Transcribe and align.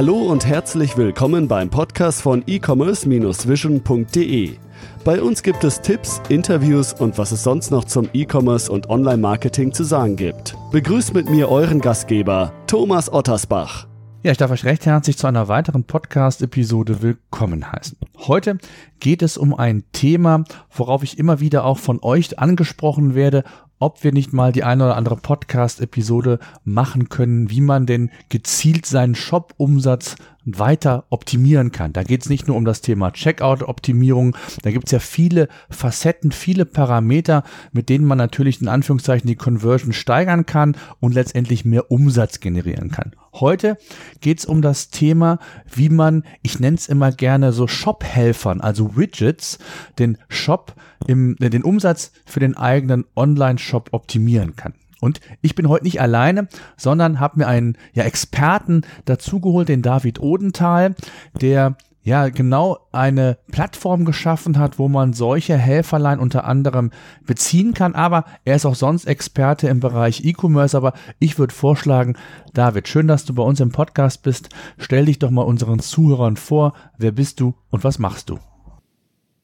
Hallo 0.00 0.16
und 0.16 0.46
herzlich 0.46 0.96
willkommen 0.96 1.46
beim 1.46 1.68
Podcast 1.68 2.22
von 2.22 2.42
e-commerce-vision.de. 2.46 4.56
Bei 5.04 5.20
uns 5.20 5.42
gibt 5.42 5.62
es 5.62 5.82
Tipps, 5.82 6.22
Interviews 6.30 6.94
und 6.94 7.18
was 7.18 7.32
es 7.32 7.42
sonst 7.42 7.70
noch 7.70 7.84
zum 7.84 8.08
E-Commerce 8.14 8.72
und 8.72 8.88
Online-Marketing 8.88 9.74
zu 9.74 9.84
sagen 9.84 10.16
gibt. 10.16 10.56
Begrüßt 10.72 11.12
mit 11.12 11.28
mir 11.28 11.50
euren 11.50 11.82
Gastgeber, 11.82 12.54
Thomas 12.66 13.12
Ottersbach. 13.12 13.88
Ja, 14.22 14.32
ich 14.32 14.38
darf 14.38 14.50
euch 14.50 14.64
recht 14.64 14.86
herzlich 14.86 15.18
zu 15.18 15.26
einer 15.26 15.48
weiteren 15.48 15.84
Podcast-Episode 15.84 17.02
willkommen 17.02 17.70
heißen. 17.70 17.98
Heute 18.26 18.56
geht 19.00 19.20
es 19.20 19.36
um 19.36 19.52
ein 19.52 19.84
Thema, 19.92 20.44
worauf 20.74 21.02
ich 21.02 21.18
immer 21.18 21.40
wieder 21.40 21.66
auch 21.66 21.76
von 21.76 21.98
euch 22.00 22.38
angesprochen 22.38 23.14
werde 23.14 23.44
ob 23.80 24.04
wir 24.04 24.12
nicht 24.12 24.32
mal 24.32 24.52
die 24.52 24.62
eine 24.62 24.84
oder 24.84 24.96
andere 24.96 25.16
Podcast-Episode 25.16 26.38
machen 26.64 27.08
können, 27.08 27.50
wie 27.50 27.62
man 27.62 27.86
denn 27.86 28.10
gezielt 28.28 28.86
seinen 28.86 29.14
Shop-Umsatz 29.16 30.14
weiter 30.44 31.04
optimieren 31.10 31.72
kann. 31.72 31.92
Da 31.92 32.02
geht 32.02 32.22
es 32.22 32.28
nicht 32.28 32.48
nur 32.48 32.56
um 32.56 32.64
das 32.64 32.80
Thema 32.80 33.12
Checkout-Optimierung, 33.12 34.36
da 34.62 34.70
gibt 34.70 34.86
es 34.88 34.92
ja 34.92 34.98
viele 34.98 35.48
Facetten, 35.68 36.32
viele 36.32 36.64
Parameter, 36.64 37.44
mit 37.72 37.88
denen 37.88 38.04
man 38.04 38.18
natürlich 38.18 38.60
in 38.60 38.68
Anführungszeichen 38.68 39.28
die 39.28 39.36
Conversion 39.36 39.92
steigern 39.92 40.46
kann 40.46 40.76
und 41.00 41.14
letztendlich 41.14 41.64
mehr 41.64 41.90
Umsatz 41.90 42.40
generieren 42.40 42.90
kann. 42.90 43.12
Heute 43.32 43.78
geht 44.20 44.40
es 44.40 44.44
um 44.44 44.60
das 44.60 44.90
Thema, 44.90 45.38
wie 45.72 45.88
man, 45.88 46.24
ich 46.42 46.58
nenne 46.58 46.76
es 46.76 46.88
immer 46.88 47.12
gerne 47.12 47.52
so 47.52 47.68
Shop-Helfern, 47.68 48.60
also 48.60 48.96
Widgets, 48.96 49.58
den 49.98 50.18
Shop 50.28 50.74
im, 51.06 51.36
den 51.36 51.62
Umsatz 51.62 52.12
für 52.26 52.40
den 52.40 52.56
eigenen 52.56 53.04
Online-Shop 53.14 53.90
optimieren 53.92 54.56
kann. 54.56 54.74
Und 55.00 55.20
ich 55.40 55.54
bin 55.54 55.68
heute 55.68 55.84
nicht 55.84 56.00
alleine, 56.00 56.48
sondern 56.76 57.20
habe 57.20 57.38
mir 57.38 57.46
einen 57.46 57.76
ja, 57.92 58.04
Experten 58.04 58.82
dazugeholt, 59.04 59.68
den 59.68 59.82
David 59.82 60.20
Odenthal, 60.20 60.94
der 61.40 61.76
ja 62.02 62.28
genau 62.28 62.78
eine 62.92 63.38
Plattform 63.52 64.04
geschaffen 64.04 64.58
hat, 64.58 64.78
wo 64.78 64.88
man 64.88 65.12
solche 65.12 65.56
Helferlein 65.56 66.18
unter 66.18 66.44
anderem 66.44 66.90
beziehen 67.26 67.74
kann. 67.74 67.94
Aber 67.94 68.24
er 68.44 68.56
ist 68.56 68.66
auch 68.66 68.74
sonst 68.74 69.06
Experte 69.06 69.68
im 69.68 69.80
Bereich 69.80 70.24
E-Commerce. 70.24 70.76
Aber 70.76 70.94
ich 71.18 71.38
würde 71.38 71.54
vorschlagen, 71.54 72.16
David, 72.54 72.88
schön, 72.88 73.06
dass 73.06 73.24
du 73.24 73.34
bei 73.34 73.42
uns 73.42 73.60
im 73.60 73.72
Podcast 73.72 74.22
bist. 74.22 74.48
Stell 74.78 75.06
dich 75.06 75.18
doch 75.18 75.30
mal 75.30 75.42
unseren 75.42 75.80
Zuhörern 75.80 76.36
vor. 76.36 76.74
Wer 76.96 77.12
bist 77.12 77.40
du 77.40 77.54
und 77.70 77.84
was 77.84 77.98
machst 77.98 78.30
du? 78.30 78.38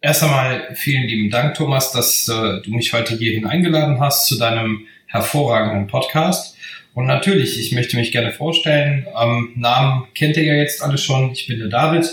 Erst 0.00 0.22
einmal 0.22 0.68
vielen 0.74 1.08
lieben 1.08 1.30
Dank, 1.30 1.54
Thomas, 1.54 1.90
dass 1.90 2.28
äh, 2.28 2.62
du 2.62 2.70
mich 2.70 2.92
heute 2.92 3.16
hierhin 3.16 3.46
eingeladen 3.46 3.98
hast 3.98 4.26
zu 4.26 4.38
deinem 4.38 4.86
hervorragenden 5.06 5.86
Podcast. 5.86 6.56
Und 6.94 7.06
natürlich, 7.06 7.60
ich 7.60 7.72
möchte 7.72 7.96
mich 7.96 8.10
gerne 8.10 8.32
vorstellen. 8.32 9.06
Ähm, 9.20 9.52
Namen 9.54 10.06
kennt 10.14 10.36
ihr 10.38 10.44
ja 10.44 10.54
jetzt 10.54 10.82
alle 10.82 10.96
schon. 10.96 11.30
Ich 11.32 11.46
bin 11.46 11.58
der 11.58 11.68
David. 11.68 12.06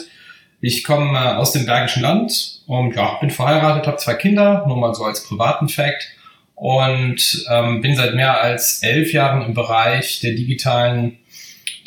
Ich 0.59 0.83
komme 0.83 1.17
äh, 1.17 1.35
aus 1.35 1.53
dem 1.53 1.65
Bergischen 1.65 2.01
Land 2.01 2.61
und 2.67 2.95
ja, 2.95 3.17
bin 3.19 3.29
verheiratet, 3.29 3.87
habe 3.87 3.97
zwei 3.97 4.15
Kinder, 4.15 4.65
nur 4.67 4.77
mal 4.77 4.93
so 4.93 5.05
als 5.05 5.23
privaten 5.25 5.69
Fact. 5.69 6.09
Und 6.55 7.45
ähm, 7.49 7.81
bin 7.81 7.95
seit 7.95 8.13
mehr 8.15 8.41
als 8.41 8.83
elf 8.83 9.11
Jahren 9.11 9.45
im 9.45 9.53
Bereich 9.53 10.19
der 10.19 10.33
digitalen, 10.33 11.17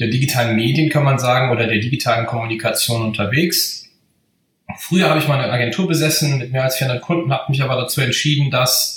der 0.01 0.09
digitalen 0.09 0.57
Medien, 0.57 0.91
kann 0.91 1.05
man 1.05 1.19
sagen, 1.19 1.53
oder 1.53 1.67
der 1.67 1.79
digitalen 1.79 2.27
Kommunikation 2.27 3.03
unterwegs. 3.03 3.91
Früher 4.79 5.09
habe 5.09 5.21
ich 5.21 5.29
mal 5.29 5.39
eine 5.39 5.53
Agentur 5.53 5.87
besessen 5.87 6.39
mit 6.39 6.53
mehr 6.53 6.65
als 6.65 6.77
400 6.77 7.03
Kunden, 7.03 7.33
habe 7.33 7.51
mich 7.51 7.63
aber 7.63 7.77
dazu 7.77 8.01
entschieden, 8.01 8.51
dass 8.51 8.96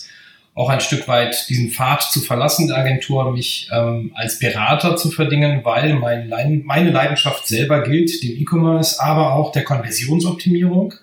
auch 0.60 0.68
ein 0.68 0.82
Stück 0.82 1.08
weit 1.08 1.48
diesen 1.48 1.70
Pfad 1.70 2.04
zu 2.04 2.20
verlassen 2.20 2.68
der 2.68 2.78
Agentur, 2.78 3.32
mich 3.32 3.70
ähm, 3.72 4.12
als 4.14 4.40
Berater 4.40 4.98
zu 4.98 5.10
verdingen, 5.10 5.64
weil 5.64 5.96
mein 5.96 6.64
meine 6.66 6.92
Leidenschaft 6.92 7.48
selber 7.48 7.82
gilt 7.82 8.22
dem 8.22 8.38
E-Commerce, 8.38 9.02
aber 9.02 9.36
auch 9.36 9.54
der 9.54 9.64
Konversionsoptimierung. 9.64 10.96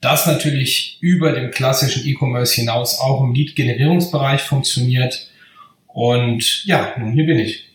Das 0.00 0.26
natürlich 0.26 0.98
über 1.00 1.30
dem 1.30 1.52
klassischen 1.52 2.08
E-Commerce 2.08 2.56
hinaus 2.56 2.98
auch 2.98 3.22
im 3.22 3.34
Lead-Generierungsbereich 3.34 4.42
funktioniert. 4.42 5.30
Und 5.86 6.64
ja, 6.64 6.94
nun 6.98 7.12
hier 7.12 7.26
bin 7.26 7.38
ich. 7.38 7.68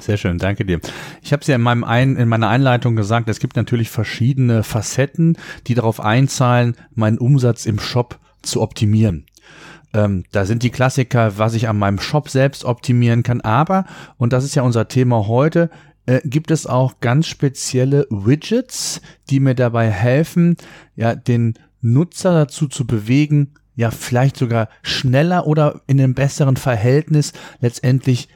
Sehr 0.00 0.16
schön, 0.16 0.38
danke 0.38 0.64
dir. 0.64 0.80
Ich 1.22 1.34
habe 1.34 1.42
es 1.42 1.46
ja 1.46 1.56
in, 1.56 1.60
meinem 1.60 1.84
Ein 1.84 2.16
in 2.16 2.28
meiner 2.28 2.48
Einleitung 2.48 2.96
gesagt, 2.96 3.28
es 3.28 3.38
gibt 3.38 3.56
natürlich 3.56 3.90
verschiedene 3.90 4.62
Facetten, 4.62 5.36
die 5.66 5.74
darauf 5.74 6.00
einzahlen, 6.00 6.74
meinen 6.94 7.18
Umsatz 7.18 7.66
im 7.66 7.78
Shop 7.78 8.18
zu 8.40 8.62
optimieren. 8.62 9.26
Ähm, 9.92 10.24
da 10.32 10.44
sind 10.44 10.62
die 10.62 10.70
Klassiker, 10.70 11.38
was 11.38 11.54
ich 11.54 11.68
an 11.68 11.78
meinem 11.78 11.98
Shop 11.98 12.28
selbst 12.28 12.64
optimieren 12.64 13.22
kann. 13.22 13.40
Aber, 13.40 13.84
und 14.16 14.32
das 14.32 14.44
ist 14.44 14.54
ja 14.54 14.62
unser 14.62 14.88
Thema 14.88 15.26
heute, 15.26 15.70
äh, 16.06 16.20
gibt 16.24 16.50
es 16.50 16.66
auch 16.66 17.00
ganz 17.00 17.26
spezielle 17.26 18.06
Widgets, 18.10 19.00
die 19.28 19.40
mir 19.40 19.54
dabei 19.54 19.90
helfen, 19.90 20.56
ja, 20.96 21.14
den 21.14 21.54
Nutzer 21.80 22.32
dazu 22.32 22.68
zu 22.68 22.86
bewegen, 22.86 23.54
ja, 23.76 23.90
vielleicht 23.90 24.36
sogar 24.36 24.68
schneller 24.82 25.46
oder 25.46 25.80
in 25.86 26.00
einem 26.00 26.14
besseren 26.14 26.56
Verhältnis 26.56 27.32
letztendlich 27.60 28.28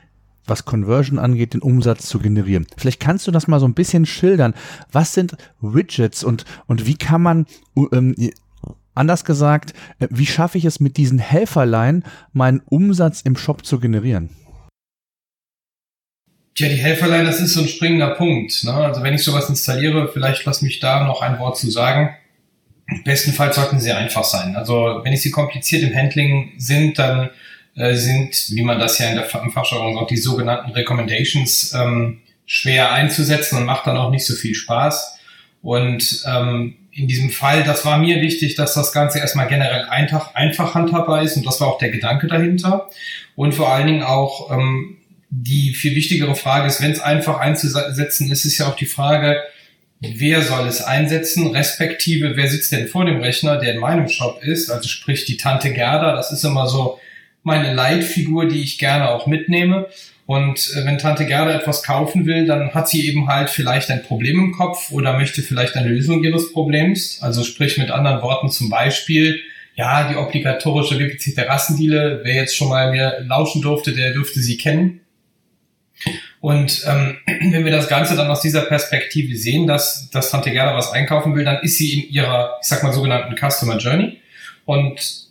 was 0.46 0.64
Conversion 0.64 1.18
angeht, 1.18 1.54
den 1.54 1.62
Umsatz 1.62 2.06
zu 2.06 2.18
generieren. 2.18 2.66
Vielleicht 2.76 3.00
kannst 3.00 3.26
du 3.26 3.30
das 3.30 3.48
mal 3.48 3.60
so 3.60 3.66
ein 3.66 3.74
bisschen 3.74 4.06
schildern. 4.06 4.54
Was 4.92 5.14
sind 5.14 5.36
Widgets 5.60 6.22
und, 6.22 6.44
und 6.66 6.86
wie 6.86 6.96
kann 6.96 7.22
man 7.22 7.46
ähm, 7.92 8.14
Anders 8.94 9.24
gesagt, 9.24 9.72
äh, 9.98 10.08
wie 10.10 10.26
schaffe 10.26 10.58
ich 10.58 10.64
es 10.64 10.80
mit 10.80 10.96
diesen 10.96 11.18
Helferlein, 11.18 12.04
meinen 12.32 12.60
Umsatz 12.60 13.20
im 13.22 13.36
Shop 13.36 13.64
zu 13.66 13.80
generieren? 13.80 14.30
Tja, 16.54 16.68
die 16.68 16.76
Helferlein, 16.76 17.24
das 17.24 17.40
ist 17.40 17.54
so 17.54 17.62
ein 17.62 17.68
springender 17.68 18.10
Punkt. 18.10 18.62
Ne? 18.62 18.72
Also 18.72 19.02
wenn 19.02 19.14
ich 19.14 19.24
sowas 19.24 19.48
installiere, 19.48 20.08
vielleicht 20.12 20.44
lass 20.44 20.62
mich 20.62 20.78
da 20.78 21.04
noch 21.04 21.20
ein 21.20 21.40
Wort 21.40 21.58
zu 21.58 21.68
sagen. 21.68 22.14
Bestenfalls 23.04 23.56
sollten 23.56 23.80
sie 23.80 23.90
einfach 23.90 24.24
sein. 24.24 24.54
Also 24.54 25.00
wenn 25.02 25.12
ich 25.12 25.22
sie 25.22 25.32
kompliziert 25.32 25.82
im 25.82 25.94
Handling 25.94 26.52
sind, 26.58 26.98
dann 26.98 27.30
äh, 27.74 27.94
sind, 27.94 28.50
wie 28.50 28.62
man 28.62 28.78
das 28.78 28.98
ja 28.98 29.08
in 29.08 29.16
der 29.16 29.24
Fachjargon 29.24 29.94
sagt, 29.94 30.10
die 30.12 30.16
sogenannten 30.16 30.70
Recommendations 30.70 31.72
ähm, 31.72 32.20
schwer 32.46 32.92
einzusetzen 32.92 33.58
und 33.58 33.64
macht 33.64 33.86
dann 33.88 33.96
auch 33.96 34.10
nicht 34.10 34.26
so 34.26 34.34
viel 34.34 34.54
Spaß. 34.54 35.18
Und 35.60 36.22
ähm, 36.26 36.76
in 36.94 37.08
diesem 37.08 37.30
Fall, 37.30 37.64
das 37.64 37.84
war 37.84 37.98
mir 37.98 38.20
wichtig, 38.20 38.54
dass 38.54 38.74
das 38.74 38.92
Ganze 38.92 39.18
erstmal 39.18 39.48
generell 39.48 39.84
einfach, 39.88 40.34
einfach 40.34 40.74
handhabbar 40.74 41.22
ist 41.22 41.36
und 41.36 41.44
das 41.44 41.60
war 41.60 41.68
auch 41.68 41.78
der 41.78 41.90
Gedanke 41.90 42.28
dahinter. 42.28 42.88
Und 43.34 43.54
vor 43.54 43.72
allen 43.72 43.86
Dingen 43.86 44.02
auch 44.02 44.52
ähm, 44.52 44.98
die 45.28 45.74
viel 45.74 45.96
wichtigere 45.96 46.36
Frage 46.36 46.68
ist, 46.68 46.80
wenn 46.80 46.92
es 46.92 47.00
einfach 47.00 47.40
einzusetzen 47.40 48.30
ist, 48.30 48.44
ist 48.44 48.58
ja 48.58 48.68
auch 48.68 48.76
die 48.76 48.86
Frage, 48.86 49.42
wer 50.00 50.42
soll 50.42 50.68
es 50.68 50.82
einsetzen, 50.82 51.48
respektive 51.48 52.36
wer 52.36 52.48
sitzt 52.48 52.70
denn 52.70 52.86
vor 52.86 53.04
dem 53.04 53.20
Rechner, 53.20 53.58
der 53.58 53.74
in 53.74 53.80
meinem 53.80 54.08
Shop 54.08 54.42
ist, 54.42 54.70
also 54.70 54.88
sprich 54.88 55.24
die 55.24 55.36
Tante 55.36 55.72
Gerda, 55.72 56.14
das 56.14 56.30
ist 56.30 56.44
immer 56.44 56.68
so 56.68 57.00
meine 57.42 57.74
Leitfigur, 57.74 58.46
die 58.46 58.62
ich 58.62 58.78
gerne 58.78 59.10
auch 59.10 59.26
mitnehme. 59.26 59.88
Und 60.26 60.72
äh, 60.74 60.86
wenn 60.86 60.98
Tante 60.98 61.26
Gerda 61.26 61.52
etwas 61.52 61.82
kaufen 61.82 62.24
will, 62.26 62.46
dann 62.46 62.72
hat 62.72 62.88
sie 62.88 63.06
eben 63.06 63.28
halt 63.28 63.50
vielleicht 63.50 63.90
ein 63.90 64.02
Problem 64.02 64.38
im 64.38 64.52
Kopf 64.52 64.90
oder 64.90 65.18
möchte 65.18 65.42
vielleicht 65.42 65.76
eine 65.76 65.88
Lösung 65.88 66.24
ihres 66.24 66.52
Problems. 66.52 67.18
Also 67.20 67.44
sprich 67.44 67.76
mit 67.76 67.90
anderen 67.90 68.22
Worten 68.22 68.50
zum 68.50 68.70
Beispiel, 68.70 69.40
ja, 69.76 70.08
die 70.08 70.16
obligatorische 70.16 70.98
WPC 70.98 71.34
Terrassendiele, 71.34 72.20
wer 72.22 72.34
jetzt 72.34 72.56
schon 72.56 72.68
mal 72.68 72.90
mir 72.90 73.24
lauschen 73.26 73.60
durfte, 73.60 73.92
der 73.92 74.12
dürfte 74.12 74.40
sie 74.40 74.56
kennen. 74.56 75.00
Und 76.40 76.84
ähm, 76.86 77.18
wenn 77.52 77.64
wir 77.64 77.72
das 77.72 77.88
Ganze 77.88 78.16
dann 78.16 78.30
aus 78.30 78.40
dieser 78.40 78.62
Perspektive 78.62 79.36
sehen, 79.36 79.66
dass, 79.66 80.10
dass 80.10 80.30
Tante 80.30 80.50
Gerda 80.50 80.74
was 80.74 80.92
einkaufen 80.92 81.34
will, 81.34 81.44
dann 81.44 81.62
ist 81.62 81.76
sie 81.76 82.00
in 82.00 82.10
ihrer, 82.10 82.58
ich 82.62 82.68
sag 82.68 82.82
mal, 82.82 82.92
sogenannten 82.92 83.34
Customer 83.36 83.76
Journey 83.76 84.20
und 84.64 85.24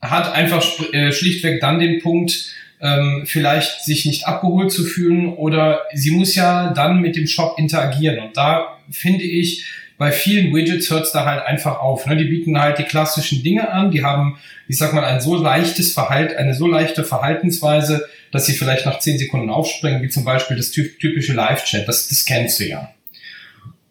hat 0.00 0.32
einfach 0.32 0.64
äh, 0.92 1.10
schlichtweg 1.10 1.60
dann 1.60 1.78
den 1.78 2.00
Punkt, 2.00 2.52
ähm, 2.80 3.24
vielleicht 3.26 3.84
sich 3.84 4.04
nicht 4.04 4.26
abgeholt 4.26 4.70
zu 4.70 4.84
fühlen 4.84 5.34
oder 5.34 5.82
sie 5.92 6.10
muss 6.10 6.34
ja 6.34 6.72
dann 6.72 7.00
mit 7.00 7.16
dem 7.16 7.26
Shop 7.26 7.58
interagieren. 7.58 8.18
Und 8.18 8.36
da 8.36 8.78
finde 8.90 9.24
ich, 9.24 9.64
bei 9.98 10.12
vielen 10.12 10.54
Widgets 10.54 10.90
hört 10.90 11.04
es 11.04 11.12
da 11.12 11.24
halt 11.24 11.46
einfach 11.46 11.80
auf. 11.80 12.06
Ne? 12.06 12.16
Die 12.16 12.24
bieten 12.24 12.58
halt 12.60 12.78
die 12.78 12.84
klassischen 12.84 13.42
Dinge 13.42 13.70
an, 13.70 13.90
die 13.90 14.04
haben, 14.04 14.38
ich 14.68 14.76
sag 14.76 14.92
mal, 14.92 15.04
ein 15.04 15.20
so 15.20 15.36
leichtes 15.36 15.94
Verhalten, 15.94 16.36
eine 16.36 16.54
so 16.54 16.66
leichte 16.66 17.02
Verhaltensweise, 17.02 18.06
dass 18.30 18.44
sie 18.44 18.52
vielleicht 18.52 18.84
nach 18.84 18.98
zehn 18.98 19.18
Sekunden 19.18 19.48
aufspringen, 19.48 20.02
wie 20.02 20.08
zum 20.08 20.24
Beispiel 20.24 20.56
das 20.56 20.70
typische 20.70 21.32
Live-Chat. 21.32 21.88
Das, 21.88 22.08
das 22.08 22.26
kennst 22.26 22.60
du 22.60 22.68
ja. 22.68 22.92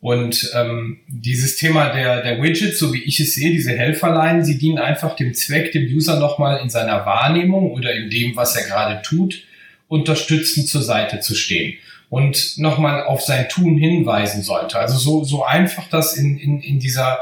Und 0.06 0.52
ähm, 0.54 1.00
dieses 1.08 1.56
Thema 1.56 1.90
der, 1.90 2.22
der 2.22 2.40
Widgets, 2.40 2.78
so 2.78 2.94
wie 2.94 3.02
ich 3.02 3.20
es 3.20 3.34
sehe, 3.34 3.50
diese 3.50 3.72
Helferlein, 3.72 4.46
sie 4.46 4.60
dienen 4.60 4.78
einfach 4.78 5.16
dem 5.16 5.34
Zweck, 5.34 5.72
dem 5.72 5.88
User 5.88 6.20
nochmal 6.20 6.60
in 6.62 6.70
seiner 6.70 7.08
Wahrnehmung 7.08 7.72
oder 7.72 7.92
in 7.92 8.12
dem, 8.12 8.36
was 8.36 8.56
er 8.56 8.68
gerade 8.68 9.02
tut, 9.02 9.42
unterstützend 9.88 10.68
zur 10.68 10.84
Seite 10.84 11.22
zu 11.22 11.34
stehen 11.34 11.80
und 12.12 12.60
nochmal 12.60 13.06
auf 13.06 13.22
sein 13.22 13.50
Tun 13.50 13.80
hinweisen 13.80 14.44
sollte. 14.44 14.78
Also 14.78 15.00
so, 15.00 15.24
so 15.24 15.44
einfach 15.44 15.90
das 15.90 16.16
in, 16.16 16.38
in, 16.38 16.62
in 16.62 16.80
dieser 16.80 17.18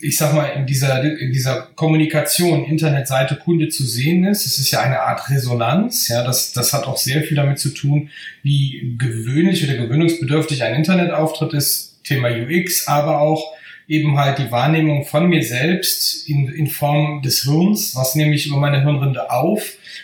ich 0.00 0.16
sag 0.16 0.32
mal, 0.32 0.46
in 0.46 0.64
dieser, 0.64 1.04
in 1.04 1.32
dieser 1.34 1.68
Kommunikation 1.74 2.64
Internetseite 2.64 3.36
Kunde 3.36 3.68
zu 3.68 3.84
sehen 3.84 4.24
ist. 4.24 4.46
Es 4.46 4.58
ist 4.58 4.70
ja 4.70 4.80
eine 4.80 5.00
Art 5.00 5.28
Resonanz. 5.28 6.08
Ja, 6.08 6.24
das, 6.24 6.54
das 6.54 6.72
hat 6.72 6.86
auch 6.86 6.96
sehr 6.96 7.22
viel 7.22 7.36
damit 7.36 7.58
zu 7.58 7.74
tun, 7.74 8.08
wie 8.42 8.96
gewöhnlich 8.96 9.62
oder 9.62 9.76
gewöhnungsbedürftig 9.76 10.62
ein 10.62 10.76
Internetauftritt 10.76 11.52
ist. 11.52 11.95
Thema 12.06 12.28
UX, 12.28 12.86
aber 12.86 13.20
auch 13.20 13.52
eben 13.88 14.16
halt 14.16 14.38
die 14.38 14.50
Wahrnehmung 14.50 15.04
von 15.04 15.28
mir 15.28 15.42
selbst 15.42 16.28
in, 16.28 16.48
in 16.48 16.66
Form 16.66 17.22
des 17.22 17.42
Hirns. 17.42 17.94
Was 17.94 18.14
nehme 18.14 18.34
ich 18.34 18.46
über 18.46 18.56
meine 18.56 18.82
Hirnrinde 18.82 19.30
auf? 19.30 19.62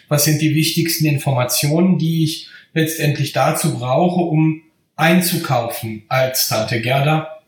Was 0.08 0.24
sind 0.24 0.40
die 0.40 0.54
wichtigsten 0.54 1.06
Informationen, 1.06 1.98
die 1.98 2.24
ich 2.24 2.48
letztendlich 2.74 3.32
dazu 3.32 3.78
brauche, 3.78 4.20
um 4.20 4.62
einzukaufen 4.96 6.04
als 6.08 6.48
Tante 6.48 6.80
Gerda? 6.80 7.41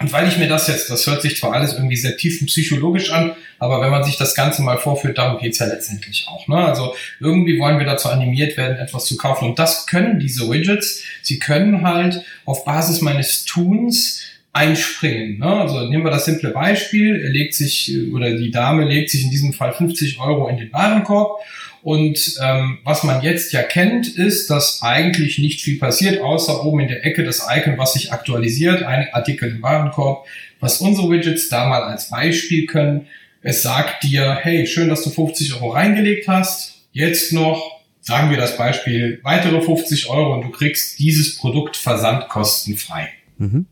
Und 0.00 0.12
weil 0.12 0.28
ich 0.28 0.38
mir 0.38 0.46
das 0.46 0.68
jetzt, 0.68 0.90
das 0.90 1.06
hört 1.06 1.22
sich 1.22 1.36
zwar 1.36 1.54
alles 1.54 1.72
irgendwie 1.74 1.96
sehr 1.96 2.16
tief 2.16 2.44
psychologisch 2.46 3.10
an, 3.10 3.32
aber 3.58 3.80
wenn 3.80 3.90
man 3.90 4.04
sich 4.04 4.16
das 4.16 4.34
Ganze 4.34 4.62
mal 4.62 4.78
vorführt, 4.78 5.18
darum 5.18 5.40
geht's 5.40 5.58
ja 5.58 5.66
letztendlich 5.66 6.26
auch. 6.28 6.46
Ne? 6.46 6.56
Also 6.56 6.94
irgendwie 7.18 7.58
wollen 7.58 7.80
wir 7.80 7.86
dazu 7.86 8.08
animiert 8.08 8.56
werden, 8.56 8.76
etwas 8.76 9.06
zu 9.06 9.16
kaufen. 9.16 9.48
Und 9.48 9.58
das 9.58 9.86
können 9.86 10.20
diese 10.20 10.48
Widgets. 10.48 11.02
Sie 11.22 11.40
können 11.40 11.82
halt 11.82 12.22
auf 12.44 12.64
Basis 12.64 13.00
meines 13.00 13.44
Tuns 13.44 14.22
einspringen. 14.52 15.38
Ne? 15.38 15.46
Also 15.46 15.88
nehmen 15.88 16.04
wir 16.04 16.12
das 16.12 16.24
simple 16.24 16.50
Beispiel, 16.50 17.20
er 17.20 17.30
legt 17.30 17.54
sich 17.54 17.92
oder 18.12 18.36
die 18.36 18.50
Dame 18.50 18.84
legt 18.84 19.10
sich 19.10 19.24
in 19.24 19.30
diesem 19.30 19.52
Fall 19.52 19.72
50 19.72 20.20
Euro 20.20 20.48
in 20.48 20.58
den 20.58 20.72
Warenkorb 20.72 21.40
und 21.82 22.38
ähm, 22.42 22.78
was 22.84 23.04
man 23.04 23.22
jetzt 23.22 23.52
ja 23.52 23.62
kennt, 23.62 24.08
ist, 24.08 24.50
dass 24.50 24.82
eigentlich 24.82 25.38
nicht 25.38 25.60
viel 25.60 25.78
passiert, 25.78 26.20
außer 26.20 26.64
oben 26.64 26.80
in 26.80 26.88
der 26.88 27.04
Ecke 27.04 27.24
das 27.24 27.46
Icon, 27.48 27.78
was 27.78 27.94
sich 27.94 28.12
aktualisiert, 28.12 28.82
ein 28.82 29.08
Artikel 29.12 29.50
im 29.50 29.62
Warenkorb. 29.62 30.26
Was 30.60 30.80
unsere 30.80 31.10
Widgets 31.10 31.48
da 31.48 31.68
mal 31.68 31.82
als 31.82 32.10
Beispiel 32.10 32.66
können, 32.66 33.06
es 33.42 33.62
sagt 33.62 34.02
dir, 34.02 34.38
hey, 34.42 34.66
schön, 34.66 34.88
dass 34.88 35.04
du 35.04 35.10
50 35.10 35.54
Euro 35.54 35.70
reingelegt 35.70 36.26
hast, 36.26 36.86
jetzt 36.92 37.32
noch, 37.32 37.80
sagen 38.00 38.30
wir 38.30 38.36
das 38.36 38.56
Beispiel, 38.56 39.20
weitere 39.22 39.60
50 39.60 40.08
Euro 40.08 40.34
und 40.34 40.42
du 40.42 40.50
kriegst 40.50 40.98
dieses 40.98 41.36
Produkt 41.38 41.76
versandkostenfrei. 41.76 43.10
Mhm. 43.38 43.66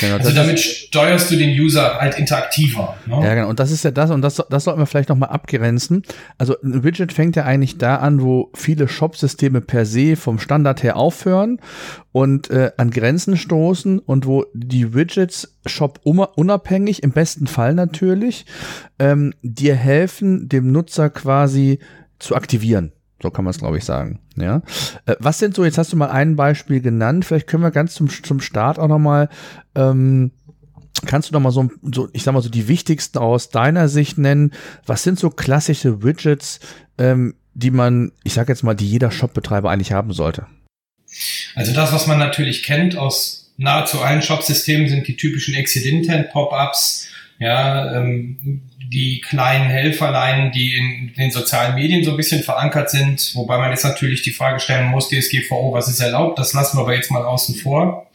Genau, 0.00 0.16
also 0.16 0.30
damit 0.30 0.58
steuerst 0.60 1.30
du 1.30 1.36
den 1.36 1.50
User 1.50 1.98
halt 2.00 2.18
interaktiver. 2.18 2.96
Ne? 3.06 3.20
Ja, 3.22 3.34
genau. 3.34 3.48
Und 3.48 3.60
das 3.60 3.70
ist 3.70 3.84
ja 3.84 3.90
das, 3.90 4.10
und 4.10 4.22
das, 4.22 4.42
das 4.48 4.64
sollten 4.64 4.80
wir 4.80 4.86
vielleicht 4.86 5.08
nochmal 5.08 5.30
abgrenzen. 5.30 6.02
Also 6.38 6.56
ein 6.62 6.84
Widget 6.84 7.12
fängt 7.12 7.36
ja 7.36 7.44
eigentlich 7.44 7.78
da 7.78 7.96
an, 7.96 8.22
wo 8.22 8.50
viele 8.54 8.88
Shop-Systeme 8.88 9.60
per 9.60 9.84
se 9.84 10.16
vom 10.16 10.38
Standard 10.38 10.82
her 10.82 10.96
aufhören 10.96 11.60
und 12.12 12.50
äh, 12.50 12.72
an 12.76 12.90
Grenzen 12.90 13.36
stoßen 13.36 13.98
und 13.98 14.26
wo 14.26 14.46
die 14.54 14.94
Widgets 14.94 15.56
Shop 15.66 16.00
unabhängig, 16.04 17.02
im 17.02 17.12
besten 17.12 17.46
Fall 17.46 17.74
natürlich, 17.74 18.46
ähm, 18.98 19.34
dir 19.42 19.74
helfen, 19.74 20.48
dem 20.48 20.72
Nutzer 20.72 21.10
quasi 21.10 21.80
zu 22.18 22.34
aktivieren. 22.34 22.92
So 23.22 23.30
kann 23.30 23.44
man 23.44 23.50
es, 23.50 23.58
glaube 23.58 23.78
ich, 23.78 23.84
sagen. 23.84 24.20
Ja. 24.36 24.62
Äh, 25.06 25.16
was 25.18 25.38
sind 25.38 25.54
so, 25.54 25.64
jetzt 25.64 25.78
hast 25.78 25.92
du 25.92 25.96
mal 25.96 26.10
ein 26.10 26.36
Beispiel 26.36 26.80
genannt, 26.80 27.24
vielleicht 27.24 27.46
können 27.46 27.62
wir 27.62 27.70
ganz 27.70 27.94
zum, 27.94 28.08
zum 28.08 28.40
Start 28.40 28.78
auch 28.78 28.88
nochmal, 28.88 29.28
ähm, 29.74 30.30
kannst 31.06 31.30
du 31.30 31.34
nochmal 31.34 31.52
so, 31.52 31.70
so, 31.82 32.08
ich 32.12 32.22
sag 32.22 32.32
mal 32.32 32.42
so 32.42 32.48
die 32.48 32.68
wichtigsten 32.68 33.18
aus 33.18 33.50
deiner 33.50 33.88
Sicht 33.88 34.18
nennen? 34.18 34.52
Was 34.86 35.02
sind 35.02 35.18
so 35.18 35.30
klassische 35.30 36.02
Widgets, 36.02 36.60
ähm, 36.98 37.34
die 37.54 37.70
man, 37.70 38.12
ich 38.24 38.34
sag 38.34 38.48
jetzt 38.48 38.62
mal, 38.62 38.74
die 38.74 38.88
jeder 38.88 39.10
Shopbetreiber 39.10 39.70
eigentlich 39.70 39.92
haben 39.92 40.12
sollte? 40.12 40.46
Also 41.54 41.72
das, 41.72 41.92
was 41.92 42.06
man 42.06 42.18
natürlich 42.18 42.62
kennt 42.62 42.96
aus 42.96 43.52
nahezu 43.56 44.00
allen 44.00 44.22
Shopsystemen, 44.22 44.88
sind 44.88 45.06
die 45.06 45.16
typischen 45.16 45.54
Exit-Intent-Pop-Ups, 45.54 47.08
ja, 47.40 47.96
ähm, 47.96 48.62
die 48.92 49.20
kleinen 49.20 49.68
Helferlein, 49.68 50.52
die 50.52 50.76
in 50.76 51.14
den 51.14 51.30
sozialen 51.30 51.74
Medien 51.74 52.04
so 52.04 52.12
ein 52.12 52.16
bisschen 52.16 52.42
verankert 52.42 52.90
sind, 52.90 53.34
wobei 53.34 53.58
man 53.58 53.70
jetzt 53.70 53.84
natürlich 53.84 54.22
die 54.22 54.32
Frage 54.32 54.60
stellen 54.60 54.88
muss, 54.88 55.08
DSGVO, 55.08 55.72
was 55.72 55.88
ist 55.88 56.00
erlaubt? 56.00 56.38
Das 56.38 56.52
lassen 56.52 56.76
wir 56.76 56.82
aber 56.82 56.94
jetzt 56.94 57.10
mal 57.10 57.24
außen 57.24 57.54
vor. 57.54 58.10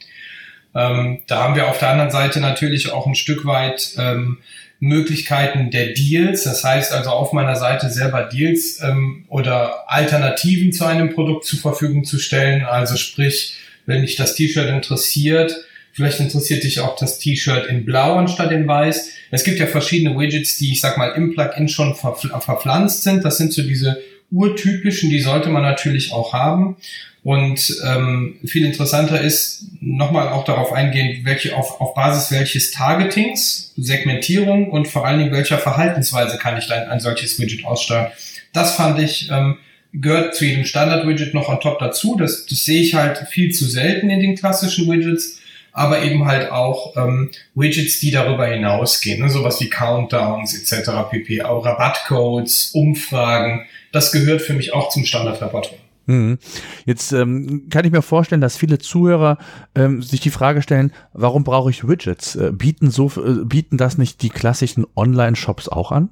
Ähm, 0.74 1.20
da 1.26 1.42
haben 1.42 1.56
wir 1.56 1.68
auf 1.68 1.78
der 1.78 1.90
anderen 1.90 2.10
Seite 2.10 2.40
natürlich 2.40 2.92
auch 2.92 3.06
ein 3.06 3.14
Stück 3.14 3.46
weit 3.46 3.94
ähm, 3.98 4.38
Möglichkeiten 4.78 5.70
der 5.70 5.94
Deals, 5.94 6.44
das 6.44 6.62
heißt 6.62 6.92
also 6.92 7.10
auf 7.10 7.32
meiner 7.32 7.56
Seite 7.56 7.88
selber 7.88 8.24
Deals 8.24 8.80
ähm, 8.82 9.24
oder 9.28 9.90
Alternativen 9.90 10.72
zu 10.72 10.84
einem 10.84 11.14
Produkt 11.14 11.46
zur 11.46 11.58
Verfügung 11.58 12.04
zu 12.04 12.18
stellen. 12.18 12.64
Also 12.64 12.96
sprich, 12.96 13.56
wenn 13.86 14.02
dich 14.02 14.16
das 14.16 14.34
T-Shirt 14.34 14.68
interessiert, 14.68 15.56
vielleicht 15.92 16.20
interessiert 16.20 16.62
dich 16.62 16.80
auch 16.80 16.96
das 16.96 17.18
T-Shirt 17.18 17.66
in 17.68 17.86
Blau 17.86 18.16
anstatt 18.16 18.52
in 18.52 18.68
Weiß, 18.68 19.12
es 19.30 19.44
gibt 19.44 19.58
ja 19.58 19.66
verschiedene 19.66 20.18
Widgets, 20.18 20.56
die 20.56 20.72
ich 20.72 20.80
sag 20.80 20.98
mal 20.98 21.12
im 21.12 21.32
Plugin 21.34 21.68
schon 21.68 21.94
verpflanzt 21.94 23.02
sind. 23.02 23.24
Das 23.24 23.38
sind 23.38 23.52
so 23.52 23.62
diese 23.62 24.00
urtypischen, 24.30 25.10
die 25.10 25.20
sollte 25.20 25.48
man 25.48 25.62
natürlich 25.62 26.12
auch 26.12 26.32
haben. 26.32 26.76
Und 27.22 27.82
ähm, 27.84 28.38
viel 28.44 28.64
interessanter 28.64 29.20
ist, 29.20 29.64
nochmal 29.80 30.28
auch 30.28 30.44
darauf 30.44 30.72
eingehen, 30.72 31.24
welche 31.24 31.56
auf, 31.56 31.80
auf 31.80 31.94
Basis 31.94 32.30
welches 32.30 32.70
Targetings, 32.70 33.72
Segmentierung 33.76 34.70
und 34.70 34.86
vor 34.86 35.04
allen 35.04 35.18
Dingen 35.18 35.32
welcher 35.32 35.58
Verhaltensweise 35.58 36.38
kann 36.38 36.56
ich 36.56 36.68
dann 36.68 36.88
ein 36.88 37.00
solches 37.00 37.40
Widget 37.40 37.64
aussteuern. 37.64 38.12
Das 38.52 38.76
fand 38.76 39.00
ich 39.00 39.28
ähm, 39.32 39.56
gehört 39.92 40.34
zu 40.34 40.44
jedem 40.44 40.64
Standard-Widget 40.64 41.34
noch 41.34 41.48
on 41.48 41.60
top 41.60 41.78
dazu. 41.78 42.16
Das, 42.16 42.46
das 42.46 42.64
sehe 42.64 42.82
ich 42.82 42.94
halt 42.94 43.18
viel 43.30 43.50
zu 43.52 43.64
selten 43.64 44.10
in 44.10 44.20
den 44.20 44.36
klassischen 44.36 44.88
Widgets 44.88 45.40
aber 45.76 46.02
eben 46.02 46.24
halt 46.24 46.50
auch 46.50 46.96
ähm, 46.96 47.30
Widgets, 47.54 48.00
die 48.00 48.10
darüber 48.10 48.46
hinausgehen, 48.46 49.20
ne? 49.20 49.28
sowas 49.28 49.60
wie 49.60 49.68
Countdowns 49.68 50.58
etc. 50.58 50.90
pp, 51.10 51.42
auch 51.42 51.66
Rabattcodes, 51.66 52.70
Umfragen, 52.72 53.66
das 53.92 54.10
gehört 54.10 54.40
für 54.40 54.54
mich 54.54 54.72
auch 54.72 54.88
zum 54.88 55.04
Standardrepertoire. 55.04 55.78
Mhm. 56.06 56.38
Jetzt 56.86 57.12
ähm, 57.12 57.66
kann 57.68 57.84
ich 57.84 57.92
mir 57.92 58.00
vorstellen, 58.00 58.40
dass 58.40 58.56
viele 58.56 58.78
Zuhörer 58.78 59.36
ähm, 59.74 60.00
sich 60.00 60.20
die 60.20 60.30
Frage 60.30 60.62
stellen, 60.62 60.92
warum 61.12 61.44
brauche 61.44 61.70
ich 61.70 61.86
Widgets? 61.86 62.36
Äh, 62.36 62.52
bieten, 62.52 62.90
so, 62.90 63.12
äh, 63.16 63.44
bieten 63.44 63.76
das 63.76 63.98
nicht 63.98 64.22
die 64.22 64.30
klassischen 64.30 64.86
Online-Shops 64.96 65.68
auch 65.68 65.92
an? 65.92 66.08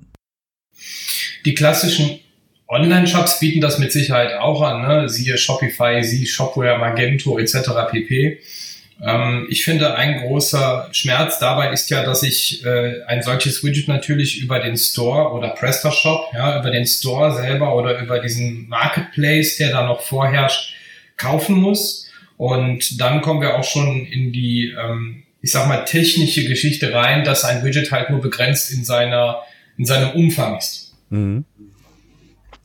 Die 1.46 1.54
klassischen 1.54 2.18
Online-Shops 2.68 3.40
bieten 3.40 3.62
das 3.62 3.78
mit 3.78 3.92
Sicherheit 3.92 4.34
auch 4.34 4.60
an, 4.60 4.82
ne? 4.82 5.08
siehe 5.08 5.38
Shopify, 5.38 6.02
siehe 6.02 6.26
Shopware, 6.26 6.76
Magento 6.76 7.38
etc. 7.38 7.70
pp. 7.90 8.40
Ähm, 9.02 9.46
ich 9.50 9.64
finde, 9.64 9.96
ein 9.96 10.20
großer 10.20 10.88
Schmerz 10.92 11.38
dabei 11.38 11.72
ist 11.72 11.90
ja, 11.90 12.04
dass 12.04 12.22
ich 12.22 12.64
äh, 12.64 13.02
ein 13.06 13.22
solches 13.22 13.64
Widget 13.64 13.88
natürlich 13.88 14.40
über 14.40 14.60
den 14.60 14.76
Store 14.76 15.32
oder 15.32 15.50
PrestaShop, 15.50 16.32
ja, 16.32 16.60
über 16.60 16.70
den 16.70 16.86
Store 16.86 17.34
selber 17.34 17.74
oder 17.74 17.98
über 17.98 18.20
diesen 18.20 18.68
Marketplace, 18.68 19.56
der 19.56 19.70
da 19.70 19.86
noch 19.86 20.00
vorherrscht, 20.00 20.74
kaufen 21.16 21.56
muss. 21.56 22.08
Und 22.36 23.00
dann 23.00 23.20
kommen 23.20 23.40
wir 23.40 23.56
auch 23.56 23.64
schon 23.64 24.06
in 24.06 24.32
die, 24.32 24.74
ähm, 24.78 25.24
ich 25.40 25.52
sag 25.52 25.68
mal, 25.68 25.84
technische 25.84 26.44
Geschichte 26.44 26.92
rein, 26.92 27.24
dass 27.24 27.44
ein 27.44 27.64
Widget 27.64 27.90
halt 27.90 28.10
nur 28.10 28.20
begrenzt 28.20 28.72
in 28.72 28.84
seiner, 28.84 29.42
in 29.76 29.84
seinem 29.84 30.10
Umfang 30.10 30.58
ist. 30.58 30.94
Mhm. 31.10 31.44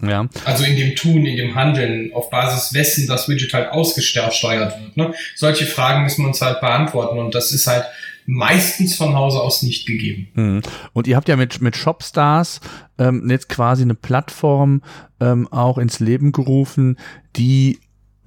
Ja. 0.02 0.28
Also 0.46 0.64
in 0.64 0.78
dem 0.78 0.96
Tun, 0.96 1.26
in 1.26 1.36
dem 1.36 1.56
Handeln, 1.56 2.12
auf 2.14 2.30
Basis 2.30 2.74
wessen 2.74 3.08
das 3.08 3.28
Widget 3.28 3.54
halt 3.54 3.72
ausgesteuert 3.72 4.80
wird. 4.80 4.98
Ne? 4.98 5.14
Solche 5.36 5.66
Fragen 5.66 6.04
müssen 6.04 6.24
wir 6.24 6.28
uns 6.28 6.42
halt 6.42 6.62
beantworten 6.62 7.20
und 7.20 7.36
das 7.36 7.52
ist 7.52 7.68
halt 7.68 7.86
meistens 8.26 8.96
von 8.96 9.16
Hause 9.16 9.42
aus 9.42 9.64
nicht 9.64 9.88
gegeben. 9.88 10.28
Mhm. 10.36 10.62
Und 10.94 11.08
ihr 11.08 11.16
habt 11.16 11.28
ja 11.28 11.36
mit, 11.36 11.62
mit 11.62 11.76
Shopstars 11.76 12.62
ähm, 12.98 13.28
jetzt 13.30 13.50
quasi 13.50 13.82
eine 13.82 13.96
Plattform 13.96 14.84
ähm, 15.20 15.48
auch 15.52 15.78
ins 15.78 16.00
Leben 16.00 16.32
gerufen, 16.32 16.98
die 17.36 17.80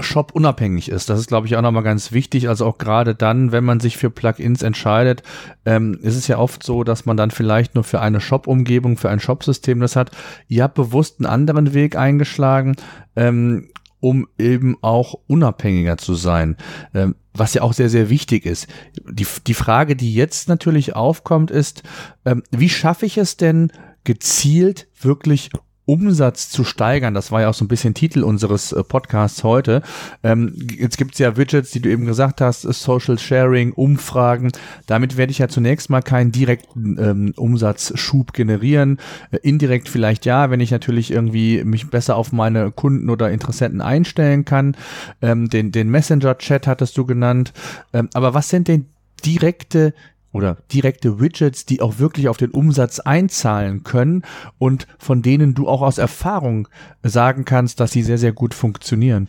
Shop 0.03 0.33
unabhängig 0.33 0.89
ist. 0.89 1.09
Das 1.09 1.19
ist, 1.19 1.29
glaube 1.29 1.47
ich, 1.47 1.57
auch 1.57 1.63
nochmal 1.63 1.83
ganz 1.83 2.13
wichtig. 2.13 2.49
Also 2.49 2.67
auch 2.67 2.79
gerade 2.79 3.15
dann, 3.15 3.53
wenn 3.53 3.65
man 3.65 3.81
sich 3.81 3.97
für 3.97 4.11
Plugins 4.11 4.63
entscheidet, 4.63 5.23
ähm, 5.65 5.99
ist 6.03 6.17
es 6.17 6.29
ja 6.29 6.39
oft 6.39 6.63
so, 6.63 6.85
dass 6.85 7.07
man 7.07 7.17
dann 7.17 7.31
vielleicht 7.31 7.75
nur 7.75 7.85
für 7.85 8.01
eine 8.01 8.21
Shop-Umgebung, 8.21 8.97
für 8.97 9.11
ein 9.11 9.21
Shop-System 9.21 9.81
das 9.81 9.97
hat. 9.97 10.11
Ihr 10.49 10.63
habt 10.63 10.75
bewusst 10.75 11.21
einen 11.21 11.27
anderen 11.27 11.75
Weg 11.75 11.97
eingeschlagen, 11.97 12.77
ähm, 13.17 13.69
um 14.01 14.27
eben 14.37 14.77
auch 14.83 15.15
unabhängiger 15.29 15.97
zu 15.97 16.15
sein, 16.15 16.57
ähm, 16.93 17.15
was 17.35 17.55
ja 17.55 17.63
auch 17.63 17.73
sehr, 17.73 17.89
sehr 17.89 18.11
wichtig 18.11 18.47
ist. 18.47 18.67
Die, 19.09 19.27
die 19.47 19.55
Frage, 19.55 19.97
die 19.97 20.13
jetzt 20.13 20.49
natürlich 20.49 20.97
aufkommt, 20.97 21.51
ist, 21.51 21.83
ähm, 22.25 22.43
wie 22.51 22.69
schaffe 22.69 23.07
ich 23.07 23.17
es 23.17 23.37
denn, 23.37 23.71
gezielt 24.05 24.89
wirklich 25.01 25.51
Umsatz 25.85 26.49
zu 26.49 26.65
steigern. 26.65 27.15
Das 27.15 27.33
war 27.33 27.43
ja 27.43 27.51
auch 27.51 27.55
so 27.55 27.65
ein 27.65 27.69
bisschen 27.69 27.95
Titel 27.95 28.23
unseres 28.23 28.73
äh, 28.73 28.85
Podcasts 28.85 29.43
heute. 29.43 29.83
Ähm, 30.23 30.55
jetzt 30.79 30.97
gibt's 30.97 31.19
ja 31.19 31.37
Widgets, 31.37 31.71
die 31.73 31.81
du 31.81 31.91
eben 31.91 32.07
gesagt 32.07 32.41
hast, 32.41 32.65
äh, 32.65 32.73
Social 32.73 33.19
Sharing, 33.19 33.73
Umfragen. 33.73 34.53
Damit 34.87 35.17
werde 35.17 35.33
ich 35.33 35.39
ja 35.39 35.49
zunächst 35.49 35.91
mal 35.91 36.03
keinen 36.03 36.31
direkten 36.31 36.99
ähm, 36.99 37.35
Umsatzschub 37.37 38.33
generieren. 38.33 38.99
Äh, 39.33 39.39
indirekt 39.43 39.89
vielleicht 39.89 40.25
ja, 40.25 40.51
wenn 40.51 40.61
ich 40.61 40.71
natürlich 40.71 41.11
irgendwie 41.11 41.65
mich 41.65 41.91
besser 41.91 42.17
auf 42.17 42.33
meine 42.33 42.71
Kunden 42.71 43.11
oder 43.11 43.31
Interessenten 43.31 43.81
einstellen 43.81 44.45
kann. 44.45 44.77
Ähm, 45.21 45.49
den 45.49 45.73
den 45.73 45.91
Messenger-Chat 45.91 46.67
hattest 46.67 46.97
du 46.97 47.05
genannt. 47.07 47.53
Ähm, 47.93 48.09
aber 48.15 48.35
was 48.35 48.49
sind 48.49 48.69
denn 48.69 48.87
direkte 49.25 49.95
oder 50.33 50.59
direkte 50.73 51.21
Widgets, 51.21 51.67
die 51.67 51.81
auch 51.81 51.99
wirklich 51.99 52.29
auf 52.29 52.37
den 52.37 52.51
Umsatz 52.51 53.01
einzahlen 53.01 53.85
können 53.85 54.23
und 54.59 54.87
von 54.99 55.23
denen 55.23 55.55
du 55.55 55.69
auch 55.69 55.83
aus 55.83 55.99
Erfahrung 55.99 56.69
sagen 57.03 57.45
kannst, 57.45 57.81
dass 57.81 57.93
sie 57.93 58.03
sehr, 58.03 58.19
sehr 58.19 58.33
gut 58.33 58.55
funktionieren? 58.55 59.29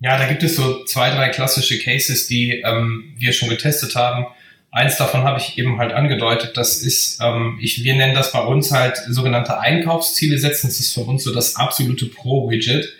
Ja, 0.00 0.16
da 0.16 0.28
gibt 0.28 0.42
es 0.44 0.54
so 0.54 0.84
zwei, 0.84 1.10
drei 1.10 1.28
klassische 1.30 1.78
Cases, 1.80 2.28
die 2.28 2.62
ähm, 2.64 3.14
wir 3.16 3.32
schon 3.32 3.48
getestet 3.48 3.96
haben. 3.96 4.26
Eins 4.70 4.96
davon 4.96 5.22
habe 5.22 5.40
ich 5.40 5.58
eben 5.58 5.78
halt 5.78 5.92
angedeutet. 5.92 6.56
Das 6.56 6.76
ist, 6.76 7.20
ähm, 7.20 7.58
ich, 7.60 7.82
wir 7.82 7.96
nennen 7.96 8.14
das 8.14 8.30
bei 8.32 8.40
uns 8.40 8.70
halt 8.70 8.96
sogenannte 9.08 9.58
Einkaufsziele 9.58 10.38
setzen. 10.38 10.68
Das 10.68 10.78
ist 10.78 10.92
für 10.92 11.00
uns 11.00 11.24
so 11.24 11.34
das 11.34 11.56
absolute 11.56 12.06
Pro-Widget, 12.06 12.94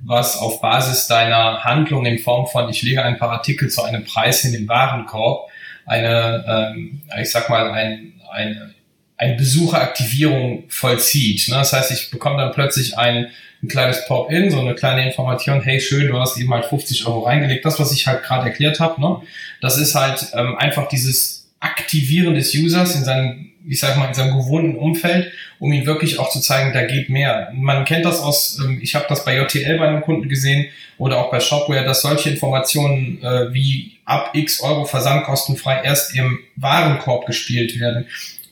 was 0.00 0.36
auf 0.36 0.60
Basis 0.60 1.06
deiner 1.06 1.64
Handlung 1.64 2.06
in 2.06 2.18
Form 2.18 2.46
von, 2.46 2.68
ich 2.68 2.82
lege 2.82 3.02
ein 3.02 3.18
paar 3.18 3.30
Artikel 3.30 3.68
zu 3.68 3.82
einem 3.82 4.04
Preis 4.04 4.44
in 4.44 4.52
den 4.52 4.68
Warenkorb, 4.68 5.50
eine, 5.86 6.44
ähm, 6.46 7.02
ich 7.20 7.30
sag 7.30 7.48
mal, 7.50 7.70
ein, 7.70 8.14
eine, 8.30 8.74
eine 9.16 9.34
Besucheraktivierung 9.34 10.64
vollzieht. 10.68 11.48
Ne? 11.48 11.56
Das 11.56 11.72
heißt, 11.72 11.90
ich 11.90 12.10
bekomme 12.10 12.38
dann 12.38 12.52
plötzlich 12.52 12.96
ein 12.96 13.28
ein 13.62 13.68
kleines 13.68 14.06
Pop-in, 14.06 14.50
so 14.50 14.60
eine 14.60 14.74
kleine 14.74 15.06
Information, 15.06 15.60
hey 15.60 15.80
schön, 15.80 16.08
du 16.08 16.18
hast 16.18 16.36
eben 16.38 16.52
halt 16.52 16.66
50 16.66 17.06
Euro 17.06 17.20
reingelegt. 17.20 17.64
Das, 17.64 17.80
was 17.80 17.92
ich 17.92 18.06
halt 18.06 18.22
gerade 18.22 18.46
erklärt 18.46 18.78
habe, 18.78 19.00
ne? 19.00 19.20
das 19.60 19.78
ist 19.78 19.94
halt 19.94 20.28
ähm, 20.34 20.56
einfach 20.56 20.88
dieses 20.88 21.37
Aktivieren 21.60 22.34
des 22.34 22.54
Users 22.54 22.94
in 22.94 23.04
seinem, 23.04 23.50
ich 23.66 23.80
sag 23.80 23.96
mal, 23.96 24.08
in 24.08 24.14
seinem 24.14 24.36
gewohnten 24.36 24.76
Umfeld, 24.76 25.32
um 25.58 25.72
ihn 25.72 25.86
wirklich 25.86 26.18
auch 26.18 26.30
zu 26.30 26.40
zeigen, 26.40 26.72
da 26.72 26.84
geht 26.84 27.10
mehr. 27.10 27.50
Man 27.54 27.84
kennt 27.84 28.04
das 28.04 28.20
aus, 28.20 28.60
ähm, 28.64 28.78
ich 28.82 28.94
habe 28.94 29.06
das 29.08 29.24
bei 29.24 29.36
JTL 29.36 29.78
bei 29.78 29.88
einem 29.88 30.02
Kunden 30.02 30.28
gesehen 30.28 30.66
oder 30.98 31.18
auch 31.18 31.30
bei 31.30 31.40
Shopware, 31.40 31.84
dass 31.84 32.02
solche 32.02 32.30
Informationen 32.30 33.22
äh, 33.22 33.52
wie 33.52 33.92
ab 34.04 34.30
x 34.34 34.62
Euro 34.62 34.84
versandkostenfrei 34.84 35.82
erst 35.82 36.14
im 36.16 36.38
Warenkorb 36.56 37.26
gespielt 37.26 37.78
werden. 37.78 38.06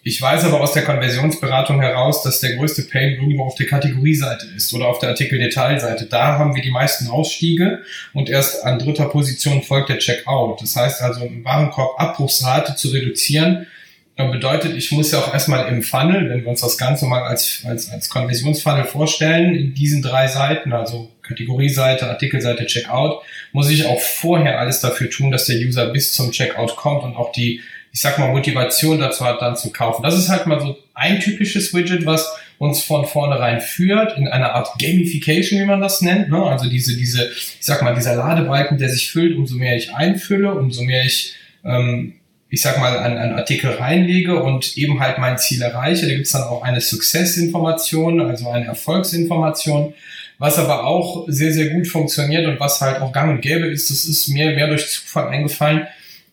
Ich 0.08 0.22
weiß 0.22 0.44
aber 0.44 0.60
aus 0.60 0.72
der 0.72 0.84
Konversionsberatung 0.84 1.80
heraus, 1.80 2.22
dass 2.22 2.38
der 2.38 2.54
größte 2.54 2.82
Pain 2.82 3.14
irgendwo 3.14 3.42
auf 3.42 3.56
der 3.56 3.66
Kategorieseite 3.66 4.46
ist 4.54 4.72
oder 4.72 4.86
auf 4.86 5.00
der 5.00 5.08
Artikeldetailseite. 5.08 6.06
Da 6.06 6.38
haben 6.38 6.54
wir 6.54 6.62
die 6.62 6.70
meisten 6.70 7.08
Ausstiege 7.08 7.82
und 8.12 8.30
erst 8.30 8.64
an 8.64 8.78
dritter 8.78 9.06
Position 9.06 9.64
folgt 9.64 9.88
der 9.88 9.98
Checkout. 9.98 10.62
Das 10.62 10.76
heißt 10.76 11.02
also, 11.02 11.24
im 11.24 11.44
Warenkorb 11.44 12.00
Abbruchsrate 12.00 12.76
zu 12.76 12.90
reduzieren, 12.90 13.66
bedeutet, 14.14 14.76
ich 14.76 14.92
muss 14.92 15.10
ja 15.10 15.18
auch 15.18 15.34
erstmal 15.34 15.66
im 15.66 15.82
Funnel, 15.82 16.30
wenn 16.30 16.42
wir 16.42 16.50
uns 16.50 16.60
das 16.60 16.78
Ganze 16.78 17.06
mal 17.06 17.24
als, 17.24 17.62
als, 17.64 17.90
als 17.90 18.08
Konversionsfunnel 18.08 18.84
vorstellen, 18.84 19.56
in 19.56 19.74
diesen 19.74 20.02
drei 20.02 20.28
Seiten, 20.28 20.72
also 20.72 21.10
Kategorieseite, 21.22 22.08
Artikelseite, 22.08 22.64
Checkout, 22.66 23.22
muss 23.50 23.70
ich 23.70 23.84
auch 23.84 24.00
vorher 24.00 24.60
alles 24.60 24.78
dafür 24.78 25.10
tun, 25.10 25.32
dass 25.32 25.46
der 25.46 25.56
User 25.56 25.88
bis 25.88 26.14
zum 26.14 26.30
Checkout 26.30 26.76
kommt 26.76 27.02
und 27.02 27.16
auch 27.16 27.32
die 27.32 27.60
ich 27.96 28.02
sag 28.02 28.18
mal, 28.18 28.28
Motivation 28.28 28.98
dazu 28.98 29.24
hat, 29.24 29.40
dann 29.40 29.56
zu 29.56 29.72
kaufen. 29.72 30.02
Das 30.02 30.18
ist 30.18 30.28
halt 30.28 30.46
mal 30.46 30.60
so 30.60 30.76
ein 30.92 31.18
typisches 31.18 31.72
Widget, 31.72 32.04
was 32.04 32.30
uns 32.58 32.82
von 32.82 33.06
vornherein 33.06 33.62
führt, 33.62 34.18
in 34.18 34.28
einer 34.28 34.52
Art 34.52 34.68
Gamification, 34.78 35.58
wie 35.58 35.64
man 35.64 35.80
das 35.80 36.02
nennt. 36.02 36.28
Ne? 36.28 36.42
Also 36.42 36.68
diese, 36.68 36.94
diese, 36.94 37.30
ich 37.30 37.56
sag 37.60 37.80
mal, 37.80 37.94
dieser 37.94 38.14
Ladebalken, 38.14 38.76
der 38.76 38.90
sich 38.90 39.10
füllt, 39.10 39.34
umso 39.34 39.56
mehr 39.56 39.78
ich 39.78 39.94
einfülle, 39.94 40.52
umso 40.52 40.82
mehr 40.82 41.06
ich, 41.06 41.36
ähm, 41.64 42.16
ich 42.50 42.60
sag 42.60 42.78
mal, 42.78 42.98
an, 42.98 43.16
an 43.16 43.32
Artikel 43.32 43.70
reinlege 43.70 44.42
und 44.42 44.76
eben 44.76 45.00
halt 45.00 45.16
mein 45.16 45.38
Ziel 45.38 45.62
erreiche. 45.62 46.06
Da 46.06 46.12
gibt's 46.12 46.32
dann 46.32 46.42
auch 46.42 46.62
eine 46.62 46.82
Success-Information, 46.82 48.20
also 48.20 48.50
eine 48.50 48.66
Erfolgsinformation. 48.66 49.94
Was 50.38 50.58
aber 50.58 50.84
auch 50.84 51.24
sehr, 51.28 51.54
sehr 51.54 51.70
gut 51.70 51.86
funktioniert 51.86 52.46
und 52.46 52.60
was 52.60 52.78
halt 52.82 53.00
auch 53.00 53.10
gang 53.10 53.30
und 53.30 53.40
gäbe 53.40 53.68
ist, 53.68 53.88
das 53.88 54.04
ist 54.04 54.28
mir 54.28 54.50
mehr 54.50 54.68
durch 54.68 54.86
Zufall 54.86 55.28
eingefallen, 55.28 55.86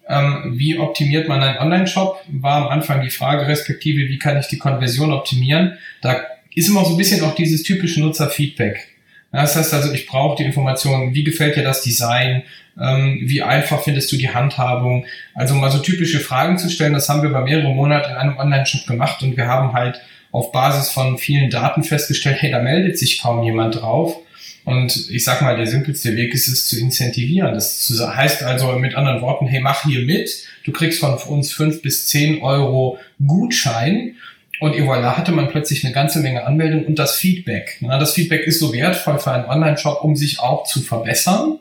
ähm, 0.08 0.54
wie 0.58 0.78
optimiert 0.78 1.28
man 1.28 1.42
einen 1.42 1.60
Online-Shop? 1.60 2.22
War 2.28 2.64
am 2.64 2.68
Anfang 2.68 3.02
die 3.02 3.10
Frage, 3.10 3.48
respektive, 3.48 4.10
wie 4.10 4.20
kann 4.20 4.38
ich 4.38 4.48
die 4.48 4.58
Konversion 4.58 5.14
optimieren? 5.14 5.78
Da 6.02 6.22
ist 6.56 6.70
immer 6.70 6.86
so 6.86 6.92
ein 6.92 6.98
bisschen 6.98 7.24
auch 7.24 7.36
dieses 7.36 7.64
typische 7.64 8.02
Nutzerfeedback. 8.02 8.90
Das 9.32 9.56
heißt 9.56 9.74
also, 9.74 9.92
ich 9.92 10.06
brauche 10.06 10.38
die 10.38 10.44
Informationen, 10.44 11.16
wie 11.16 11.24
gefällt 11.24 11.56
dir 11.56 11.64
das 11.64 11.82
Design, 11.82 12.44
ähm, 12.80 13.20
wie 13.24 13.42
einfach 13.42 13.82
findest 13.82 14.12
du 14.12 14.18
die 14.18 14.30
Handhabung? 14.30 15.06
Also 15.34 15.56
mal 15.56 15.72
so 15.72 15.80
typische 15.80 16.20
Fragen 16.20 16.58
zu 16.58 16.70
stellen, 16.70 16.94
das 16.94 17.10
haben 17.10 17.24
wir 17.24 17.32
bei 17.32 17.42
mehreren 17.42 17.76
Monaten 17.76 18.12
in 18.12 18.18
einem 18.18 18.38
Online-Shop 18.38 18.86
gemacht 18.86 19.24
und 19.24 19.36
wir 19.36 19.48
haben 19.48 19.74
halt 19.74 20.02
auf 20.32 20.52
Basis 20.52 20.90
von 20.90 21.18
vielen 21.18 21.50
Daten 21.50 21.84
festgestellt, 21.84 22.38
hey, 22.42 22.52
da 22.52 22.60
meldet 22.60 22.98
sich 22.98 23.22
kaum 23.22 23.44
jemand 23.44 23.82
drauf. 23.82 24.18
Und 24.66 25.10
ich 25.10 25.24
sag 25.24 25.42
mal, 25.42 25.58
der 25.58 25.68
simpelste 25.68 26.16
Weg 26.16 26.34
ist 26.34 26.48
es 26.48 26.68
zu 26.68 26.80
incentivieren. 26.80 27.54
Das 27.54 27.92
heißt 28.00 28.44
also 28.44 28.72
mit 28.74 28.96
anderen 28.96 29.22
Worten, 29.22 29.48
hey, 29.48 29.60
mach 29.60 29.84
hier 29.84 30.06
mit. 30.06 30.46
Du 30.64 30.72
kriegst 30.72 31.00
von 31.00 31.16
uns 31.16 31.52
fünf 31.52 31.82
bis 31.82 32.08
zehn 32.08 32.42
Euro 32.42 32.98
Gutschein. 33.26 34.16
Und 34.60 34.76
voilà, 34.76 35.18
hatte 35.18 35.34
man 35.34 35.50
plötzlich 35.50 35.84
eine 35.84 35.94
ganze 35.94 36.20
Menge 36.20 36.46
Anmeldungen 36.46 36.86
und 36.86 36.98
das 36.98 37.16
Feedback. 37.16 37.80
Das 37.82 38.14
Feedback 38.14 38.48
ist 38.48 38.60
so 38.60 38.72
wertvoll 38.72 39.20
für 39.20 39.32
einen 39.32 39.46
Online-Shop, 39.46 40.04
um 40.04 40.16
sich 40.16 40.40
auch 40.40 40.64
zu 40.64 40.82
verbessern, 40.82 41.60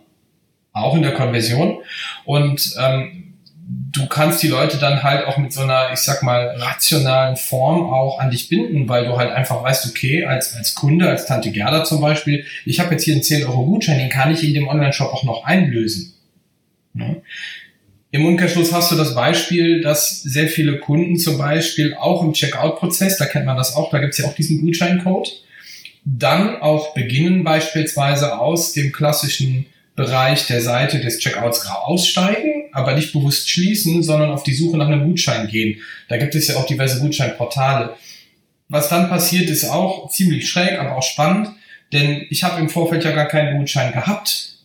auch 0.72 0.94
in 0.94 1.02
der 1.02 1.12
Konversion. 1.12 1.78
Und 2.24 2.76
ähm, 2.78 3.21
du 3.92 4.06
kannst 4.06 4.42
die 4.42 4.48
Leute 4.48 4.78
dann 4.78 5.02
halt 5.02 5.26
auch 5.26 5.38
mit 5.38 5.52
so 5.52 5.62
einer, 5.62 5.90
ich 5.92 6.00
sag 6.00 6.22
mal, 6.22 6.56
rationalen 6.58 7.36
Form 7.36 7.90
auch 7.90 8.18
an 8.18 8.30
dich 8.30 8.48
binden, 8.48 8.88
weil 8.88 9.06
du 9.06 9.16
halt 9.16 9.30
einfach 9.30 9.62
weißt, 9.62 9.86
okay, 9.86 10.24
als, 10.24 10.54
als 10.54 10.74
Kunde, 10.74 11.08
als 11.08 11.26
Tante 11.26 11.50
Gerda 11.50 11.84
zum 11.84 12.00
Beispiel, 12.00 12.44
ich 12.64 12.80
habe 12.80 12.92
jetzt 12.92 13.04
hier 13.04 13.14
einen 13.14 13.22
10 13.22 13.46
Euro 13.46 13.64
Gutschein, 13.64 13.98
den 13.98 14.08
kann 14.08 14.32
ich 14.32 14.44
in 14.44 14.54
dem 14.54 14.68
Online-Shop 14.68 15.12
auch 15.12 15.24
noch 15.24 15.44
einlösen. 15.44 16.14
Ja. 16.94 17.16
Im 18.10 18.26
Umkehrschluss 18.26 18.72
hast 18.72 18.92
du 18.92 18.96
das 18.96 19.14
Beispiel, 19.14 19.80
dass 19.80 20.22
sehr 20.22 20.48
viele 20.48 20.78
Kunden 20.78 21.16
zum 21.16 21.38
Beispiel 21.38 21.94
auch 21.94 22.22
im 22.22 22.34
Checkout-Prozess, 22.34 23.16
da 23.16 23.24
kennt 23.24 23.46
man 23.46 23.56
das 23.56 23.74
auch, 23.74 23.90
da 23.90 23.98
gibt's 23.98 24.18
ja 24.18 24.26
auch 24.26 24.34
diesen 24.34 24.60
Gutscheincode, 24.60 25.42
dann 26.04 26.60
auch 26.60 26.92
beginnen 26.92 27.44
beispielsweise 27.44 28.38
aus 28.38 28.74
dem 28.74 28.92
klassischen 28.92 29.66
Bereich 29.94 30.46
der 30.46 30.62
Seite 30.62 31.00
des 31.00 31.18
Checkouts 31.18 31.66
aussteigen, 31.66 32.70
aber 32.72 32.94
nicht 32.94 33.12
bewusst 33.12 33.50
schließen, 33.50 34.02
sondern 34.02 34.30
auf 34.30 34.42
die 34.42 34.54
Suche 34.54 34.78
nach 34.78 34.86
einem 34.86 35.04
Gutschein 35.04 35.48
gehen. 35.48 35.80
Da 36.08 36.16
gibt 36.16 36.34
es 36.34 36.48
ja 36.48 36.56
auch 36.56 36.66
diverse 36.66 37.00
Gutscheinportale. 37.00 37.94
Was 38.68 38.88
dann 38.88 39.10
passiert, 39.10 39.50
ist 39.50 39.64
auch 39.64 40.08
ziemlich 40.08 40.48
schräg, 40.48 40.78
aber 40.78 40.96
auch 40.96 41.02
spannend, 41.02 41.50
denn 41.92 42.26
ich 42.30 42.42
habe 42.42 42.58
im 42.58 42.70
Vorfeld 42.70 43.04
ja 43.04 43.12
gar 43.12 43.28
keinen 43.28 43.58
Gutschein 43.58 43.92
gehabt. 43.92 44.56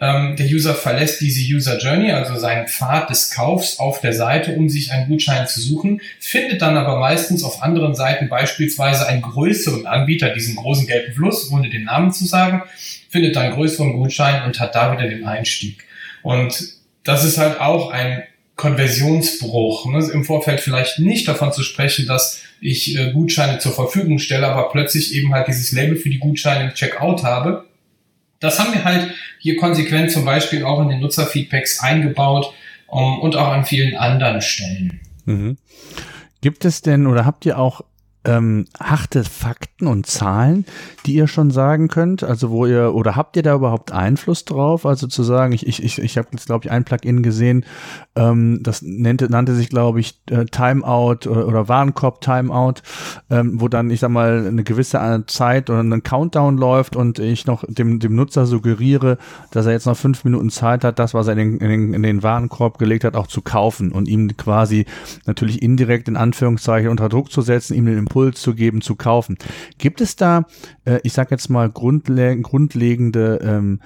Ähm, 0.00 0.36
der 0.36 0.46
User 0.46 0.74
verlässt 0.74 1.20
diese 1.20 1.40
User 1.40 1.78
Journey, 1.78 2.12
also 2.12 2.38
seinen 2.38 2.68
Pfad 2.68 3.10
des 3.10 3.30
Kaufs 3.32 3.80
auf 3.80 4.00
der 4.00 4.12
Seite, 4.12 4.54
um 4.54 4.68
sich 4.68 4.92
einen 4.92 5.08
Gutschein 5.08 5.48
zu 5.48 5.60
suchen, 5.60 6.00
findet 6.20 6.62
dann 6.62 6.76
aber 6.76 7.00
meistens 7.00 7.42
auf 7.42 7.62
anderen 7.62 7.96
Seiten 7.96 8.28
beispielsweise 8.28 9.08
einen 9.08 9.22
größeren 9.22 9.86
Anbieter, 9.86 10.30
diesen 10.30 10.54
großen 10.54 10.86
gelben 10.86 11.14
Fluss, 11.14 11.50
ohne 11.50 11.68
den 11.68 11.84
Namen 11.84 12.12
zu 12.12 12.26
sagen, 12.26 12.62
findet 13.08 13.36
einen 13.36 13.54
größeren 13.54 13.92
Gutschein 13.94 14.44
und 14.44 14.60
hat 14.60 14.74
da 14.74 14.92
wieder 14.92 15.08
den 15.08 15.24
Einstieg. 15.24 15.84
Und 16.22 16.74
das 17.02 17.24
ist 17.24 17.38
halt 17.38 17.60
auch 17.60 17.90
ein 17.90 18.22
Konversionsbruch. 18.54 19.86
Ne? 19.86 20.04
Im 20.12 20.24
Vorfeld 20.24 20.60
vielleicht 20.60 20.98
nicht 20.98 21.26
davon 21.26 21.52
zu 21.52 21.62
sprechen, 21.62 22.06
dass 22.06 22.42
ich 22.60 22.98
äh, 22.98 23.12
Gutscheine 23.12 23.58
zur 23.58 23.72
Verfügung 23.72 24.18
stelle, 24.18 24.48
aber 24.48 24.68
plötzlich 24.70 25.14
eben 25.14 25.32
halt 25.32 25.48
dieses 25.48 25.72
Label 25.72 25.96
für 25.96 26.10
die 26.10 26.18
Gutscheine 26.18 26.68
im 26.68 26.74
Checkout 26.74 27.22
habe. 27.22 27.67
Das 28.40 28.58
haben 28.58 28.72
wir 28.72 28.84
halt 28.84 29.10
hier 29.40 29.56
konsequent 29.56 30.10
zum 30.10 30.24
Beispiel 30.24 30.64
auch 30.64 30.80
in 30.80 30.88
den 30.88 31.00
Nutzerfeedbacks 31.00 31.80
eingebaut 31.80 32.52
um, 32.86 33.20
und 33.20 33.36
auch 33.36 33.48
an 33.48 33.64
vielen 33.64 33.96
anderen 33.96 34.40
Stellen. 34.40 35.00
Mhm. 35.24 35.58
Gibt 36.40 36.64
es 36.64 36.82
denn 36.82 37.06
oder 37.06 37.24
habt 37.24 37.44
ihr 37.46 37.58
auch 37.58 37.82
ähm, 38.24 38.66
harte 38.78 39.24
Fakten 39.24 39.86
und 39.86 40.06
Zahlen, 40.06 40.64
die 41.06 41.14
ihr 41.14 41.28
schon 41.28 41.50
sagen 41.50 41.88
könnt? 41.88 42.22
Also 42.22 42.50
wo 42.50 42.66
ihr 42.66 42.94
oder 42.94 43.16
habt 43.16 43.36
ihr 43.36 43.42
da 43.42 43.54
überhaupt 43.54 43.92
Einfluss 43.92 44.44
drauf? 44.44 44.84
Also 44.86 45.06
zu 45.06 45.22
sagen, 45.22 45.52
ich 45.52 45.66
ich 45.66 45.82
ich, 45.82 45.98
ich 45.98 46.18
habe 46.18 46.28
jetzt 46.32 46.46
glaube 46.46 46.66
ich 46.66 46.70
ein 46.70 46.84
Plugin 46.84 47.22
gesehen, 47.22 47.64
ähm, 48.16 48.60
das 48.62 48.82
nannte 48.82 49.30
nannte 49.30 49.54
sich 49.54 49.68
glaube 49.68 50.00
ich 50.00 50.20
äh, 50.30 50.44
Timeout 50.46 51.28
oder, 51.28 51.46
oder 51.46 51.68
Warenkorb 51.68 52.20
Timeout, 52.20 52.82
ähm, 53.30 53.60
wo 53.60 53.68
dann 53.68 53.90
ich 53.90 54.00
sag 54.00 54.10
mal 54.10 54.46
eine 54.46 54.64
gewisse 54.64 55.24
Zeit 55.26 55.70
oder 55.70 55.80
ein 55.80 56.02
Countdown 56.02 56.58
läuft 56.58 56.96
und 56.96 57.18
ich 57.18 57.46
noch 57.46 57.64
dem 57.66 58.00
dem 58.00 58.14
Nutzer 58.16 58.46
suggeriere, 58.46 59.18
dass 59.52 59.66
er 59.66 59.72
jetzt 59.72 59.86
noch 59.86 59.96
fünf 59.96 60.24
Minuten 60.24 60.50
Zeit 60.50 60.84
hat, 60.84 60.98
das 60.98 61.14
was 61.14 61.28
er 61.28 61.36
in 61.36 61.38
den, 61.38 61.58
in 61.58 61.68
den, 61.70 61.94
in 61.94 62.02
den 62.02 62.22
Warenkorb 62.22 62.78
gelegt 62.78 63.04
hat, 63.04 63.16
auch 63.16 63.28
zu 63.28 63.42
kaufen 63.42 63.92
und 63.92 64.08
ihm 64.08 64.36
quasi 64.36 64.86
natürlich 65.24 65.62
indirekt 65.62 66.08
in 66.08 66.16
Anführungszeichen 66.16 66.90
unter 66.90 67.08
Druck 67.08 67.30
zu 67.30 67.42
setzen, 67.42 67.74
ihm 67.74 67.86
den 67.86 68.07
Impuls 68.08 68.40
zu 68.40 68.54
geben, 68.54 68.80
zu 68.80 68.96
kaufen. 68.96 69.36
Gibt 69.78 70.00
es 70.00 70.16
da, 70.16 70.44
äh, 70.84 70.98
ich 71.02 71.12
sage 71.12 71.30
jetzt 71.30 71.48
mal, 71.48 71.70
grundle 71.70 72.40
grundlegende 72.40 73.38
ähm, 73.42 73.80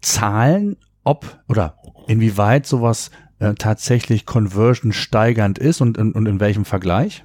Zahlen, 0.00 0.76
ob 1.04 1.38
oder 1.48 1.76
inwieweit 2.08 2.66
sowas 2.66 3.10
äh, 3.38 3.54
tatsächlich 3.54 4.24
conversion 4.24 4.92
steigernd 4.92 5.58
ist 5.58 5.80
und, 5.80 5.98
und, 5.98 6.14
und 6.14 6.26
in 6.26 6.40
welchem 6.40 6.64
Vergleich? 6.64 7.22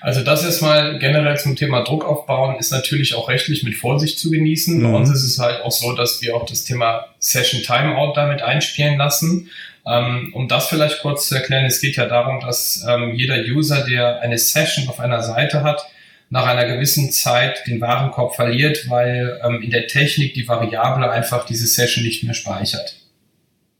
Also 0.00 0.22
das 0.22 0.44
erstmal 0.44 0.98
generell 0.98 1.36
zum 1.36 1.54
Thema 1.54 1.82
Druck 1.84 2.04
aufbauen 2.04 2.56
ist 2.58 2.72
natürlich 2.72 3.14
auch 3.14 3.28
rechtlich 3.28 3.62
mit 3.62 3.76
Vorsicht 3.76 4.18
zu 4.18 4.30
genießen. 4.30 4.78
Mhm. 4.78 4.82
Bei 4.82 4.98
uns 4.98 5.10
ist 5.10 5.22
es 5.22 5.38
halt 5.38 5.62
auch 5.62 5.70
so, 5.70 5.92
dass 5.92 6.20
wir 6.20 6.34
auch 6.34 6.46
das 6.46 6.64
Thema 6.64 7.06
Session 7.20 7.62
Timeout 7.62 8.14
damit 8.14 8.42
einspielen 8.42 8.98
lassen. 8.98 9.48
Ähm, 9.86 10.30
um 10.34 10.48
das 10.48 10.68
vielleicht 10.68 11.00
kurz 11.00 11.28
zu 11.28 11.36
erklären, 11.36 11.64
es 11.64 11.80
geht 11.80 11.96
ja 11.96 12.06
darum, 12.06 12.40
dass 12.40 12.84
ähm, 12.88 13.14
jeder 13.14 13.36
User, 13.36 13.84
der 13.84 14.20
eine 14.20 14.36
Session 14.36 14.88
auf 14.88 14.98
einer 14.98 15.22
Seite 15.22 15.62
hat, 15.62 15.86
nach 16.28 16.46
einer 16.46 16.66
gewissen 16.66 17.12
Zeit 17.12 17.64
den 17.68 17.80
Warenkorb 17.80 18.34
verliert, 18.34 18.88
weil 18.88 19.40
ähm, 19.44 19.62
in 19.62 19.70
der 19.70 19.86
Technik 19.86 20.34
die 20.34 20.48
Variable 20.48 21.08
einfach 21.08 21.46
diese 21.46 21.66
Session 21.66 22.04
nicht 22.04 22.24
mehr 22.24 22.34
speichert. 22.34 22.96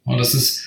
Und 0.04 0.18
das 0.18 0.32
ist, 0.32 0.64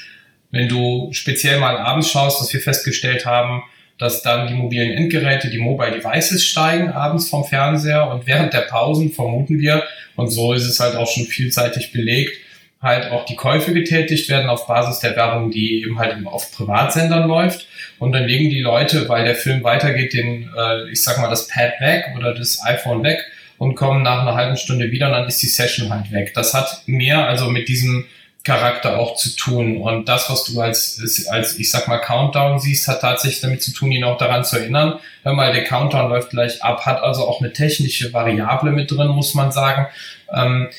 wenn 0.52 0.68
du 0.68 1.10
speziell 1.14 1.60
mal 1.60 1.78
abends 1.78 2.12
schaust, 2.12 2.42
was 2.42 2.54
wir 2.54 2.60
festgestellt 2.60 3.26
haben, 3.26 3.64
dass 3.98 4.22
dann 4.22 4.48
die 4.48 4.54
mobilen 4.54 4.92
Endgeräte, 4.92 5.50
die 5.50 5.58
Mobile 5.58 5.92
Devices 5.92 6.46
steigen 6.46 6.90
abends 6.90 7.30
vom 7.30 7.46
Fernseher 7.46 8.10
und 8.10 8.28
während 8.28 8.54
der 8.54 8.62
Pausen 8.62 9.12
vermuten 9.12 9.60
wir, 9.60 9.84
und 10.16 10.30
so 10.30 10.52
ist 10.54 10.66
es 10.66 10.80
halt 10.82 10.96
auch 10.96 11.10
schon 11.10 11.26
vielseitig 11.26 11.94
belegt, 11.94 12.38
halt 12.82 13.12
auch 13.12 13.26
die 13.26 13.36
Käufe 13.36 13.74
getätigt 13.74 14.30
werden 14.30 14.50
auf 14.50 14.68
Basis 14.68 15.00
der 15.00 15.16
Werbung, 15.16 15.52
die 15.52 15.84
eben 15.84 16.00
halt 16.00 16.16
auf 16.26 16.52
Privatsendern 16.54 17.28
läuft. 17.28 17.68
Und 18.00 18.14
dann 18.14 18.26
legen 18.26 18.50
die 18.50 18.62
Leute, 18.62 19.10
weil 19.10 19.26
der 19.26 19.36
Film 19.36 19.64
weitergeht, 19.64 20.14
den, 20.14 20.50
äh, 20.58 20.90
ich 20.90 21.04
sag 21.04 21.18
mal, 21.20 21.30
das 21.30 21.48
Pad 21.48 21.74
weg 21.82 22.06
oder 22.18 22.34
das 22.34 22.64
iPhone 22.66 23.04
weg 23.04 23.20
und 23.58 23.76
kommen 23.76 24.04
nach 24.04 24.22
einer 24.22 24.36
halben 24.36 24.56
Stunde 24.56 24.92
wieder 24.92 25.08
und 25.08 25.14
dann 25.14 25.28
ist 25.28 25.42
die 25.42 25.48
Session 25.48 25.90
halt 25.90 26.12
weg. 26.12 26.34
Das 26.34 26.54
hat 26.54 26.84
mehr 26.86 27.28
also 27.28 27.50
mit 27.50 27.68
diesem 27.68 28.06
Charakter 28.46 28.98
auch 28.98 29.16
zu 29.16 29.36
tun. 29.36 29.82
Und 29.82 30.08
das, 30.08 30.30
was 30.30 30.46
du 30.46 30.62
als, 30.62 31.28
als, 31.30 31.60
ich 31.60 31.70
sag 31.70 31.90
mal, 31.90 31.98
Countdown 31.98 32.60
siehst, 32.60 32.88
hat 32.88 33.02
tatsächlich 33.02 33.42
damit 33.42 33.62
zu 33.62 33.74
tun, 33.74 33.92
ihn 33.92 34.06
auch 34.06 34.18
daran 34.18 34.46
zu 34.46 34.58
erinnern. 34.58 35.00
Hör 35.24 35.34
mal, 35.34 35.52
der 35.52 35.66
Countdown 35.66 36.10
läuft 36.10 36.30
gleich 36.30 36.64
ab, 36.64 36.86
hat 36.86 37.04
also 37.04 37.28
auch 37.28 37.42
eine 37.42 37.52
technische 37.52 38.14
Variable 38.14 38.72
mit 38.72 38.90
drin, 38.90 39.10
muss 39.10 39.34
man 39.34 39.52
sagen. 39.52 39.88
Ähm, 40.34 40.70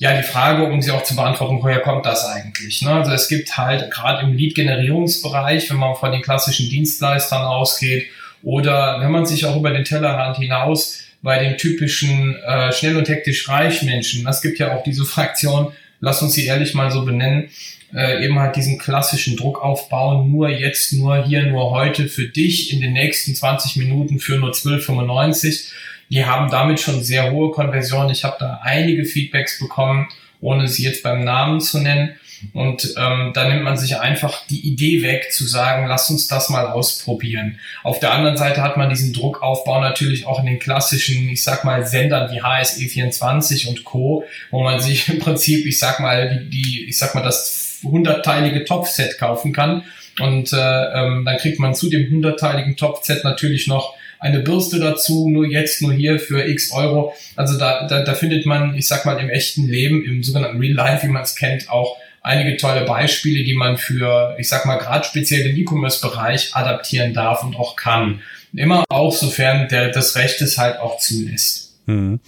ja, 0.00 0.16
die 0.16 0.22
Frage, 0.22 0.64
um 0.64 0.80
sie 0.80 0.92
auch 0.92 1.02
zu 1.02 1.16
beantworten, 1.16 1.58
woher 1.60 1.80
kommt 1.80 2.06
das 2.06 2.24
eigentlich? 2.24 2.82
Ne? 2.82 2.90
Also 2.90 3.10
es 3.12 3.28
gibt 3.28 3.56
halt 3.56 3.90
gerade 3.90 4.22
im 4.22 4.32
Lead-Generierungsbereich, 4.32 5.70
wenn 5.70 5.76
man 5.78 5.96
von 5.96 6.12
den 6.12 6.22
klassischen 6.22 6.70
Dienstleistern 6.70 7.42
ausgeht, 7.42 8.06
oder 8.44 9.00
wenn 9.00 9.10
man 9.10 9.26
sich 9.26 9.44
auch 9.44 9.56
über 9.56 9.70
den 9.70 9.84
Tellerrand 9.84 10.36
hinaus 10.36 11.00
bei 11.22 11.42
den 11.42 11.58
typischen 11.58 12.36
äh, 12.36 12.72
schnell 12.72 12.96
und 12.96 13.08
hektisch 13.08 13.48
reich 13.48 13.82
Menschen, 13.82 14.26
es 14.28 14.40
gibt 14.40 14.60
ja 14.60 14.76
auch 14.76 14.84
diese 14.84 15.04
Fraktion, 15.04 15.72
lass 15.98 16.22
uns 16.22 16.34
sie 16.34 16.46
ehrlich 16.46 16.74
mal 16.74 16.92
so 16.92 17.04
benennen, 17.04 17.50
äh, 17.92 18.24
eben 18.24 18.38
halt 18.38 18.54
diesen 18.54 18.78
klassischen 18.78 19.36
Druck 19.36 19.60
aufbauen, 19.60 20.30
nur 20.30 20.48
jetzt, 20.48 20.92
nur 20.92 21.24
hier, 21.24 21.46
nur 21.46 21.70
heute 21.72 22.08
für 22.08 22.28
dich 22.28 22.72
in 22.72 22.80
den 22.80 22.92
nächsten 22.92 23.34
20 23.34 23.76
Minuten 23.76 24.20
für 24.20 24.36
nur 24.36 24.52
12,95. 24.52 25.72
Die 26.10 26.24
haben 26.24 26.50
damit 26.50 26.80
schon 26.80 27.02
sehr 27.02 27.32
hohe 27.32 27.50
Konversionen. 27.50 28.10
Ich 28.10 28.24
habe 28.24 28.36
da 28.38 28.60
einige 28.62 29.04
Feedbacks 29.04 29.58
bekommen, 29.58 30.08
ohne 30.40 30.68
sie 30.68 30.84
jetzt 30.84 31.02
beim 31.02 31.24
Namen 31.24 31.60
zu 31.60 31.78
nennen. 31.78 32.14
Und 32.52 32.94
ähm, 32.96 33.32
da 33.34 33.48
nimmt 33.48 33.64
man 33.64 33.76
sich 33.76 33.98
einfach 33.98 34.46
die 34.46 34.60
Idee 34.60 35.02
weg, 35.02 35.32
zu 35.32 35.44
sagen, 35.44 35.86
lass 35.88 36.08
uns 36.10 36.28
das 36.28 36.48
mal 36.50 36.66
ausprobieren. 36.66 37.58
Auf 37.82 37.98
der 37.98 38.12
anderen 38.12 38.36
Seite 38.36 38.62
hat 38.62 38.76
man 38.76 38.90
diesen 38.90 39.12
Druckaufbau 39.12 39.80
natürlich 39.80 40.26
auch 40.26 40.40
in 40.40 40.46
den 40.46 40.58
klassischen, 40.58 41.28
ich 41.28 41.42
sag 41.42 41.64
mal, 41.64 41.86
Sendern 41.86 42.30
wie 42.30 42.42
HSE24 42.42 43.68
und 43.68 43.84
Co., 43.84 44.24
wo 44.50 44.62
man 44.62 44.80
sich 44.80 45.08
im 45.08 45.18
Prinzip, 45.18 45.66
ich 45.66 45.78
sag 45.78 46.00
mal, 46.00 46.28
die, 46.28 46.50
die 46.50 46.88
ich 46.88 46.98
sag 46.98 47.14
mal, 47.14 47.24
das 47.24 47.80
hundertteilige 47.82 48.64
Topfset 48.64 49.18
kaufen 49.18 49.52
kann. 49.52 49.84
Und 50.20 50.52
äh, 50.52 50.56
ähm, 50.56 51.24
dann 51.24 51.36
kriegt 51.38 51.60
man 51.60 51.74
zu 51.74 51.90
dem 51.90 52.10
hundertteiligen 52.10 52.76
Topfset 52.76 53.24
natürlich 53.24 53.66
noch 53.66 53.94
eine 54.20 54.40
Bürste 54.40 54.78
dazu, 54.78 55.28
nur 55.28 55.46
jetzt, 55.46 55.82
nur 55.82 55.92
hier 55.92 56.18
für 56.18 56.46
x 56.46 56.72
Euro. 56.72 57.14
Also 57.36 57.58
da, 57.58 57.86
da, 57.86 58.02
da 58.02 58.14
findet 58.14 58.46
man, 58.46 58.74
ich 58.74 58.86
sag 58.86 59.04
mal, 59.04 59.18
im 59.18 59.30
echten 59.30 59.68
Leben, 59.68 60.04
im 60.04 60.22
sogenannten 60.22 60.58
Real 60.58 60.74
Life, 60.74 61.06
wie 61.06 61.10
man 61.10 61.22
es 61.22 61.36
kennt, 61.36 61.70
auch 61.70 61.96
einige 62.22 62.56
tolle 62.56 62.84
Beispiele, 62.84 63.44
die 63.44 63.54
man 63.54 63.76
für, 63.76 64.36
ich 64.38 64.48
sag 64.48 64.66
mal, 64.66 64.76
gerade 64.76 65.04
speziell 65.04 65.44
den 65.44 65.56
E-Commerce-Bereich 65.56 66.54
adaptieren 66.54 67.14
darf 67.14 67.42
und 67.42 67.56
auch 67.56 67.76
kann. 67.76 68.20
Immer 68.54 68.84
auch, 68.88 69.12
sofern 69.12 69.68
der, 69.68 69.90
das 69.90 70.16
Recht 70.16 70.40
es 70.40 70.58
halt 70.58 70.78
auch 70.78 70.98
zulässt. 70.98 71.68
Hm. 71.86 72.20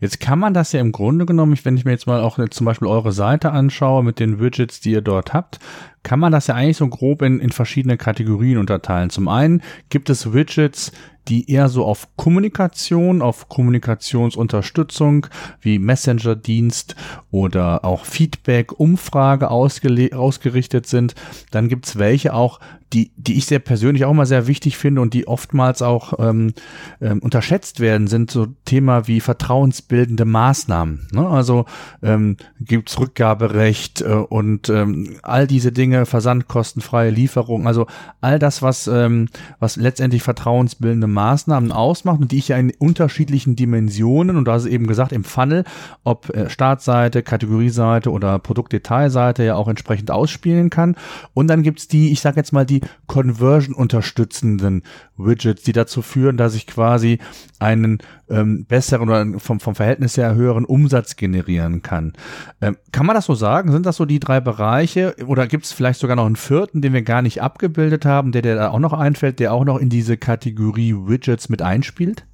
Jetzt 0.00 0.20
kann 0.20 0.38
man 0.38 0.54
das 0.54 0.72
ja 0.72 0.80
im 0.80 0.92
Grunde 0.92 1.26
genommen, 1.26 1.58
wenn 1.64 1.76
ich 1.76 1.84
mir 1.84 1.90
jetzt 1.90 2.06
mal 2.06 2.20
auch 2.20 2.38
zum 2.50 2.64
Beispiel 2.64 2.86
eure 2.86 3.10
Seite 3.10 3.50
anschaue 3.50 4.04
mit 4.04 4.20
den 4.20 4.38
Widgets, 4.38 4.80
die 4.80 4.92
ihr 4.92 5.00
dort 5.00 5.32
habt, 5.32 5.58
kann 6.02 6.20
man 6.20 6.32
das 6.32 6.46
ja 6.46 6.54
eigentlich 6.54 6.78
so 6.78 6.88
grob 6.88 7.22
in, 7.22 7.40
in 7.40 7.50
verschiedene 7.50 7.96
Kategorien 7.96 8.58
unterteilen. 8.58 9.10
Zum 9.10 9.28
einen 9.28 9.62
gibt 9.90 10.10
es 10.10 10.32
Widgets, 10.32 10.92
die 11.28 11.50
eher 11.50 11.68
so 11.68 11.84
auf 11.84 12.08
Kommunikation, 12.16 13.22
auf 13.22 13.48
Kommunikationsunterstützung 13.48 15.26
wie 15.60 15.78
Messenger-Dienst 15.78 16.96
oder 17.30 17.84
auch 17.84 18.04
Feedback, 18.04 18.78
Umfrage 18.78 19.50
ausgerichtet 19.50 20.86
sind. 20.86 21.14
Dann 21.50 21.68
gibt's 21.68 21.98
welche 21.98 22.34
auch, 22.34 22.58
die, 22.92 23.12
die 23.16 23.38
ich 23.38 23.46
sehr 23.46 23.60
persönlich 23.60 24.04
auch 24.04 24.12
mal 24.12 24.26
sehr 24.26 24.48
wichtig 24.48 24.76
finde 24.76 25.00
und 25.00 25.14
die 25.14 25.28
oftmals 25.28 25.80
auch 25.82 26.14
ähm, 26.18 26.54
ähm, 27.00 27.20
unterschätzt 27.20 27.78
werden, 27.78 28.08
sind 28.08 28.32
so 28.32 28.48
Thema 28.64 29.06
wie 29.06 29.20
vertrauensbildende 29.20 30.24
Maßnahmen. 30.24 31.06
Ne? 31.12 31.28
Also 31.28 31.66
ähm, 32.02 32.36
gibt's 32.58 32.98
Rückgaberecht 32.98 34.00
äh, 34.00 34.06
und 34.06 34.68
ähm, 34.68 35.18
all 35.22 35.46
diese 35.46 35.70
Dinge, 35.70 35.89
versandkostenfreie 36.06 37.10
Lieferung, 37.10 37.66
also 37.66 37.86
all 38.20 38.38
das, 38.38 38.62
was, 38.62 38.86
ähm, 38.86 39.28
was 39.58 39.76
letztendlich 39.76 40.22
vertrauensbildende 40.22 41.06
Maßnahmen 41.06 41.72
ausmacht 41.72 42.20
und 42.20 42.32
die 42.32 42.38
ich 42.38 42.48
ja 42.48 42.56
in 42.56 42.72
unterschiedlichen 42.78 43.56
Dimensionen 43.56 44.36
und 44.36 44.46
da 44.46 44.56
ist 44.56 44.66
eben 44.66 44.86
gesagt 44.86 45.12
im 45.12 45.24
Funnel, 45.24 45.64
ob 46.04 46.30
äh, 46.30 46.48
Startseite, 46.50 47.22
Kategorieseite 47.22 48.10
oder 48.10 48.38
Produktdetailseite 48.38 49.44
ja 49.44 49.54
auch 49.54 49.68
entsprechend 49.68 50.10
ausspielen 50.10 50.70
kann. 50.70 50.96
Und 51.34 51.48
dann 51.48 51.62
gibt's 51.62 51.88
die, 51.88 52.12
ich 52.12 52.20
sage 52.20 52.36
jetzt 52.36 52.52
mal, 52.52 52.66
die 52.66 52.80
Conversion 53.06 53.74
unterstützenden 53.74 54.82
Widgets, 55.24 55.62
die 55.62 55.72
dazu 55.72 56.02
führen, 56.02 56.36
dass 56.36 56.54
ich 56.54 56.66
quasi 56.66 57.18
einen 57.58 57.98
ähm, 58.28 58.64
besseren 58.66 59.08
oder 59.08 59.38
vom, 59.38 59.60
vom 59.60 59.74
Verhältnis 59.74 60.16
her 60.16 60.34
höheren 60.34 60.64
Umsatz 60.64 61.16
generieren 61.16 61.82
kann. 61.82 62.12
Ähm, 62.60 62.76
kann 62.92 63.06
man 63.06 63.14
das 63.14 63.26
so 63.26 63.34
sagen? 63.34 63.72
Sind 63.72 63.86
das 63.86 63.96
so 63.96 64.04
die 64.04 64.20
drei 64.20 64.40
Bereiche? 64.40 65.14
Oder 65.26 65.46
gibt 65.46 65.64
es 65.64 65.72
vielleicht 65.72 66.00
sogar 66.00 66.16
noch 66.16 66.26
einen 66.26 66.36
vierten, 66.36 66.82
den 66.82 66.92
wir 66.92 67.02
gar 67.02 67.22
nicht 67.22 67.42
abgebildet 67.42 68.04
haben, 68.04 68.32
der, 68.32 68.42
der 68.42 68.56
da 68.56 68.70
auch 68.70 68.78
noch 68.78 68.92
einfällt, 68.92 69.38
der 69.38 69.52
auch 69.52 69.64
noch 69.64 69.78
in 69.78 69.88
diese 69.88 70.16
Kategorie 70.16 70.94
Widgets 70.94 71.48
mit 71.48 71.62
einspielt? 71.62 72.24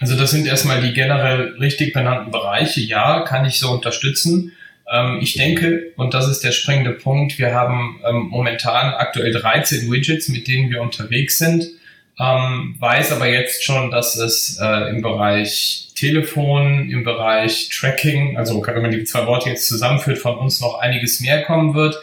Also 0.00 0.16
das 0.16 0.32
sind 0.32 0.46
erstmal 0.46 0.80
die 0.80 0.92
generell 0.92 1.54
richtig 1.60 1.92
benannten 1.92 2.30
Bereiche. 2.30 2.80
Ja, 2.80 3.20
kann 3.20 3.44
ich 3.44 3.58
so 3.58 3.70
unterstützen. 3.70 4.52
Ähm, 4.92 5.18
ich 5.20 5.34
denke, 5.34 5.92
und 5.96 6.14
das 6.14 6.28
ist 6.28 6.40
der 6.40 6.52
springende 6.52 6.92
Punkt, 6.92 7.38
wir 7.38 7.54
haben 7.54 8.00
ähm, 8.08 8.28
momentan 8.30 8.94
aktuell 8.94 9.32
13 9.32 9.90
Widgets, 9.90 10.28
mit 10.28 10.48
denen 10.48 10.70
wir 10.70 10.82
unterwegs 10.82 11.38
sind 11.38 11.68
ähm, 12.22 12.76
weiß 12.78 13.12
aber 13.12 13.28
jetzt 13.28 13.64
schon, 13.64 13.90
dass 13.90 14.16
es 14.16 14.58
äh, 14.60 14.90
im 14.90 15.02
Bereich 15.02 15.88
Telefon, 15.96 16.88
im 16.90 17.04
Bereich 17.04 17.68
Tracking, 17.68 18.36
also 18.36 18.64
wenn 18.64 18.82
man 18.82 18.90
die 18.90 19.04
zwei 19.04 19.26
Worte 19.26 19.50
jetzt 19.50 19.66
zusammenführt, 19.66 20.18
von 20.18 20.36
uns 20.36 20.60
noch 20.60 20.78
einiges 20.78 21.20
mehr 21.20 21.42
kommen 21.42 21.74
wird, 21.74 21.96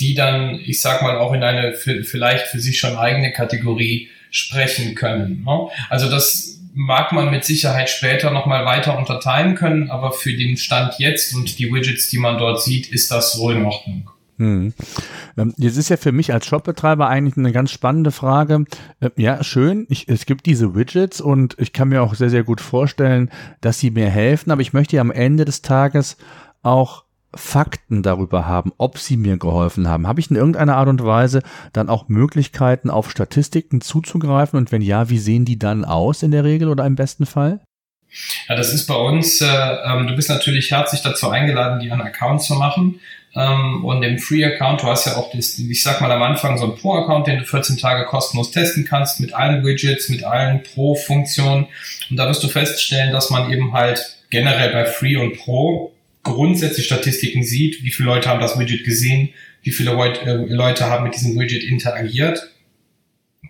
die 0.00 0.14
dann, 0.14 0.60
ich 0.64 0.80
sag 0.80 1.02
mal, 1.02 1.16
auch 1.16 1.32
in 1.32 1.42
eine 1.42 1.74
vielleicht 1.74 2.48
für 2.48 2.60
sich 2.60 2.78
schon 2.78 2.96
eigene 2.96 3.32
Kategorie 3.32 4.08
sprechen 4.30 4.94
können. 4.94 5.44
Ne? 5.46 5.68
Also 5.88 6.10
das 6.10 6.60
mag 6.74 7.12
man 7.12 7.30
mit 7.30 7.44
Sicherheit 7.44 7.90
später 7.90 8.30
nochmal 8.30 8.64
weiter 8.64 8.96
unterteilen 8.96 9.54
können, 9.54 9.90
aber 9.90 10.12
für 10.12 10.32
den 10.32 10.56
Stand 10.56 10.94
jetzt 10.98 11.34
und 11.34 11.58
die 11.58 11.72
Widgets, 11.72 12.08
die 12.08 12.18
man 12.18 12.38
dort 12.38 12.62
sieht, 12.62 12.88
ist 12.88 13.10
das 13.10 13.32
so 13.32 13.50
in 13.50 13.64
Ordnung. 13.64 14.10
Hm. 14.42 14.74
Ähm, 15.36 15.54
jetzt 15.56 15.76
ist 15.76 15.88
ja 15.88 15.96
für 15.96 16.10
mich 16.10 16.32
als 16.32 16.46
Shopbetreiber 16.46 17.06
eigentlich 17.06 17.36
eine 17.36 17.52
ganz 17.52 17.70
spannende 17.70 18.10
Frage. 18.10 18.64
Äh, 18.98 19.10
ja, 19.16 19.44
schön, 19.44 19.86
ich, 19.88 20.08
es 20.08 20.26
gibt 20.26 20.46
diese 20.46 20.74
Widgets 20.74 21.20
und 21.20 21.54
ich 21.60 21.72
kann 21.72 21.90
mir 21.90 22.02
auch 22.02 22.16
sehr, 22.16 22.28
sehr 22.28 22.42
gut 22.42 22.60
vorstellen, 22.60 23.30
dass 23.60 23.78
sie 23.78 23.92
mir 23.92 24.10
helfen, 24.10 24.50
aber 24.50 24.60
ich 24.60 24.72
möchte 24.72 24.96
ja 24.96 25.00
am 25.00 25.12
Ende 25.12 25.44
des 25.44 25.62
Tages 25.62 26.16
auch 26.62 27.04
Fakten 27.32 28.02
darüber 28.02 28.46
haben, 28.46 28.72
ob 28.78 28.98
sie 28.98 29.16
mir 29.16 29.36
geholfen 29.38 29.86
haben. 29.86 30.08
Habe 30.08 30.18
ich 30.18 30.28
in 30.28 30.36
irgendeiner 30.36 30.76
Art 30.76 30.88
und 30.88 31.04
Weise 31.04 31.42
dann 31.72 31.88
auch 31.88 32.08
Möglichkeiten, 32.08 32.90
auf 32.90 33.12
Statistiken 33.12 33.80
zuzugreifen? 33.80 34.58
Und 34.58 34.72
wenn 34.72 34.82
ja, 34.82 35.08
wie 35.08 35.18
sehen 35.18 35.44
die 35.44 35.58
dann 35.58 35.84
aus 35.84 36.24
in 36.24 36.32
der 36.32 36.42
Regel 36.42 36.68
oder 36.68 36.84
im 36.84 36.96
besten 36.96 37.26
Fall? 37.26 37.60
Ja, 38.48 38.56
das 38.56 38.72
ist 38.72 38.86
bei 38.86 38.94
uns, 38.94 39.40
äh, 39.40 39.46
ähm, 39.46 40.06
du 40.06 40.14
bist 40.14 40.28
natürlich 40.28 40.70
herzlich 40.70 41.02
dazu 41.02 41.30
eingeladen, 41.30 41.80
dir 41.80 41.92
einen 41.92 42.02
Account 42.02 42.42
zu 42.42 42.54
machen. 42.54 43.00
Ähm, 43.34 43.84
und 43.84 44.02
im 44.02 44.18
Free-Account, 44.18 44.82
du 44.82 44.86
hast 44.86 45.06
ja 45.06 45.16
auch, 45.16 45.30
das, 45.32 45.58
ich 45.58 45.82
sag 45.82 46.00
mal 46.00 46.12
am 46.12 46.22
Anfang, 46.22 46.58
so 46.58 46.64
einen 46.64 46.76
Pro-Account, 46.76 47.26
den 47.26 47.38
du 47.38 47.44
14 47.46 47.78
Tage 47.78 48.04
kostenlos 48.04 48.50
testen 48.50 48.84
kannst, 48.84 49.20
mit 49.20 49.32
allen 49.32 49.64
Widgets, 49.64 50.08
mit 50.10 50.24
allen 50.24 50.62
Pro-Funktionen. 50.62 51.66
Und 52.10 52.16
da 52.16 52.28
wirst 52.28 52.42
du 52.42 52.48
feststellen, 52.48 53.12
dass 53.12 53.30
man 53.30 53.50
eben 53.50 53.72
halt 53.72 54.18
generell 54.28 54.72
bei 54.72 54.84
Free 54.84 55.16
und 55.16 55.38
Pro 55.38 55.92
grundsätzlich 56.22 56.86
Statistiken 56.86 57.42
sieht, 57.42 57.82
wie 57.82 57.90
viele 57.90 58.08
Leute 58.08 58.28
haben 58.28 58.40
das 58.40 58.58
Widget 58.58 58.84
gesehen, 58.84 59.30
wie 59.62 59.72
viele 59.72 59.92
äh, 59.92 60.34
Leute 60.48 60.86
haben 60.86 61.04
mit 61.04 61.14
diesem 61.14 61.38
Widget 61.38 61.64
interagiert. 61.64 62.51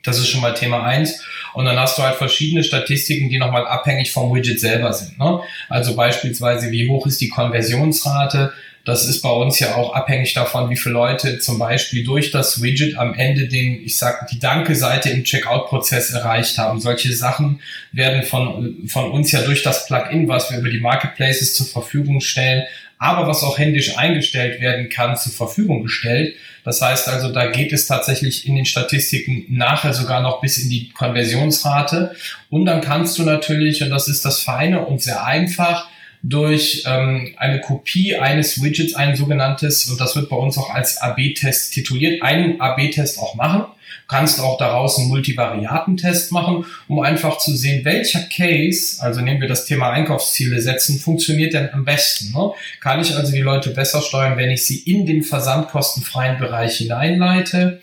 Das 0.02 0.18
ist 0.18 0.28
schon 0.28 0.40
mal 0.40 0.54
Thema 0.54 0.84
eins. 0.84 1.22
Und 1.54 1.66
dann 1.66 1.78
hast 1.78 1.98
du 1.98 2.02
halt 2.02 2.16
verschiedene 2.16 2.64
Statistiken, 2.64 3.28
die 3.28 3.38
nochmal 3.38 3.66
abhängig 3.66 4.10
vom 4.10 4.34
Widget 4.34 4.58
selber 4.58 4.92
sind. 4.92 5.18
Ne? 5.18 5.40
Also 5.68 5.94
beispielsweise, 5.94 6.70
wie 6.70 6.88
hoch 6.88 7.06
ist 7.06 7.20
die 7.20 7.28
Konversionsrate? 7.28 8.52
Das 8.84 9.06
ist 9.06 9.22
bei 9.22 9.30
uns 9.30 9.60
ja 9.60 9.76
auch 9.76 9.94
abhängig 9.94 10.34
davon, 10.34 10.68
wie 10.68 10.76
viele 10.76 10.94
Leute 10.94 11.38
zum 11.38 11.58
Beispiel 11.58 12.02
durch 12.02 12.32
das 12.32 12.62
Widget 12.62 12.98
am 12.98 13.14
Ende 13.14 13.46
den, 13.46 13.80
ich 13.84 13.96
sag, 13.96 14.26
die 14.28 14.40
Danke-Seite 14.40 15.10
im 15.10 15.22
Checkout-Prozess 15.22 16.10
erreicht 16.10 16.58
haben. 16.58 16.80
Solche 16.80 17.12
Sachen 17.12 17.60
werden 17.92 18.24
von, 18.24 18.88
von 18.88 19.12
uns 19.12 19.30
ja 19.30 19.42
durch 19.42 19.62
das 19.62 19.86
Plugin, 19.86 20.26
was 20.26 20.50
wir 20.50 20.58
über 20.58 20.68
die 20.68 20.80
Marketplaces 20.80 21.54
zur 21.54 21.66
Verfügung 21.66 22.20
stellen, 22.20 22.64
aber 23.02 23.26
was 23.26 23.42
auch 23.42 23.58
händisch 23.58 23.98
eingestellt 23.98 24.60
werden 24.60 24.88
kann, 24.88 25.16
zur 25.16 25.32
Verfügung 25.32 25.82
gestellt. 25.82 26.36
Das 26.64 26.80
heißt 26.80 27.08
also, 27.08 27.32
da 27.32 27.50
geht 27.50 27.72
es 27.72 27.88
tatsächlich 27.88 28.46
in 28.46 28.54
den 28.54 28.64
Statistiken 28.64 29.44
nachher 29.48 29.92
sogar 29.92 30.22
noch 30.22 30.40
bis 30.40 30.58
in 30.58 30.70
die 30.70 30.90
Konversionsrate. 30.90 32.14
Und 32.48 32.64
dann 32.64 32.80
kannst 32.80 33.18
du 33.18 33.24
natürlich, 33.24 33.82
und 33.82 33.90
das 33.90 34.06
ist 34.06 34.24
das 34.24 34.38
Feine 34.38 34.86
und 34.86 35.02
sehr 35.02 35.24
einfach, 35.24 35.88
durch 36.22 36.84
ähm, 36.86 37.34
eine 37.38 37.60
Kopie 37.60 38.14
eines 38.14 38.62
Widgets, 38.62 38.94
ein 38.94 39.16
sogenanntes, 39.16 39.86
und 39.90 40.00
das 40.00 40.14
wird 40.14 40.28
bei 40.28 40.36
uns 40.36 40.56
auch 40.56 40.70
als 40.70 40.98
AB-Test 40.98 41.74
tituliert, 41.74 42.22
einen 42.22 42.60
AB-Test 42.60 43.18
auch 43.18 43.34
machen. 43.34 43.64
Kannst 44.08 44.40
auch 44.40 44.58
daraus 44.58 44.98
einen 44.98 45.08
Multivariatentest 45.08 46.32
machen, 46.32 46.64
um 46.88 47.00
einfach 47.00 47.38
zu 47.38 47.54
sehen, 47.56 47.84
welcher 47.84 48.20
Case, 48.22 49.02
also 49.02 49.20
nehmen 49.20 49.40
wir 49.40 49.48
das 49.48 49.64
Thema 49.64 49.90
Einkaufsziele 49.90 50.60
setzen, 50.60 50.98
funktioniert 50.98 51.54
denn 51.54 51.70
am 51.72 51.84
besten. 51.84 52.32
Ne? 52.32 52.50
Kann 52.80 53.00
ich 53.00 53.14
also 53.14 53.32
die 53.32 53.40
Leute 53.40 53.70
besser 53.70 54.02
steuern, 54.02 54.36
wenn 54.36 54.50
ich 54.50 54.66
sie 54.66 54.78
in 54.78 55.06
den 55.06 55.22
versandkostenfreien 55.22 56.38
Bereich 56.38 56.76
hineinleite? 56.76 57.80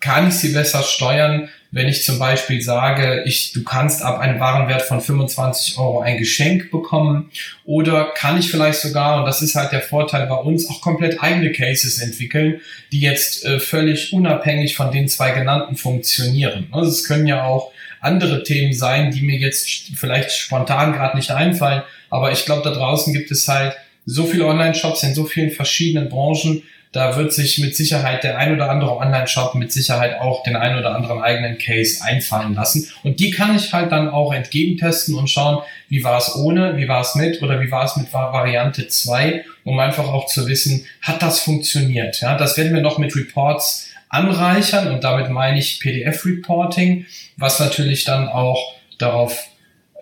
Kann 0.00 0.28
ich 0.28 0.34
sie 0.34 0.52
besser 0.52 0.82
steuern, 0.82 1.48
wenn 1.70 1.88
ich 1.88 2.02
zum 2.02 2.18
Beispiel 2.18 2.62
sage, 2.62 3.22
ich, 3.26 3.52
du 3.52 3.62
kannst 3.62 4.02
ab 4.02 4.18
einem 4.18 4.40
Warenwert 4.40 4.82
von 4.82 5.00
25 5.00 5.78
Euro 5.78 6.00
ein 6.00 6.16
Geschenk 6.16 6.70
bekommen 6.70 7.30
oder 7.64 8.12
kann 8.14 8.38
ich 8.38 8.50
vielleicht 8.50 8.80
sogar, 8.80 9.18
und 9.18 9.26
das 9.26 9.42
ist 9.42 9.54
halt 9.54 9.72
der 9.72 9.82
Vorteil 9.82 10.26
bei 10.26 10.36
uns, 10.36 10.68
auch 10.70 10.80
komplett 10.80 11.22
eigene 11.22 11.52
Cases 11.52 12.00
entwickeln, 12.00 12.60
die 12.90 13.00
jetzt 13.00 13.44
äh, 13.44 13.60
völlig 13.60 14.12
unabhängig 14.12 14.76
von 14.76 14.90
den 14.90 15.08
zwei 15.08 15.32
genannten 15.32 15.76
funktionieren. 15.76 16.68
Also 16.72 16.90
es 16.90 17.04
können 17.04 17.26
ja 17.26 17.44
auch 17.44 17.70
andere 18.00 18.42
Themen 18.44 18.72
sein, 18.72 19.10
die 19.10 19.22
mir 19.22 19.38
jetzt 19.38 19.68
vielleicht 19.94 20.32
spontan 20.32 20.92
gerade 20.92 21.16
nicht 21.16 21.30
einfallen, 21.32 21.82
aber 22.08 22.32
ich 22.32 22.46
glaube, 22.46 22.62
da 22.62 22.70
draußen 22.70 23.12
gibt 23.12 23.30
es 23.30 23.46
halt 23.46 23.76
so 24.06 24.24
viele 24.24 24.46
Online-Shops 24.46 25.02
in 25.02 25.14
so 25.14 25.26
vielen 25.26 25.50
verschiedenen 25.50 26.08
Branchen, 26.08 26.62
da 26.92 27.16
wird 27.16 27.32
sich 27.32 27.58
mit 27.58 27.76
Sicherheit 27.76 28.24
der 28.24 28.38
ein 28.38 28.54
oder 28.54 28.70
andere 28.70 28.96
Online-Shop 28.96 29.54
mit 29.54 29.72
Sicherheit 29.72 30.20
auch 30.20 30.42
den 30.42 30.56
ein 30.56 30.78
oder 30.78 30.94
anderen 30.94 31.22
eigenen 31.22 31.58
Case 31.58 32.02
einfallen 32.02 32.54
lassen. 32.54 32.88
Und 33.02 33.20
die 33.20 33.30
kann 33.30 33.54
ich 33.56 33.72
halt 33.72 33.92
dann 33.92 34.08
auch 34.08 34.32
entgegentesten 34.32 35.14
und 35.14 35.28
schauen, 35.28 35.62
wie 35.88 36.02
war 36.02 36.18
es 36.18 36.34
ohne, 36.34 36.76
wie 36.76 36.88
war 36.88 37.02
es 37.02 37.14
mit 37.14 37.42
oder 37.42 37.60
wie 37.60 37.70
war 37.70 37.84
es 37.84 37.96
mit 37.96 38.12
Variante 38.12 38.88
2, 38.88 39.44
um 39.64 39.78
einfach 39.78 40.08
auch 40.08 40.26
zu 40.26 40.48
wissen, 40.48 40.86
hat 41.02 41.22
das 41.22 41.40
funktioniert? 41.40 42.20
Ja, 42.20 42.36
das 42.36 42.56
werden 42.56 42.74
wir 42.74 42.82
noch 42.82 42.98
mit 42.98 43.14
Reports 43.14 43.90
anreichern 44.08 44.88
und 44.88 45.04
damit 45.04 45.30
meine 45.30 45.58
ich 45.58 45.80
PDF-Reporting, 45.80 47.06
was 47.36 47.60
natürlich 47.60 48.04
dann 48.04 48.28
auch 48.28 48.74
darauf 48.98 49.48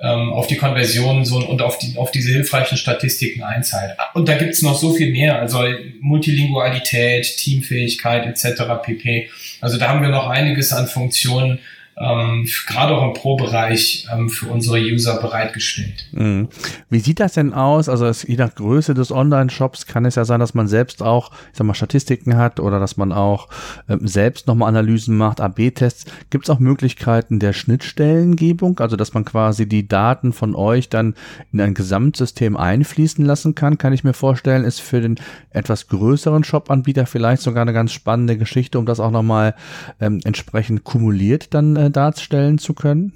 ähm, 0.00 0.32
auf 0.32 0.46
die 0.46 0.56
Konversionen 0.56 1.24
so 1.24 1.36
und 1.38 1.62
auf, 1.62 1.78
die, 1.78 1.96
auf 1.96 2.10
diese 2.10 2.30
hilfreichen 2.30 2.76
Statistiken 2.76 3.42
einzahlt. 3.42 3.96
Und 4.14 4.28
da 4.28 4.36
gibt's 4.36 4.62
noch 4.62 4.78
so 4.78 4.92
viel 4.92 5.10
mehr, 5.10 5.38
also 5.38 5.64
Multilingualität, 6.00 7.36
Teamfähigkeit 7.38 8.26
etc. 8.26 8.62
pp. 8.82 9.30
Also 9.60 9.78
da 9.78 9.88
haben 9.88 10.02
wir 10.02 10.10
noch 10.10 10.28
einiges 10.28 10.72
an 10.72 10.86
Funktionen, 10.86 11.60
ähm, 11.98 12.46
gerade 12.66 12.94
auch 12.94 13.04
im 13.04 13.14
Pro-Bereich 13.14 14.06
ähm, 14.12 14.28
für 14.28 14.48
unsere 14.48 14.78
User 14.78 15.18
bereitgestellt. 15.18 16.06
Mhm. 16.12 16.48
Wie 16.90 16.98
sieht 16.98 17.20
das 17.20 17.34
denn 17.34 17.54
aus? 17.54 17.88
Also 17.88 18.04
es, 18.04 18.22
je 18.22 18.36
nach 18.36 18.54
Größe 18.54 18.92
des 18.92 19.10
Online-Shops 19.10 19.86
kann 19.86 20.04
es 20.04 20.16
ja 20.16 20.26
sein, 20.26 20.40
dass 20.40 20.52
man 20.52 20.68
selbst 20.68 21.02
auch, 21.02 21.30
ich 21.52 21.56
sag 21.56 21.66
mal, 21.66 21.72
Statistiken 21.72 22.36
hat 22.36 22.60
oder 22.60 22.80
dass 22.80 22.98
man 22.98 23.12
auch 23.12 23.48
ähm, 23.88 24.06
selbst 24.06 24.46
nochmal 24.46 24.68
Analysen 24.68 25.16
macht, 25.16 25.40
AB-Tests. 25.40 26.04
Gibt 26.28 26.44
es 26.44 26.50
auch 26.50 26.58
Möglichkeiten 26.58 27.38
der 27.38 27.54
Schnittstellengebung, 27.54 28.78
also 28.80 28.96
dass 28.96 29.14
man 29.14 29.24
quasi 29.24 29.66
die 29.66 29.88
Daten 29.88 30.34
von 30.34 30.54
euch 30.54 30.90
dann 30.90 31.14
in 31.50 31.62
ein 31.62 31.72
Gesamtsystem 31.72 32.58
einfließen 32.58 33.24
lassen 33.24 33.54
kann? 33.54 33.78
Kann 33.78 33.94
ich 33.94 34.04
mir 34.04 34.12
vorstellen, 34.12 34.64
ist 34.64 34.82
für 34.82 35.00
den 35.00 35.14
etwas 35.48 35.88
größeren 35.88 36.44
Shop-Anbieter 36.44 37.06
vielleicht 37.06 37.40
sogar 37.40 37.62
eine 37.62 37.72
ganz 37.72 37.92
spannende 37.92 38.36
Geschichte, 38.36 38.78
um 38.78 38.84
das 38.84 39.00
auch 39.00 39.10
nochmal 39.10 39.54
ähm, 39.98 40.20
entsprechend 40.24 40.84
kumuliert 40.84 41.54
dann 41.54 41.76
äh, 41.76 41.85
äh, 41.86 41.90
darstellen 41.90 42.58
zu 42.58 42.74
können? 42.74 43.12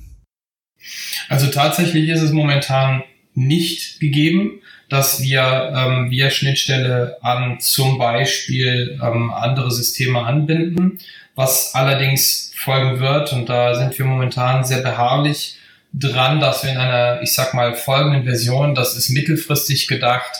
Also 1.29 1.49
tatsächlich 1.49 2.09
ist 2.09 2.23
es 2.23 2.33
momentan 2.33 3.03
nicht 3.35 4.01
gegeben, 4.01 4.61
dass 4.89 5.23
wir 5.23 5.73
ähm, 5.75 6.11
via 6.11 6.31
Schnittstelle 6.31 7.19
an 7.23 7.61
zum 7.61 7.99
Beispiel 7.99 8.99
ähm, 9.03 9.31
andere 9.31 9.71
Systeme 9.71 10.25
anbinden, 10.25 10.99
was 11.37 11.75
allerdings 11.75 12.53
folgen 12.57 13.01
wird 13.01 13.33
und 13.33 13.49
da 13.49 13.75
sind 13.75 13.99
wir 13.99 14.05
momentan 14.05 14.65
sehr 14.65 14.81
beharrlich 14.83 15.57
dran, 15.93 16.41
dass 16.41 16.63
wir 16.65 16.73
in 16.73 16.77
einer, 16.77 17.23
ich 17.23 17.33
sag 17.33 17.55
mal, 17.55 17.75
folgenden 17.75 18.25
Version, 18.25 18.75
das 18.75 18.97
ist 18.97 19.11
mittelfristig 19.11 19.87
gedacht, 19.87 20.31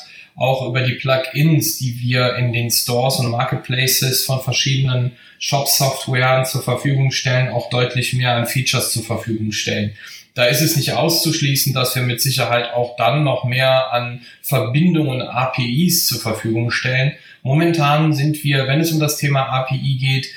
auch 0.41 0.67
über 0.67 0.81
die 0.81 0.95
Plugins, 0.95 1.77
die 1.77 2.01
wir 2.01 2.37
in 2.37 2.55
den 2.55 2.71
Stores 2.71 3.19
und 3.19 3.31
Marketplaces 3.31 4.25
von 4.25 4.41
verschiedenen 4.41 5.13
Shop-Softwaren 5.39 6.47
zur 6.47 6.63
Verfügung 6.63 7.11
stellen, 7.11 7.53
auch 7.53 7.69
deutlich 7.69 8.15
mehr 8.15 8.35
an 8.35 8.47
Features 8.47 8.91
zur 8.91 9.03
Verfügung 9.03 9.53
stellen. 9.53 9.93
Da 10.35 10.47
ist 10.47 10.63
es 10.63 10.77
nicht 10.77 10.95
auszuschließen, 10.95 11.75
dass 11.75 11.95
wir 11.95 12.03
mit 12.03 12.23
Sicherheit 12.23 12.73
auch 12.73 12.97
dann 12.97 13.23
noch 13.23 13.45
mehr 13.45 13.93
an 13.93 14.23
Verbindungen 14.41 15.21
APIs 15.21 16.07
zur 16.07 16.21
Verfügung 16.21 16.71
stellen. 16.71 17.13
Momentan 17.43 18.15
sind 18.15 18.43
wir, 18.43 18.67
wenn 18.67 18.81
es 18.81 18.93
um 18.93 18.99
das 18.99 19.19
Thema 19.19 19.43
API 19.43 19.99
geht, 20.01 20.31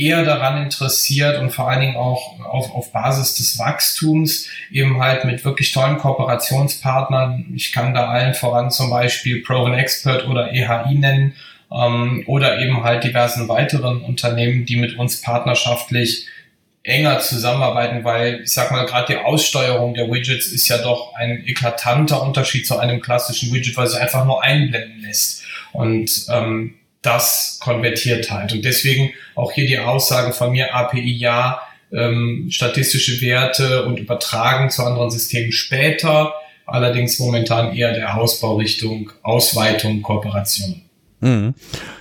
eher 0.00 0.24
daran 0.24 0.62
interessiert 0.62 1.38
und 1.38 1.50
vor 1.50 1.68
allen 1.68 1.80
Dingen 1.80 1.96
auch 1.96 2.40
auf, 2.40 2.74
auf 2.74 2.92
Basis 2.92 3.34
des 3.34 3.58
Wachstums 3.58 4.48
eben 4.70 5.00
halt 5.00 5.24
mit 5.24 5.44
wirklich 5.44 5.72
tollen 5.72 5.98
Kooperationspartnern. 5.98 7.52
Ich 7.54 7.72
kann 7.72 7.92
da 7.92 8.08
allen 8.08 8.34
voran 8.34 8.70
zum 8.70 8.88
Beispiel 8.88 9.42
Proven 9.42 9.74
Expert 9.74 10.26
oder 10.26 10.52
EHI 10.52 10.94
nennen 10.94 11.34
ähm, 11.70 12.24
oder 12.26 12.58
eben 12.60 12.82
halt 12.82 13.04
diversen 13.04 13.48
weiteren 13.48 14.02
Unternehmen, 14.02 14.64
die 14.64 14.76
mit 14.76 14.98
uns 14.98 15.20
partnerschaftlich 15.20 16.26
enger 16.82 17.18
zusammenarbeiten, 17.20 18.04
weil 18.04 18.40
ich 18.42 18.52
sag 18.52 18.70
mal, 18.70 18.86
gerade 18.86 19.12
die 19.12 19.18
Aussteuerung 19.18 19.92
der 19.92 20.10
Widgets 20.10 20.46
ist 20.46 20.66
ja 20.68 20.78
doch 20.78 21.14
ein 21.14 21.44
eklatanter 21.46 22.22
Unterschied 22.22 22.66
zu 22.66 22.78
einem 22.78 23.02
klassischen 23.02 23.52
Widget, 23.52 23.76
weil 23.76 23.86
sich 23.86 24.00
einfach 24.00 24.24
nur 24.24 24.42
einblenden 24.42 25.02
lässt. 25.02 25.44
Und 25.72 26.26
ähm, 26.30 26.79
das 27.02 27.58
konvertiert 27.62 28.30
halt. 28.30 28.52
Und 28.52 28.64
deswegen 28.64 29.12
auch 29.34 29.52
hier 29.52 29.66
die 29.66 29.78
Aussage 29.78 30.32
von 30.32 30.52
mir, 30.52 30.74
API 30.74 31.12
ja, 31.12 31.60
ähm, 31.92 32.48
statistische 32.50 33.20
Werte 33.20 33.84
und 33.84 33.98
übertragen 33.98 34.70
zu 34.70 34.84
anderen 34.84 35.10
Systemen 35.10 35.52
später, 35.52 36.34
allerdings 36.66 37.18
momentan 37.18 37.74
eher 37.74 37.92
der 37.92 38.16
Ausbau 38.16 38.56
Richtung 38.56 39.10
Ausweitung, 39.22 40.02
Kooperation. 40.02 40.82
Mhm. 41.20 41.54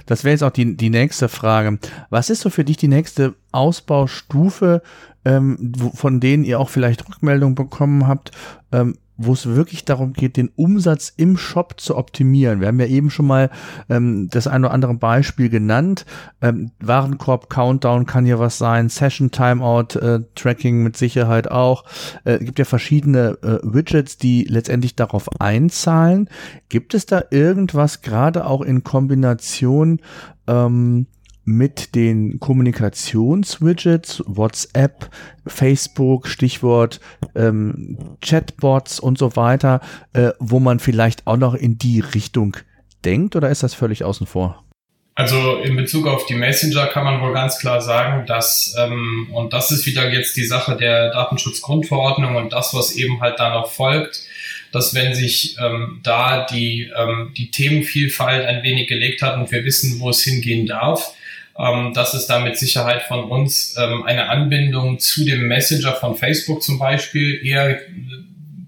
Das 0.05 0.23
wäre 0.23 0.31
jetzt 0.31 0.43
auch 0.43 0.51
die, 0.51 0.77
die 0.77 0.89
nächste 0.89 1.27
Frage. 1.27 1.79
Was 2.09 2.29
ist 2.29 2.41
so 2.41 2.49
für 2.49 2.63
dich 2.63 2.77
die 2.77 2.88
nächste 2.88 3.35
Ausbaustufe, 3.51 4.81
ähm, 5.25 5.73
von 5.93 6.19
denen 6.19 6.43
ihr 6.43 6.59
auch 6.59 6.69
vielleicht 6.69 7.07
Rückmeldung 7.07 7.55
bekommen 7.55 8.07
habt? 8.07 8.31
Ähm, 8.71 8.97
wo 9.21 9.34
es 9.34 9.45
wirklich 9.45 9.84
darum 9.84 10.13
geht, 10.13 10.38
den 10.38 10.49
Umsatz 10.55 11.13
im 11.15 11.38
Shop 11.38 11.79
zu 11.79 11.97
optimieren. 11.97 12.62
Wir 12.62 12.69
haben 12.69 12.79
ja 12.79 12.86
eben 12.86 13.10
schon 13.10 13.27
mal 13.27 13.49
ähm, 13.89 14.29
das 14.32 14.47
ein 14.47 14.63
oder 14.63 14.73
andere 14.73 14.93
Beispiel 14.93 15.49
genannt. 15.49 16.05
Ähm, 16.41 16.71
Warenkorb 16.79 17.49
Countdown 17.49 18.05
kann 18.05 18.25
hier 18.25 18.39
was 18.39 18.58
sein, 18.58 18.88
Session 18.88 19.29
Timeout 19.29 19.99
äh, 19.99 20.21
Tracking 20.36 20.84
mit 20.84 20.95
Sicherheit 20.95 21.51
auch. 21.51 21.84
Äh, 22.23 22.39
gibt 22.39 22.60
ja 22.60 22.65
verschiedene 22.65 23.38
äh, 23.43 23.60
Widgets, 23.62 24.17
die 24.17 24.45
letztendlich 24.45 24.95
darauf 24.95 25.29
einzahlen. 25.41 26.29
Gibt 26.69 26.93
es 26.93 27.05
da 27.05 27.21
irgendwas 27.29 28.01
gerade 28.01 28.45
auch 28.45 28.62
in 28.62 28.86
Kombination 28.86 29.99
ähm, 30.47 31.08
mit 31.49 31.95
den 31.95 32.39
Kommunikationswidgets, 32.39 34.23
WhatsApp, 34.27 35.09
Facebook, 35.47 36.27
Stichwort 36.27 36.99
ähm, 37.35 37.97
Chatbots 38.21 38.99
und 38.99 39.17
so 39.17 39.35
weiter, 39.35 39.81
äh, 40.13 40.29
wo 40.39 40.59
man 40.59 40.79
vielleicht 40.79 41.25
auch 41.25 41.38
noch 41.38 41.55
in 41.55 41.77
die 41.77 42.01
Richtung 42.01 42.55
denkt 43.03 43.35
oder 43.35 43.49
ist 43.49 43.63
das 43.63 43.73
völlig 43.73 44.03
außen 44.03 44.27
vor? 44.27 44.63
Also 45.15 45.57
in 45.57 45.75
Bezug 45.75 46.07
auf 46.07 46.27
die 46.27 46.35
Messenger 46.35 46.88
kann 46.88 47.03
man 47.03 47.19
wohl 47.21 47.33
ganz 47.33 47.59
klar 47.59 47.81
sagen, 47.81 48.25
dass, 48.25 48.75
ähm, 48.79 49.29
und 49.33 49.51
das 49.51 49.71
ist 49.71 49.85
wieder 49.85 50.09
jetzt 50.13 50.38
die 50.38 50.45
Sache 50.45 50.77
der 50.77 51.12
Datenschutzgrundverordnung 51.12 52.35
und 52.35 52.53
das, 52.53 52.73
was 52.73 52.95
eben 52.95 53.19
halt 53.19 53.39
da 53.39 53.49
noch 53.49 53.69
folgt, 53.69 54.21
dass 54.71 54.93
wenn 54.93 55.15
sich 55.15 55.57
ähm, 55.59 55.99
da 56.03 56.45
die, 56.45 56.91
ähm, 56.95 57.33
die 57.35 57.49
Themenvielfalt 57.51 58.45
ein 58.45 58.63
wenig 58.63 58.88
gelegt 58.88 59.21
hat 59.21 59.35
und 59.35 59.51
wir 59.51 59.65
wissen, 59.65 59.99
wo 59.99 60.09
es 60.09 60.21
hingehen 60.21 60.67
darf, 60.67 61.15
ähm, 61.59 61.93
dass 61.93 62.13
es 62.13 62.25
da 62.25 62.39
mit 62.39 62.57
Sicherheit 62.57 63.03
von 63.03 63.25
uns 63.25 63.75
ähm, 63.77 64.03
eine 64.03 64.29
Anbindung 64.29 64.99
zu 64.99 65.25
dem 65.25 65.47
Messenger 65.47 65.93
von 65.93 66.15
Facebook 66.15 66.63
zum 66.63 66.79
Beispiel 66.79 67.45
eher 67.45 67.79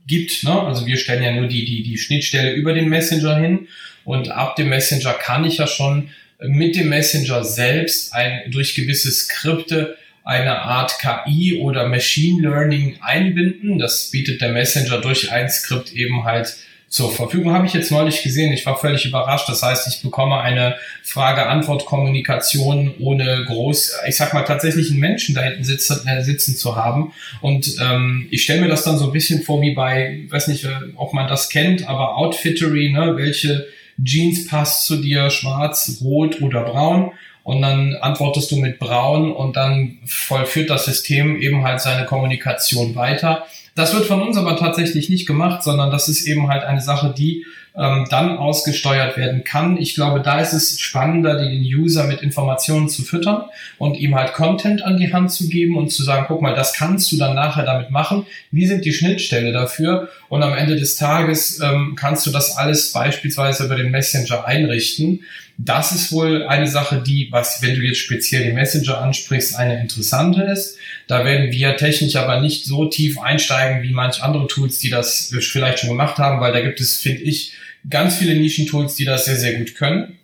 gibt. 0.08 0.43
Ne? 0.43 0.62
Also 0.62 0.86
wir 0.86 0.97
stellen 0.97 1.23
ja 1.23 1.32
nur 1.32 1.47
die, 1.47 1.63
die, 1.63 1.84
die 1.84 1.97
Schnittstelle 1.97 2.51
über 2.51 2.73
den 2.73 2.89
Messenger 2.89 3.38
hin 3.38 3.67
und 4.04 4.30
ab 4.30 4.58
dem 4.58 4.69
Messenger 4.69 5.13
kann 5.13 5.45
ich 5.45 5.58
ja 5.58 5.67
schon 5.67 6.10
mit 6.39 6.75
dem 6.75 6.89
Messenger 6.89 7.45
selbst 7.45 8.13
ein, 8.13 8.51
durch 8.51 8.75
gewisse 8.75 9.12
Skripte 9.12 9.95
eine 10.23 10.60
Art 10.60 10.97
KI 10.99 11.60
oder 11.62 11.88
Machine 11.88 12.41
Learning 12.41 12.97
einbinden. 13.01 13.80
Das 13.80 14.12
bietet 14.12 14.41
der 14.41 14.49
Messenger 14.49 14.99
durch 14.99 15.32
ein 15.32 15.49
Skript 15.49 15.93
eben 15.93 16.25
halt 16.25 16.58
zur 16.91 17.10
Verfügung. 17.10 17.54
Habe 17.54 17.65
ich 17.65 17.73
jetzt 17.73 17.89
neulich 17.89 18.21
gesehen. 18.21 18.51
Ich 18.51 18.65
war 18.65 18.77
völlig 18.77 19.06
überrascht. 19.06 19.47
Das 19.47 19.63
heißt, 19.63 19.88
ich 19.88 20.01
bekomme 20.04 20.41
eine 20.41 20.75
Frage-Antwort-Kommunikation 21.04 22.95
ohne 22.99 23.45
groß, 23.45 23.93
ich 24.08 24.17
sag 24.17 24.34
mal, 24.34 24.43
tatsächlich 24.43 24.91
einen 24.91 24.99
Menschen 24.99 25.34
da 25.34 25.41
hinten 25.41 25.63
sitzen, 25.63 26.06
äh, 26.06 26.21
sitzen 26.21 26.58
zu 26.58 26.75
haben. 26.75 27.13
Und 27.39 27.77
ähm, 27.82 28.27
ich 28.30 28.43
stelle 28.43 28.62
mir 28.62 28.67
das 28.67 28.84
dann 28.84 28.97
so 28.97 29.06
ein 29.06 29.13
bisschen 29.13 29.41
vor 29.41 29.62
wie 29.62 29.73
bei, 29.73 30.25
weiß 30.30 30.49
nicht, 30.49 30.65
äh, 30.65 30.69
ob 30.97 31.13
man 31.13 31.30
das 31.30 31.49
kennt, 31.49 31.88
aber 31.88 32.17
Outfittery, 32.17 32.91
ne? 32.91 33.13
welche 33.15 33.67
Jeans 34.04 34.47
passt 34.47 34.86
zu 34.86 34.97
dir, 34.97 35.30
schwarz, 35.30 35.99
rot 36.01 36.41
oder 36.41 36.63
braun? 36.63 37.12
und 37.43 37.62
dann 37.63 37.95
antwortest 37.95 38.51
du 38.51 38.58
mit 38.58 38.77
braun 38.77 39.32
und 39.32 39.56
dann 39.56 39.97
vollführt 40.06 40.69
das 40.69 40.86
System 40.86 41.41
eben 41.41 41.63
halt 41.63 41.82
seine 41.82 42.06
Kommunikation 42.06 42.93
weiter. 42.95 43.47
Das 43.82 43.96
wird 43.96 44.06
von 44.06 44.22
uns 44.22 44.38
aber 44.38 44.58
tatsächlich 44.58 45.10
nicht 45.10 45.26
gemacht, 45.26 45.63
sondern 45.63 45.89
das 45.89 46.08
ist 46.08 46.28
eben 46.28 46.50
halt 46.50 46.63
eine 46.63 46.82
Sache, 46.82 47.15
die 47.17 47.48
ähm, 47.76 48.06
dann 48.12 48.38
ausgesteuert 48.38 49.17
werden 49.17 49.44
kann. 49.44 49.76
Ich 49.76 49.96
glaube, 49.96 50.20
da 50.20 50.39
ist 50.39 50.54
es 50.54 50.80
spannender, 50.80 51.39
den 51.39 51.63
User 51.63 52.04
mit 52.04 52.22
Informationen 52.22 52.89
zu 52.89 53.02
füttern 53.02 53.46
und 53.80 53.98
ihm 53.98 54.13
halt 54.13 54.34
Content 54.34 54.84
an 54.84 54.98
die 54.98 55.12
Hand 55.12 55.32
zu 55.32 55.50
geben 55.50 55.78
und 55.78 55.89
zu 55.89 56.04
sagen, 56.04 56.26
guck 56.28 56.44
mal, 56.44 56.54
das 56.54 56.74
kannst 56.74 57.12
du 57.12 57.17
dann 57.17 57.34
nachher 57.34 57.65
damit 57.65 57.89
machen. 57.89 58.28
Wie 58.52 58.67
sind 58.67 58.86
die 58.86 58.94
Schnittstelle 58.94 59.52
dafür? 59.52 60.10
Und 60.32 60.44
am 60.44 60.54
Ende 60.54 60.78
des 60.78 60.96
Tages 60.96 61.60
ähm, 61.60 61.98
kannst 62.00 62.26
du 62.26 62.32
das 62.32 62.56
alles 62.56 62.94
beispielsweise 62.94 63.65
über 63.65 63.76
den 63.76 63.91
Messenger 63.91 64.46
einrichten. 64.46 65.26
Das 65.58 65.91
ist 65.91 66.13
wohl 66.13 66.48
eine 66.48 66.67
Sache, 66.67 67.04
die, 67.06 67.28
was, 67.32 67.62
wenn 67.62 67.76
du 67.76 67.82
jetzt 67.82 67.98
speziell 67.98 68.46
den 68.46 68.56
Messenger 68.56 69.02
ansprichst, 69.02 69.58
eine 69.58 69.82
interessante 69.82 70.44
ist. 70.44 70.78
Da 71.08 71.26
werden 71.26 71.52
wir 71.52 71.76
technisch 71.76 72.15
aber 72.15 72.39
nicht 72.39 72.63
so 72.63 72.86
tief 72.86 73.20
einsteigen 73.20 73.84
wie 73.84 73.91
manch 73.91 74.24
andere 74.24 74.48
Tools, 74.48 74.80
die 74.80 74.89
das 74.89 75.36
vielleicht 75.38 75.80
schon 75.80 75.89
gemacht 75.89 76.17
haben, 76.17 76.39
weil 76.39 76.54
da 76.54 76.62
gibt 76.62 76.80
es, 76.80 76.96
finde 76.96 77.24
ich, 77.24 77.52
ganz 77.89 78.15
viele 78.15 78.36
Nischentools, 78.36 78.96
die 78.96 79.04
das 79.04 79.26
sehr, 79.26 79.36
sehr 79.36 79.56
gut 79.56 79.76
können. 79.76 80.17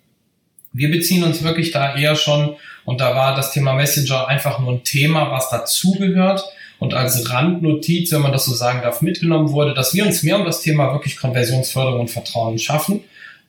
Wir 0.71 0.89
beziehen 0.89 1.25
uns 1.25 1.43
wirklich 1.43 1.71
da 1.71 1.97
eher 1.97 2.15
schon, 2.15 2.55
und 2.85 3.01
da 3.01 3.13
war 3.13 3.35
das 3.35 3.51
Thema 3.51 3.73
Messenger 3.73 4.29
einfach 4.29 4.59
nur 4.59 4.71
ein 4.71 4.85
Thema, 4.85 5.31
was 5.31 5.49
dazugehört 5.49 6.45
und 6.79 6.93
als 6.93 7.29
Randnotiz, 7.29 8.11
wenn 8.11 8.21
man 8.21 8.31
das 8.31 8.45
so 8.45 8.53
sagen 8.53 8.81
darf, 8.83 9.01
mitgenommen 9.01 9.51
wurde, 9.51 9.73
dass 9.73 9.93
wir 9.93 10.05
uns 10.05 10.23
mehr 10.23 10.37
um 10.37 10.45
das 10.45 10.61
Thema 10.61 10.93
wirklich 10.93 11.17
Konversionsförderung 11.17 12.01
und 12.01 12.09
Vertrauen 12.09 12.57
schaffen 12.59 13.01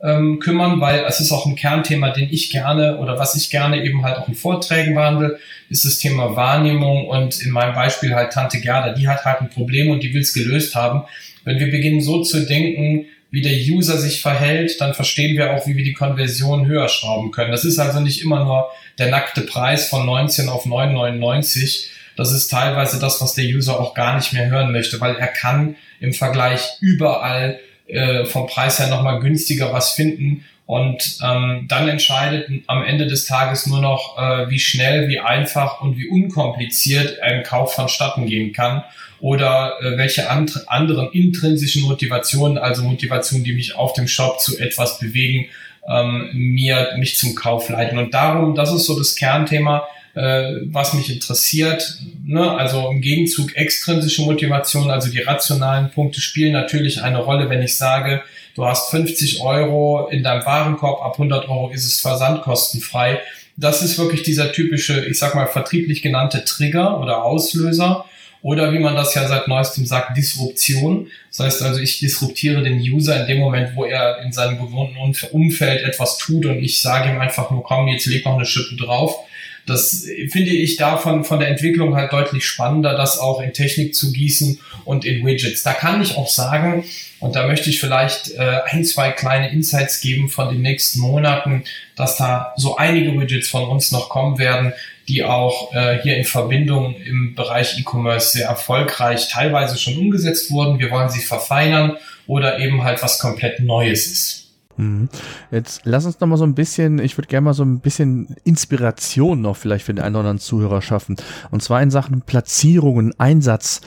ähm, 0.03 0.39
kümmern, 0.39 0.81
weil 0.81 1.05
es 1.07 1.21
ist 1.21 1.33
auch 1.33 1.47
ein 1.47 1.57
Kernthema, 1.57 2.11
den 2.11 2.29
ich 2.31 2.51
gerne 2.51 2.99
oder 2.99 3.19
was 3.19 3.35
ich 3.35 3.51
gerne 3.51 3.83
eben 3.83 4.05
halt 4.05 4.19
auch 4.19 4.29
in 4.29 4.35
Vorträgen 4.35 4.95
behandle, 4.95 5.39
ist 5.71 5.85
das 5.85 5.99
Thema 5.99 6.37
Wahrnehmung 6.37 7.09
und 7.09 7.41
in 7.43 7.51
meinem 7.51 7.75
Beispiel 7.75 8.15
halt 8.15 8.33
Tante 8.33 8.61
Gerda, 8.61 8.93
die 8.93 9.09
hat 9.09 9.25
halt 9.25 9.41
ein 9.41 9.51
Problem 9.51 9.91
und 9.91 10.03
die 10.03 10.15
will 10.15 10.21
es 10.21 10.33
gelöst 10.33 10.75
haben. 10.75 11.03
Wenn 11.45 11.59
wir 11.59 11.71
beginnen 11.71 12.01
so 12.01 12.23
zu 12.23 12.47
denken, 12.47 13.07
wie 13.31 13.43
der 13.43 13.53
User 13.53 13.99
sich 13.99 14.23
verhält, 14.23 14.81
dann 14.81 14.95
verstehen 14.95 15.37
wir 15.37 15.53
auch, 15.53 15.67
wie 15.67 15.77
wir 15.77 15.85
die 15.85 15.93
Konversion 15.93 16.67
höher 16.67 16.89
schrauben 16.89 17.31
können. 17.31 17.51
Das 17.51 17.65
ist 17.65 17.79
also 17.79 18.01
nicht 18.01 18.23
immer 18.23 18.45
nur 18.45 18.69
der 18.99 19.11
nackte 19.11 19.43
Preis 19.43 19.89
von 19.89 20.07
19 20.07 20.49
auf 20.49 20.65
9,99. 20.65 21.89
Das 22.19 22.33
ist 22.33 22.49
teilweise 22.49 22.99
das, 22.99 23.21
was 23.21 23.35
der 23.35 23.45
User 23.45 23.79
auch 23.79 23.95
gar 23.95 24.17
nicht 24.17 24.33
mehr 24.33 24.51
hören 24.51 24.73
möchte, 24.73 25.01
weil 25.01 25.15
er 25.15 25.29
kann 25.29 25.77
im 26.01 26.13
Vergleich 26.13 26.69
überall 26.81 27.61
äh, 27.87 28.25
vom 28.25 28.49
Preis 28.49 28.81
her 28.81 28.89
nochmal 28.89 29.21
günstiger 29.21 29.73
was 29.73 29.93
finden. 29.93 30.45
Und 30.67 31.19
ähm, 31.23 31.67
dann 31.69 31.89
entscheidet 31.89 32.51
am 32.67 32.85
Ende 32.85 33.07
des 33.07 33.25
Tages 33.25 33.69
nur 33.69 33.81
noch, 33.81 34.19
äh, 34.19 34.51
wie 34.51 34.59
schnell, 34.59 35.09
wie 35.09 35.21
einfach 35.21 35.81
und 35.81 35.97
wie 35.97 36.09
unkompliziert 36.09 37.21
ein 37.23 37.45
Kauf 37.45 37.75
vonstatten 37.75 38.27
gehen 38.27 38.53
kann 38.53 38.83
oder 39.21 39.77
äh, 39.81 39.97
welche 39.97 40.29
and 40.29 40.69
anderen 40.69 41.13
intrinsischen 41.13 41.85
Motivationen, 41.85 42.59
also 42.59 42.83
Motivationen, 42.83 43.45
die 43.45 43.55
mich 43.55 43.77
auf 43.77 43.93
dem 43.93 44.09
Shop 44.09 44.41
zu 44.41 44.59
etwas 44.59 44.99
bewegen, 44.99 45.47
ähm, 45.89 46.31
mir 46.35 46.95
mich 46.99 47.17
zum 47.17 47.37
Kauf 47.37 47.69
leiten. 47.69 47.97
Und 47.97 48.13
darum, 48.13 48.57
das 48.57 48.73
ist 48.75 48.87
so 48.87 48.99
das 48.99 49.15
Kernthema, 49.15 49.87
was 50.15 50.95
mich 50.95 51.13
interessiert. 51.13 51.99
Ne? 52.25 52.51
Also 52.51 52.91
im 52.91 53.01
Gegenzug 53.01 53.57
extrinsische 53.57 54.23
Motivation, 54.23 54.91
also 54.91 55.11
die 55.11 55.21
rationalen 55.21 55.91
Punkte 55.91 56.21
spielen 56.21 56.53
natürlich 56.53 57.03
eine 57.03 57.19
Rolle, 57.19 57.49
wenn 57.51 57.63
ich 57.63 57.77
sage, 57.77 58.23
du 58.55 58.67
hast 58.67 58.91
50 58.91 59.41
Euro 59.43 60.09
in 60.09 60.23
deinem 60.23 60.45
Warenkorb, 60.45 61.05
ab 61.05 61.13
100 61.13 61.49
Euro 61.49 61.71
ist 61.71 61.87
es 61.87 62.01
versandkostenfrei. 62.01 63.21
Das 63.57 63.83
ist 63.83 63.99
wirklich 63.99 64.23
dieser 64.23 64.53
typische, 64.53 65.05
ich 65.05 65.19
sag 65.19 65.35
mal, 65.35 65.47
vertrieblich 65.47 66.03
genannte 66.03 66.45
Trigger 66.45 67.01
oder 67.01 67.25
Auslöser. 67.25 68.05
Oder 68.41 68.73
wie 68.73 68.79
man 68.79 68.95
das 68.95 69.15
ja 69.15 69.27
seit 69.27 69.49
neuestem 69.49 69.85
sagt, 69.85 70.17
Disruption. 70.17 71.09
Das 71.31 71.41
heißt 71.41 71.63
also, 71.63 71.81
ich 71.81 71.99
disruptiere 71.99 72.63
den 72.63 72.79
User 72.79 73.21
in 73.21 73.27
dem 73.27 73.39
Moment, 73.39 73.75
wo 73.75 73.85
er 73.85 74.23
in 74.23 74.31
seinem 74.31 74.59
gewohnten 74.59 74.97
Umfeld 75.33 75.83
etwas 75.83 76.19
tut 76.19 76.47
und 76.47 76.63
ich 76.63 76.81
sage 76.81 77.11
ihm 77.11 77.21
einfach 77.21 77.51
nur, 77.51 77.65
komm, 77.65 77.89
jetzt 77.89 78.07
leg 78.07 78.25
noch 78.25 78.37
eine 78.37 78.47
Schippe 78.47 78.77
drauf 78.77 79.28
das 79.69 80.07
finde 80.31 80.51
ich 80.51 80.77
davon 80.77 81.25
von 81.25 81.39
der 81.39 81.49
Entwicklung 81.49 81.95
halt 81.95 82.13
deutlich 82.13 82.45
spannender, 82.47 82.97
das 82.97 83.19
auch 83.19 83.41
in 83.41 83.53
Technik 83.53 83.95
zu 83.95 84.13
gießen 84.13 84.59
und 84.85 85.05
in 85.05 85.25
Widgets. 85.25 85.63
Da 85.63 85.75
kann 85.75 86.01
ich 86.01 86.17
auch 86.17 86.29
sagen, 86.29 86.85
und 87.21 87.37
da 87.37 87.47
möchte 87.47 87.69
ich 87.69 87.81
vielleicht 87.81 88.31
äh, 88.33 88.61
ein, 88.67 88.85
zwei 88.85 89.11
kleine 89.11 89.51
Insights 89.51 90.01
geben 90.01 90.29
von 90.29 90.49
den 90.49 90.63
nächsten 90.63 91.01
Monaten, 91.01 91.65
dass 91.97 92.17
da 92.17 92.55
so 92.57 92.77
einige 92.77 93.13
Widgets 93.19 93.49
von 93.49 93.65
uns 93.69 93.93
noch 93.93 94.09
kommen 94.09 94.39
werden, 94.39 94.73
die 95.09 95.25
auch 95.25 95.75
äh, 95.75 96.01
hier 96.03 96.17
in 96.17 96.25
Verbindung 96.25 96.95
im 96.95 97.35
Bereich 97.35 97.79
E-Commerce 97.79 98.33
sehr 98.33 98.47
erfolgreich 98.47 99.29
teilweise 99.29 99.79
schon 99.79 99.99
umgesetzt 99.99 100.51
wurden. 100.51 100.79
Wir 100.79 100.91
wollen 100.91 101.11
sie 101.11 101.21
verfeinern 101.21 101.97
oder 102.27 102.59
eben 102.59 102.85
halt 102.85 103.03
was 103.03 103.19
komplett 103.19 103.61
Neues 103.61 104.07
ist. 104.07 104.38
Mhm. 104.79 105.09
Jetzt 105.51 105.83
lass 105.85 106.07
uns 106.07 106.19
noch 106.21 106.29
mal 106.29 106.37
so 106.37 106.45
ein 106.45 106.55
bisschen, 106.55 106.99
ich 106.99 107.19
würde 107.19 107.29
gerne 107.29 107.45
mal 107.45 107.55
so 107.55 107.65
ein 107.65 107.81
bisschen 107.81 108.37
Inspiration 108.45 109.41
noch 109.41 109.57
vielleicht 109.57 109.85
für 109.85 109.93
den 109.93 110.03
einen 110.03 110.15
oder 110.15 110.21
anderen 110.21 110.39
Zuhörer 110.39 110.81
schaffen. 110.81 111.17
Und 111.51 111.63
zwar 111.63 111.83
in 111.83 111.91
Sachen 111.91 112.23
Platzierungen, 112.23 113.19
Einsatz. 113.19 113.81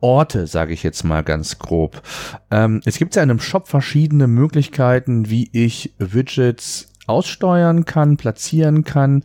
Orte, 0.00 0.46
sage 0.46 0.72
ich 0.72 0.82
jetzt 0.82 1.04
mal 1.04 1.22
ganz 1.22 1.58
grob. 1.58 2.00
Ähm, 2.50 2.80
es 2.86 2.96
gibt 2.96 3.14
ja 3.14 3.22
in 3.22 3.30
einem 3.30 3.40
Shop 3.40 3.68
verschiedene 3.68 4.26
Möglichkeiten, 4.26 5.28
wie 5.28 5.50
ich 5.52 5.92
Widgets 5.98 6.88
aussteuern 7.06 7.84
kann, 7.84 8.16
platzieren 8.16 8.84
kann. 8.84 9.22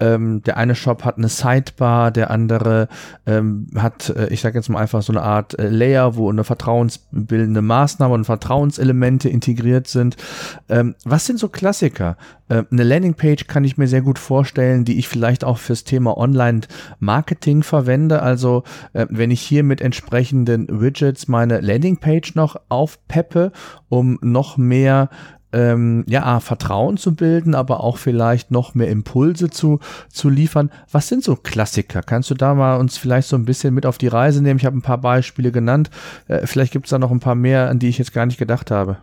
Ähm, 0.00 0.42
der 0.42 0.56
eine 0.56 0.74
Shop 0.74 1.04
hat 1.04 1.18
eine 1.18 1.28
Sidebar, 1.28 2.10
der 2.10 2.30
andere 2.30 2.88
ähm, 3.26 3.68
hat, 3.76 4.10
äh, 4.10 4.28
ich 4.28 4.40
sage 4.40 4.58
jetzt 4.58 4.68
mal 4.68 4.80
einfach 4.80 5.02
so 5.02 5.12
eine 5.12 5.22
Art 5.22 5.58
äh, 5.58 5.68
Layer, 5.68 6.16
wo 6.16 6.30
eine 6.30 6.44
vertrauensbildende 6.44 7.62
Maßnahme 7.62 8.14
und 8.14 8.24
Vertrauenselemente 8.24 9.28
integriert 9.28 9.86
sind. 9.86 10.16
Ähm, 10.68 10.94
was 11.04 11.26
sind 11.26 11.38
so 11.38 11.48
Klassiker? 11.48 12.16
Äh, 12.48 12.64
eine 12.70 12.84
Landingpage 12.84 13.46
kann 13.46 13.64
ich 13.64 13.78
mir 13.78 13.88
sehr 13.88 14.02
gut 14.02 14.18
vorstellen, 14.18 14.84
die 14.84 14.98
ich 14.98 15.08
vielleicht 15.08 15.44
auch 15.44 15.58
fürs 15.58 15.84
Thema 15.84 16.16
Online-Marketing 16.16 17.62
verwende. 17.62 18.22
Also 18.22 18.64
äh, 18.92 19.06
wenn 19.08 19.30
ich 19.30 19.40
hier 19.40 19.64
mit 19.64 19.80
entsprechenden 19.80 20.80
Widgets 20.80 21.28
meine 21.28 21.60
Landingpage 21.60 22.34
noch 22.34 22.56
aufpeppe, 22.68 23.52
um 23.88 24.18
noch 24.20 24.56
mehr 24.56 25.08
ähm, 25.52 26.04
ja, 26.08 26.40
Vertrauen 26.40 26.96
zu 26.96 27.14
bilden, 27.14 27.54
aber 27.54 27.80
auch 27.80 27.98
vielleicht 27.98 28.50
noch 28.50 28.74
mehr 28.74 28.88
Impulse 28.88 29.50
zu, 29.50 29.80
zu 30.08 30.28
liefern. 30.28 30.70
Was 30.90 31.08
sind 31.08 31.24
so 31.24 31.36
Klassiker? 31.36 32.02
Kannst 32.02 32.30
du 32.30 32.34
da 32.34 32.54
mal 32.54 32.76
uns 32.76 32.98
vielleicht 32.98 33.28
so 33.28 33.36
ein 33.36 33.44
bisschen 33.44 33.74
mit 33.74 33.86
auf 33.86 33.98
die 33.98 34.08
Reise 34.08 34.42
nehmen? 34.42 34.58
Ich 34.58 34.66
habe 34.66 34.76
ein 34.76 34.82
paar 34.82 34.98
Beispiele 34.98 35.52
genannt. 35.52 35.90
Äh, 36.28 36.46
vielleicht 36.46 36.72
gibt 36.72 36.86
es 36.86 36.90
da 36.90 36.98
noch 36.98 37.10
ein 37.10 37.20
paar 37.20 37.34
mehr, 37.34 37.68
an 37.68 37.78
die 37.78 37.88
ich 37.88 37.98
jetzt 37.98 38.12
gar 38.12 38.26
nicht 38.26 38.38
gedacht 38.38 38.70
habe. 38.70 38.98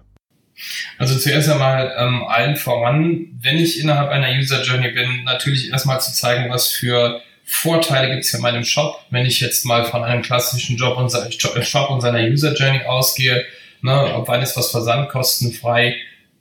Also 0.97 1.17
zuerst 1.17 1.49
einmal 1.49 1.93
ähm, 1.97 2.23
allen 2.27 2.57
voran, 2.57 3.27
wenn 3.39 3.57
ich 3.57 3.79
innerhalb 3.79 4.09
einer 4.09 4.29
User 4.37 4.61
Journey 4.61 4.91
bin, 4.91 5.23
natürlich 5.23 5.71
erstmal 5.71 6.01
zu 6.01 6.13
zeigen, 6.13 6.49
was 6.49 6.67
für 6.67 7.21
Vorteile 7.45 8.11
gibt 8.11 8.25
es 8.25 8.33
in 8.33 8.41
meinem 8.41 8.63
Shop. 8.63 9.05
Wenn 9.09 9.25
ich 9.25 9.39
jetzt 9.39 9.65
mal 9.65 9.85
von 9.85 10.03
einem 10.03 10.21
klassischen 10.21 10.77
Job 10.77 10.97
und, 10.97 11.11
Shop 11.65 11.89
und 11.89 12.01
seiner 12.01 12.19
User 12.19 12.53
Journey 12.53 12.81
ausgehe, 12.85 13.45
ne, 13.81 14.13
ob 14.15 14.29
ist 14.41 14.57
was 14.57 14.71
versandkostenfrei, 14.71 15.95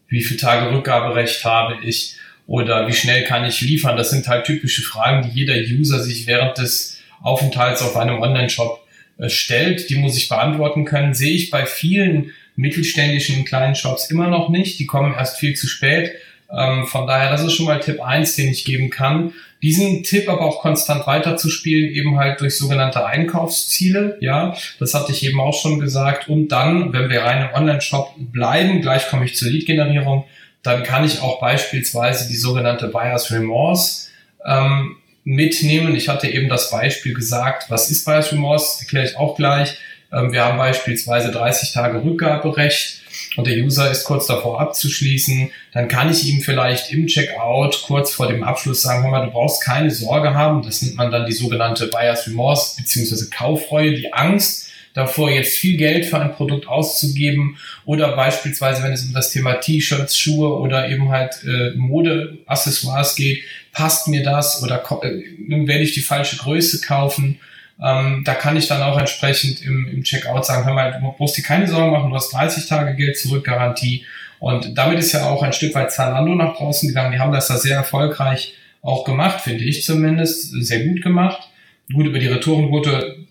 wie 0.09 0.23
viele 0.23 0.41
Tage 0.41 0.75
Rückgaberecht 0.75 1.45
habe 1.45 1.77
ich 1.83 2.17
oder 2.47 2.89
wie 2.89 2.95
schnell 2.95 3.25
kann 3.25 3.45
ich 3.45 3.61
liefern. 3.61 3.97
Das 3.97 4.11
sind 4.11 4.27
halt 4.27 4.47
typische 4.47 4.83
Fragen, 4.83 5.29
die 5.29 5.39
jeder 5.39 5.55
User 5.55 6.03
sich 6.03 6.27
während 6.27 6.59
des 6.59 6.99
Aufenthalts 7.23 7.83
auf 7.83 7.97
einem 7.97 8.21
Online-Shop 8.21 8.81
äh, 9.19 9.29
stellt. 9.29 9.91
Die 9.91 9.97
muss 9.97 10.17
ich 10.17 10.29
beantworten 10.29 10.85
können. 10.85 11.15
Sehe 11.15 11.35
ich 11.35 11.51
bei 11.51 11.67
vielen 11.67 12.33
mittelständischen 12.57 13.45
kleinen 13.45 13.75
Shops 13.75 14.11
immer 14.11 14.29
noch 14.29 14.49
nicht. 14.49 14.79
Die 14.79 14.87
kommen 14.87 15.15
erst 15.15 15.39
viel 15.39 15.55
zu 15.55 15.67
spät. 15.67 16.13
Ähm, 16.51 16.87
von 16.87 17.07
daher, 17.07 17.31
das 17.31 17.45
ist 17.45 17.53
schon 17.53 17.67
mal 17.67 17.81
Tipp 17.81 18.01
eins, 18.01 18.35
den 18.35 18.49
ich 18.49 18.65
geben 18.65 18.91
kann. 18.91 19.35
Diesen 19.63 20.05
Tipp 20.05 20.29
aber 20.29 20.43
auch 20.43 20.61
konstant 20.61 21.07
weiterzuspielen, 21.07 21.91
eben 21.91 22.17
halt 22.17 22.41
durch 22.41 22.57
sogenannte 22.57 23.05
Einkaufsziele. 23.05 24.17
Ja, 24.21 24.57
das 24.79 24.95
hatte 24.95 25.13
ich 25.13 25.25
eben 25.25 25.41
auch 25.41 25.61
schon 25.61 25.81
gesagt. 25.81 26.29
Und 26.29 26.49
dann, 26.49 26.93
wenn 26.93 27.11
wir 27.11 27.23
rein 27.23 27.49
im 27.49 27.55
Online-Shop 27.55 28.15
bleiben, 28.19 28.81
gleich 28.81 29.09
komme 29.09 29.25
ich 29.25 29.37
zur 29.37 29.51
Lead-Generierung, 29.51 30.25
dann 30.63 30.83
kann 30.83 31.05
ich 31.05 31.23
auch 31.23 31.41
beispielsweise 31.41 32.29
die 32.29 32.37
sogenannte 32.37 32.89
Buyer's 32.89 33.33
Remorse 33.33 34.09
ähm, 34.47 34.97
mitnehmen. 35.25 35.95
Ich 35.97 36.09
hatte 36.09 36.29
eben 36.29 36.49
das 36.49 36.71
Beispiel 36.71 37.15
gesagt, 37.15 37.69
was 37.69 37.91
ist 37.91 38.05
Buyer's 38.05 38.33
Remorse, 38.33 38.81
erkläre 38.81 39.07
ich 39.07 39.17
auch 39.17 39.37
gleich. 39.37 39.79
Ähm, 40.13 40.33
wir 40.33 40.45
haben 40.45 40.59
beispielsweise 40.59 41.31
30 41.31 41.73
Tage 41.73 42.05
Rückgaberecht 42.05 43.03
und 43.37 43.47
der 43.47 43.57
User 43.57 43.91
ist 43.91 44.05
kurz 44.05 44.27
davor 44.27 44.61
abzuschließen, 44.61 45.51
dann 45.73 45.89
kann 45.89 46.11
ich 46.11 46.25
ihm 46.27 46.41
vielleicht 46.41 46.93
im 46.93 47.07
Checkout 47.07 47.83
kurz 47.87 48.13
vor 48.13 48.29
dem 48.29 48.43
Abschluss 48.43 48.83
sagen, 48.83 49.05
hör 49.05 49.11
mal, 49.11 49.27
du 49.27 49.33
brauchst 49.33 49.63
keine 49.63 49.91
Sorge 49.91 50.35
haben. 50.35 50.63
Das 50.63 50.83
nennt 50.83 50.97
man 50.97 51.11
dann 51.11 51.27
die 51.27 51.33
sogenannte 51.33 51.87
Buyer's 51.87 52.27
Remorse 52.27 52.77
beziehungsweise 52.77 53.31
Kaufreue, 53.31 53.95
die 53.95 54.13
Angst 54.13 54.69
davor, 54.95 55.31
jetzt 55.31 55.57
viel 55.57 55.77
Geld 55.77 56.07
für 56.07 56.19
ein 56.19 56.33
Produkt 56.33 56.67
auszugeben 56.67 57.57
oder 57.85 58.17
beispielsweise, 58.17 58.83
wenn 58.83 58.93
es 58.93 59.05
um 59.05 59.13
das 59.13 59.31
Thema 59.31 59.55
T-Shirts, 59.55 60.19
Schuhe 60.19 60.59
oder 60.59 60.89
eben 60.89 61.11
halt 61.11 61.45
äh, 61.45 61.71
Mode-Accessoires 61.77 63.15
geht, 63.15 63.45
passt 63.73 64.09
mir 64.09 64.23
das 64.23 64.63
oder 64.63 64.83
äh, 65.03 65.23
werde 65.67 65.85
ich 65.85 65.93
die 65.93 66.01
falsche 66.01 66.37
Größe 66.37 66.81
kaufen? 66.81 67.39
Ähm, 67.83 68.23
da 68.25 68.35
kann 68.35 68.57
ich 68.57 68.67
dann 68.67 68.83
auch 68.83 68.99
entsprechend 68.99 69.63
im, 69.63 69.89
im 69.89 70.03
Checkout 70.03 70.45
sagen, 70.45 70.67
hör 70.67 70.75
mal, 70.75 70.93
du 70.93 71.13
brauchst 71.17 71.37
dir 71.37 71.43
keine 71.43 71.69
Sorgen 71.69 71.93
machen, 71.93 72.11
du 72.11 72.17
hast 72.17 72.33
30 72.33 72.67
Tage 72.67 72.97
Geld 72.97 73.19
zurück 73.19 73.45
Garantie. 73.45 74.05
Und 74.41 74.77
damit 74.77 74.99
ist 74.99 75.13
ja 75.13 75.29
auch 75.29 75.43
ein 75.43 75.53
Stück 75.53 75.75
weit 75.75 75.93
Zalando 75.93 76.35
nach 76.35 76.57
draußen 76.57 76.89
gegangen. 76.89 77.13
Die 77.13 77.19
haben 77.19 77.33
das 77.33 77.49
da 77.49 77.57
sehr 77.57 77.77
erfolgreich 77.77 78.55
auch 78.83 79.05
gemacht, 79.05 79.41
finde 79.41 79.65
ich 79.65 79.85
zumindest, 79.85 80.53
sehr 80.65 80.85
gut 80.87 81.03
gemacht. 81.03 81.49
Gut, 81.93 82.07
über 82.07 82.19
die 82.19 82.29
Retourenquote 82.29 83.27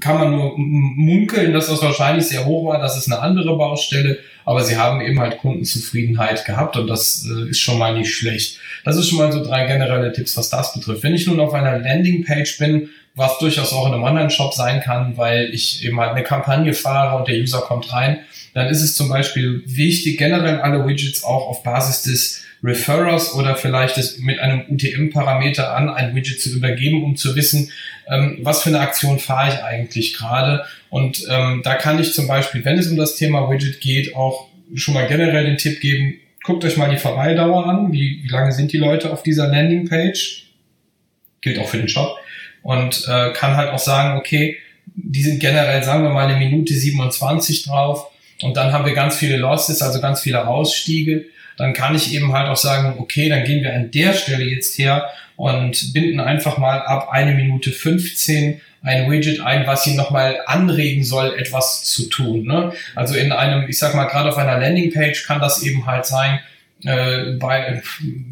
kann 0.00 0.18
man 0.18 0.30
nur 0.32 0.54
munkeln, 0.58 1.52
dass 1.52 1.68
das 1.68 1.80
wahrscheinlich 1.80 2.26
sehr 2.26 2.44
hoch 2.46 2.68
war. 2.68 2.80
Das 2.80 2.96
ist 2.96 3.10
eine 3.10 3.20
andere 3.20 3.56
Baustelle, 3.56 4.18
aber 4.44 4.64
sie 4.64 4.76
haben 4.76 5.00
eben 5.00 5.20
halt 5.20 5.38
Kundenzufriedenheit 5.38 6.44
gehabt 6.44 6.76
und 6.76 6.88
das 6.88 7.24
äh, 7.26 7.50
ist 7.50 7.60
schon 7.60 7.78
mal 7.78 7.96
nicht 7.96 8.12
schlecht. 8.12 8.58
Das 8.84 8.96
ist 8.96 9.08
schon 9.08 9.18
mal 9.18 9.30
so 9.30 9.44
drei 9.44 9.66
generelle 9.66 10.12
Tipps, 10.12 10.36
was 10.36 10.50
das 10.50 10.74
betrifft. 10.74 11.04
Wenn 11.04 11.14
ich 11.14 11.26
nun 11.28 11.38
auf 11.38 11.54
einer 11.54 11.78
Landingpage 11.78 12.58
bin, 12.58 12.90
was 13.16 13.38
durchaus 13.38 13.72
auch 13.72 13.86
in 13.86 13.94
einem 13.94 14.04
Online-Shop 14.04 14.52
sein 14.52 14.80
kann, 14.80 15.16
weil 15.16 15.52
ich 15.52 15.84
eben 15.84 15.98
halt 15.98 16.12
eine 16.12 16.22
Kampagne 16.22 16.74
fahre 16.74 17.16
und 17.16 17.26
der 17.26 17.36
User 17.36 17.62
kommt 17.62 17.92
rein, 17.92 18.20
dann 18.52 18.68
ist 18.68 18.82
es 18.82 18.94
zum 18.94 19.08
Beispiel 19.08 19.62
wichtig, 19.66 20.18
generell 20.18 20.60
alle 20.60 20.86
Widgets 20.86 21.24
auch 21.24 21.48
auf 21.48 21.62
Basis 21.62 22.02
des 22.02 22.46
Referrers 22.62 23.34
oder 23.34 23.56
vielleicht 23.56 23.96
es 23.98 24.18
mit 24.18 24.38
einem 24.38 24.64
UTM-Parameter 24.68 25.74
an 25.74 25.88
ein 25.88 26.14
Widget 26.14 26.40
zu 26.40 26.50
übergeben, 26.50 27.04
um 27.04 27.16
zu 27.16 27.36
wissen, 27.36 27.70
ähm, 28.08 28.38
was 28.42 28.62
für 28.62 28.70
eine 28.70 28.80
Aktion 28.80 29.18
fahre 29.18 29.52
ich 29.52 29.62
eigentlich 29.62 30.14
gerade. 30.14 30.64
Und 30.90 31.26
ähm, 31.30 31.62
da 31.64 31.74
kann 31.74 31.98
ich 31.98 32.12
zum 32.12 32.26
Beispiel, 32.26 32.64
wenn 32.64 32.78
es 32.78 32.88
um 32.88 32.96
das 32.96 33.16
Thema 33.16 33.50
Widget 33.50 33.80
geht, 33.80 34.14
auch 34.14 34.48
schon 34.74 34.94
mal 34.94 35.06
generell 35.06 35.44
den 35.44 35.58
Tipp 35.58 35.80
geben, 35.80 36.14
guckt 36.42 36.64
euch 36.64 36.76
mal 36.76 36.90
die 36.90 36.96
Verweildauer 36.96 37.66
an, 37.66 37.92
wie, 37.92 38.22
wie 38.22 38.28
lange 38.28 38.52
sind 38.52 38.72
die 38.72 38.78
Leute 38.78 39.12
auf 39.12 39.22
dieser 39.22 39.48
Landingpage. 39.48 40.44
Gilt 41.40 41.58
auch 41.58 41.68
für 41.68 41.78
den 41.78 41.88
Shop. 41.88 42.16
Und 42.66 43.06
äh, 43.08 43.32
kann 43.32 43.56
halt 43.56 43.70
auch 43.70 43.78
sagen, 43.78 44.18
okay, 44.18 44.56
die 44.86 45.22
sind 45.22 45.40
generell, 45.40 45.82
sagen 45.82 46.02
wir 46.02 46.10
mal, 46.10 46.26
eine 46.26 46.38
Minute 46.38 46.74
27 46.74 47.64
drauf. 47.64 48.10
Und 48.42 48.56
dann 48.56 48.72
haben 48.72 48.84
wir 48.84 48.92
ganz 48.92 49.16
viele 49.16 49.36
Losses, 49.36 49.82
also 49.82 50.00
ganz 50.00 50.20
viele 50.20 50.46
Ausstiege 50.46 51.26
dann 51.56 51.72
kann 51.72 51.94
ich 51.94 52.12
eben 52.12 52.32
halt 52.32 52.48
auch 52.48 52.56
sagen, 52.56 52.98
okay, 52.98 53.28
dann 53.28 53.44
gehen 53.44 53.62
wir 53.62 53.74
an 53.74 53.90
der 53.90 54.12
Stelle 54.12 54.44
jetzt 54.44 54.78
her 54.78 55.10
und 55.36 55.92
binden 55.92 56.20
einfach 56.20 56.58
mal 56.58 56.80
ab 56.82 57.08
eine 57.10 57.34
Minute 57.34 57.72
15 57.72 58.60
ein 58.82 59.10
Widget 59.10 59.40
ein, 59.40 59.66
was 59.66 59.86
ihn 59.86 59.96
nochmal 59.96 60.38
anregen 60.46 61.02
soll, 61.02 61.34
etwas 61.36 61.82
zu 61.84 62.08
tun. 62.08 62.44
Ne? 62.44 62.72
Also 62.94 63.16
in 63.16 63.32
einem, 63.32 63.68
ich 63.68 63.78
sag 63.78 63.96
mal, 63.96 64.04
gerade 64.04 64.28
auf 64.28 64.36
einer 64.36 64.60
Landingpage 64.60 65.26
kann 65.26 65.40
das 65.40 65.62
eben 65.62 65.86
halt 65.86 66.06
sein, 66.06 66.38
äh, 66.86 67.32
bei, 67.32 67.82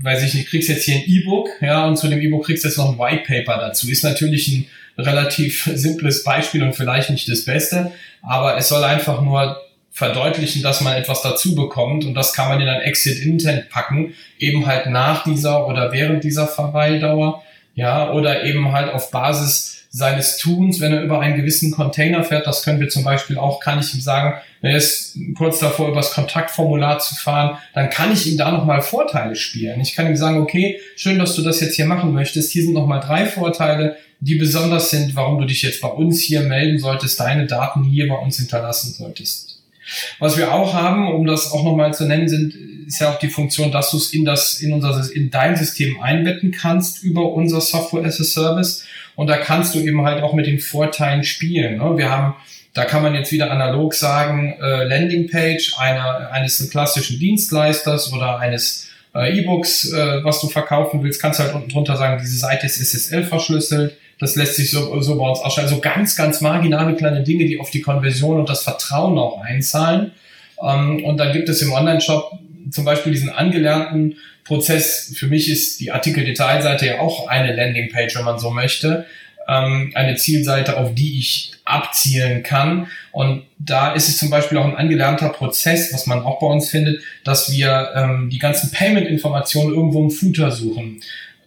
weiß 0.01 0.23
ich 0.23 0.35
nicht, 0.35 0.49
kriegst 0.49 0.69
jetzt 0.69 0.85
hier 0.85 0.97
ein 0.97 1.05
E-Book, 1.07 1.49
ja, 1.61 1.87
und 1.87 1.97
zu 1.97 2.09
dem 2.09 2.21
E-Book 2.21 2.47
kriegst 2.47 2.65
jetzt 2.65 2.79
noch 2.79 2.93
ein 2.93 2.99
White 2.99 3.25
Paper 3.27 3.59
dazu. 3.59 3.91
Ist 3.91 4.05
natürlich 4.05 4.49
ein 4.49 4.67
relativ 4.97 5.69
simples 5.75 6.23
Beispiel 6.23 6.63
und 6.63 6.75
vielleicht 6.75 7.11
nicht 7.11 7.29
das 7.29 7.45
Beste, 7.45 7.93
aber 8.23 8.57
es 8.57 8.69
soll 8.69 8.85
einfach 8.85 9.21
nur 9.21 9.61
verdeutlichen, 9.91 10.63
dass 10.63 10.81
man 10.81 10.97
etwas 10.97 11.23
dazu 11.23 11.55
bekommt 11.55 12.05
und 12.05 12.15
das 12.15 12.33
kann 12.33 12.49
man 12.49 12.61
in 12.61 12.69
ein 12.69 12.81
Exit 12.81 13.19
Intent 13.21 13.71
packen, 13.71 14.15
eben 14.39 14.67
halt 14.67 14.87
nach 14.87 15.25
dieser 15.25 15.67
oder 15.67 15.93
während 15.93 16.23
dieser 16.25 16.47
Verweildauer, 16.47 17.43
ja, 17.75 18.13
oder 18.13 18.45
eben 18.45 18.73
halt 18.73 18.93
auf 18.93 19.11
Basis 19.11 19.84
seines 19.97 20.39
Tuns, 20.39 20.81
wenn 20.81 20.93
er 20.93 21.03
über 21.03 21.21
einen 21.21 21.37
gewissen 21.37 21.71
Container 21.71 22.25
fährt, 22.25 22.49
das 22.49 22.65
können 22.65 22.81
wir 22.81 22.89
zum 22.89 23.05
Beispiel 23.05 23.39
auch, 23.39 23.61
kann 23.61 23.79
ich 23.79 23.95
ihm 23.95 24.01
sagen, 24.01 24.35
er 24.61 24.77
ist 24.77 25.17
kurz 25.39 25.61
davor, 25.61 25.89
übers 25.89 26.11
Kontaktformular 26.11 26.99
zu 26.99 27.15
fahren, 27.15 27.59
dann 27.75 27.91
kann 27.91 28.13
ich 28.13 28.27
ihm 28.27 28.37
da 28.37 28.51
nochmal 28.51 28.83
Vorteile 28.83 29.37
spielen. 29.37 29.81
Ich 29.81 29.95
kann 29.95 30.09
ihm 30.09 30.17
sagen, 30.17 30.39
okay, 30.39 30.81
schön, 30.97 31.21
dass 31.21 31.37
du 31.37 31.43
das 31.43 31.61
jetzt 31.61 31.77
hier 31.77 31.87
machen 31.87 32.13
möchtest. 32.13 32.51
Hier 32.51 32.65
sind 32.65 32.75
nochmal 32.75 32.99
drei 32.99 33.27
Vorteile, 33.27 33.97
die 34.19 34.35
besonders 34.35 34.91
sind, 34.91 35.15
warum 35.15 35.39
du 35.39 35.47
dich 35.47 35.63
jetzt 35.63 35.81
bei 35.81 35.89
uns 35.89 36.21
hier 36.21 36.41
melden 36.41 36.81
solltest, 36.81 37.21
deine 37.21 37.47
Daten 37.47 37.85
hier 37.85 38.09
bei 38.09 38.17
uns 38.17 38.39
hinterlassen 38.39 38.95
solltest. 38.95 39.54
Was 40.19 40.37
wir 40.37 40.53
auch 40.53 40.75
haben, 40.75 41.13
um 41.13 41.27
das 41.27 41.53
auch 41.53 41.65
nochmal 41.65 41.95
zu 41.95 42.07
nennen, 42.07 42.29
sind, 42.29 42.55
ist 42.87 43.01
ja 43.01 43.11
auch 43.11 43.19
die 43.19 43.29
Funktion, 43.29 43.73
dass 43.73 43.91
du 43.91 43.97
es 43.97 44.13
in 44.13 44.25
das, 44.25 44.61
in 44.61 44.73
unser, 44.73 45.11
in 45.15 45.31
dein 45.31 45.57
System 45.57 46.01
einbetten 46.01 46.51
kannst 46.51 47.03
über 47.03 47.33
unser 47.33 47.61
Software 47.61 48.05
as 48.05 48.21
a 48.21 48.25
Service. 48.25 48.85
Und 49.17 49.29
da 49.29 49.37
kannst 49.37 49.75
du 49.75 49.81
eben 49.81 50.05
halt 50.05 50.23
auch 50.23 50.35
mit 50.35 50.47
den 50.47 50.59
Vorteilen 50.59 51.25
spielen. 51.25 51.79
Ne? 51.79 51.97
Wir 51.97 52.11
haben, 52.11 52.35
da 52.73 52.85
kann 52.85 53.03
man 53.03 53.15
jetzt 53.15 53.33
wieder 53.33 53.51
analog 53.51 53.95
sagen, 53.95 54.57
äh, 54.61 54.85
Landingpage 54.85 55.79
einer, 55.79 56.31
eines 56.33 56.69
klassischen 56.71 57.19
Dienstleisters 57.19 58.13
oder 58.13 58.39
eines 58.39 58.89
äh, 59.15 59.39
E-Books, 59.39 59.93
äh, 59.93 60.25
was 60.25 60.41
du 60.41 60.49
verkaufen 60.49 61.03
willst, 61.03 61.21
kannst 61.21 61.41
du 61.41 61.45
halt 61.45 61.55
unten 61.55 61.71
drunter 61.71 61.97
sagen, 61.97 62.21
diese 62.23 62.39
Seite 62.39 62.67
ist 62.67 62.81
SSL 62.81 63.25
verschlüsselt 63.25 63.97
das 64.19 64.37
lässt 64.37 64.57
sich 64.57 64.71
so, 64.71 65.01
so 65.01 65.17
bei 65.19 65.29
uns 65.29 65.41
ausstellen. 65.41 65.69
So 65.69 65.81
ganz, 65.81 66.17
ganz 66.17 66.41
marginale 66.41 66.95
kleine 66.95 67.23
Dinge, 67.23 67.47
die 67.47 67.59
auf 67.59 67.71
die 67.71 67.81
Konversion 67.81 68.39
und 68.39 68.49
das 68.49 68.63
Vertrauen 68.63 69.19
auch 69.19 69.41
einzahlen. 69.41 70.13
Ähm, 70.63 71.05
und 71.05 71.19
dann 71.19 71.33
gibt 71.33 71.49
es 71.49 71.63
im 71.63 71.73
Online-Shop 71.73 72.39
zum 72.71 72.85
Beispiel 72.85 73.13
diesen 73.13 73.31
angelernten 73.31 74.17
Prozess. 74.45 75.13
Für 75.17 75.27
mich 75.27 75.51
ist 75.51 75.81
die 75.81 75.91
Artikel-Detailseite 75.91 76.87
ja 76.87 77.01
auch 77.01 77.29
eine 77.29 77.55
Landingpage, 77.55 78.17
wenn 78.17 78.25
man 78.25 78.39
so 78.39 78.51
möchte. 78.51 79.07
Ähm, 79.49 79.93
eine 79.95 80.17
Zielseite, 80.17 80.77
auf 80.77 80.95
die 80.95 81.19
ich 81.19 81.53
abzielen 81.65 82.43
kann. 82.43 82.89
Und 83.13 83.45
da 83.59 83.93
ist 83.93 84.09
es 84.09 84.19
zum 84.19 84.31
Beispiel 84.31 84.59
auch 84.59 84.65
ein 84.65 84.77
angelernter 84.77 85.31
Prozess, 85.31 85.93
was 85.93 86.07
man 86.07 86.23
auch 86.23 86.39
bei 86.41 86.47
uns 86.47 86.71
findet, 86.71 87.03
dass 87.25 87.51
wir 87.51 87.93
ähm, 87.95 88.29
die 88.31 88.39
ganzen 88.39 88.71
Payment-Informationen 88.71 89.75
irgendwo 89.75 90.03
im 90.03 90.11
Footer 90.11 90.51
suchen 90.51 91.01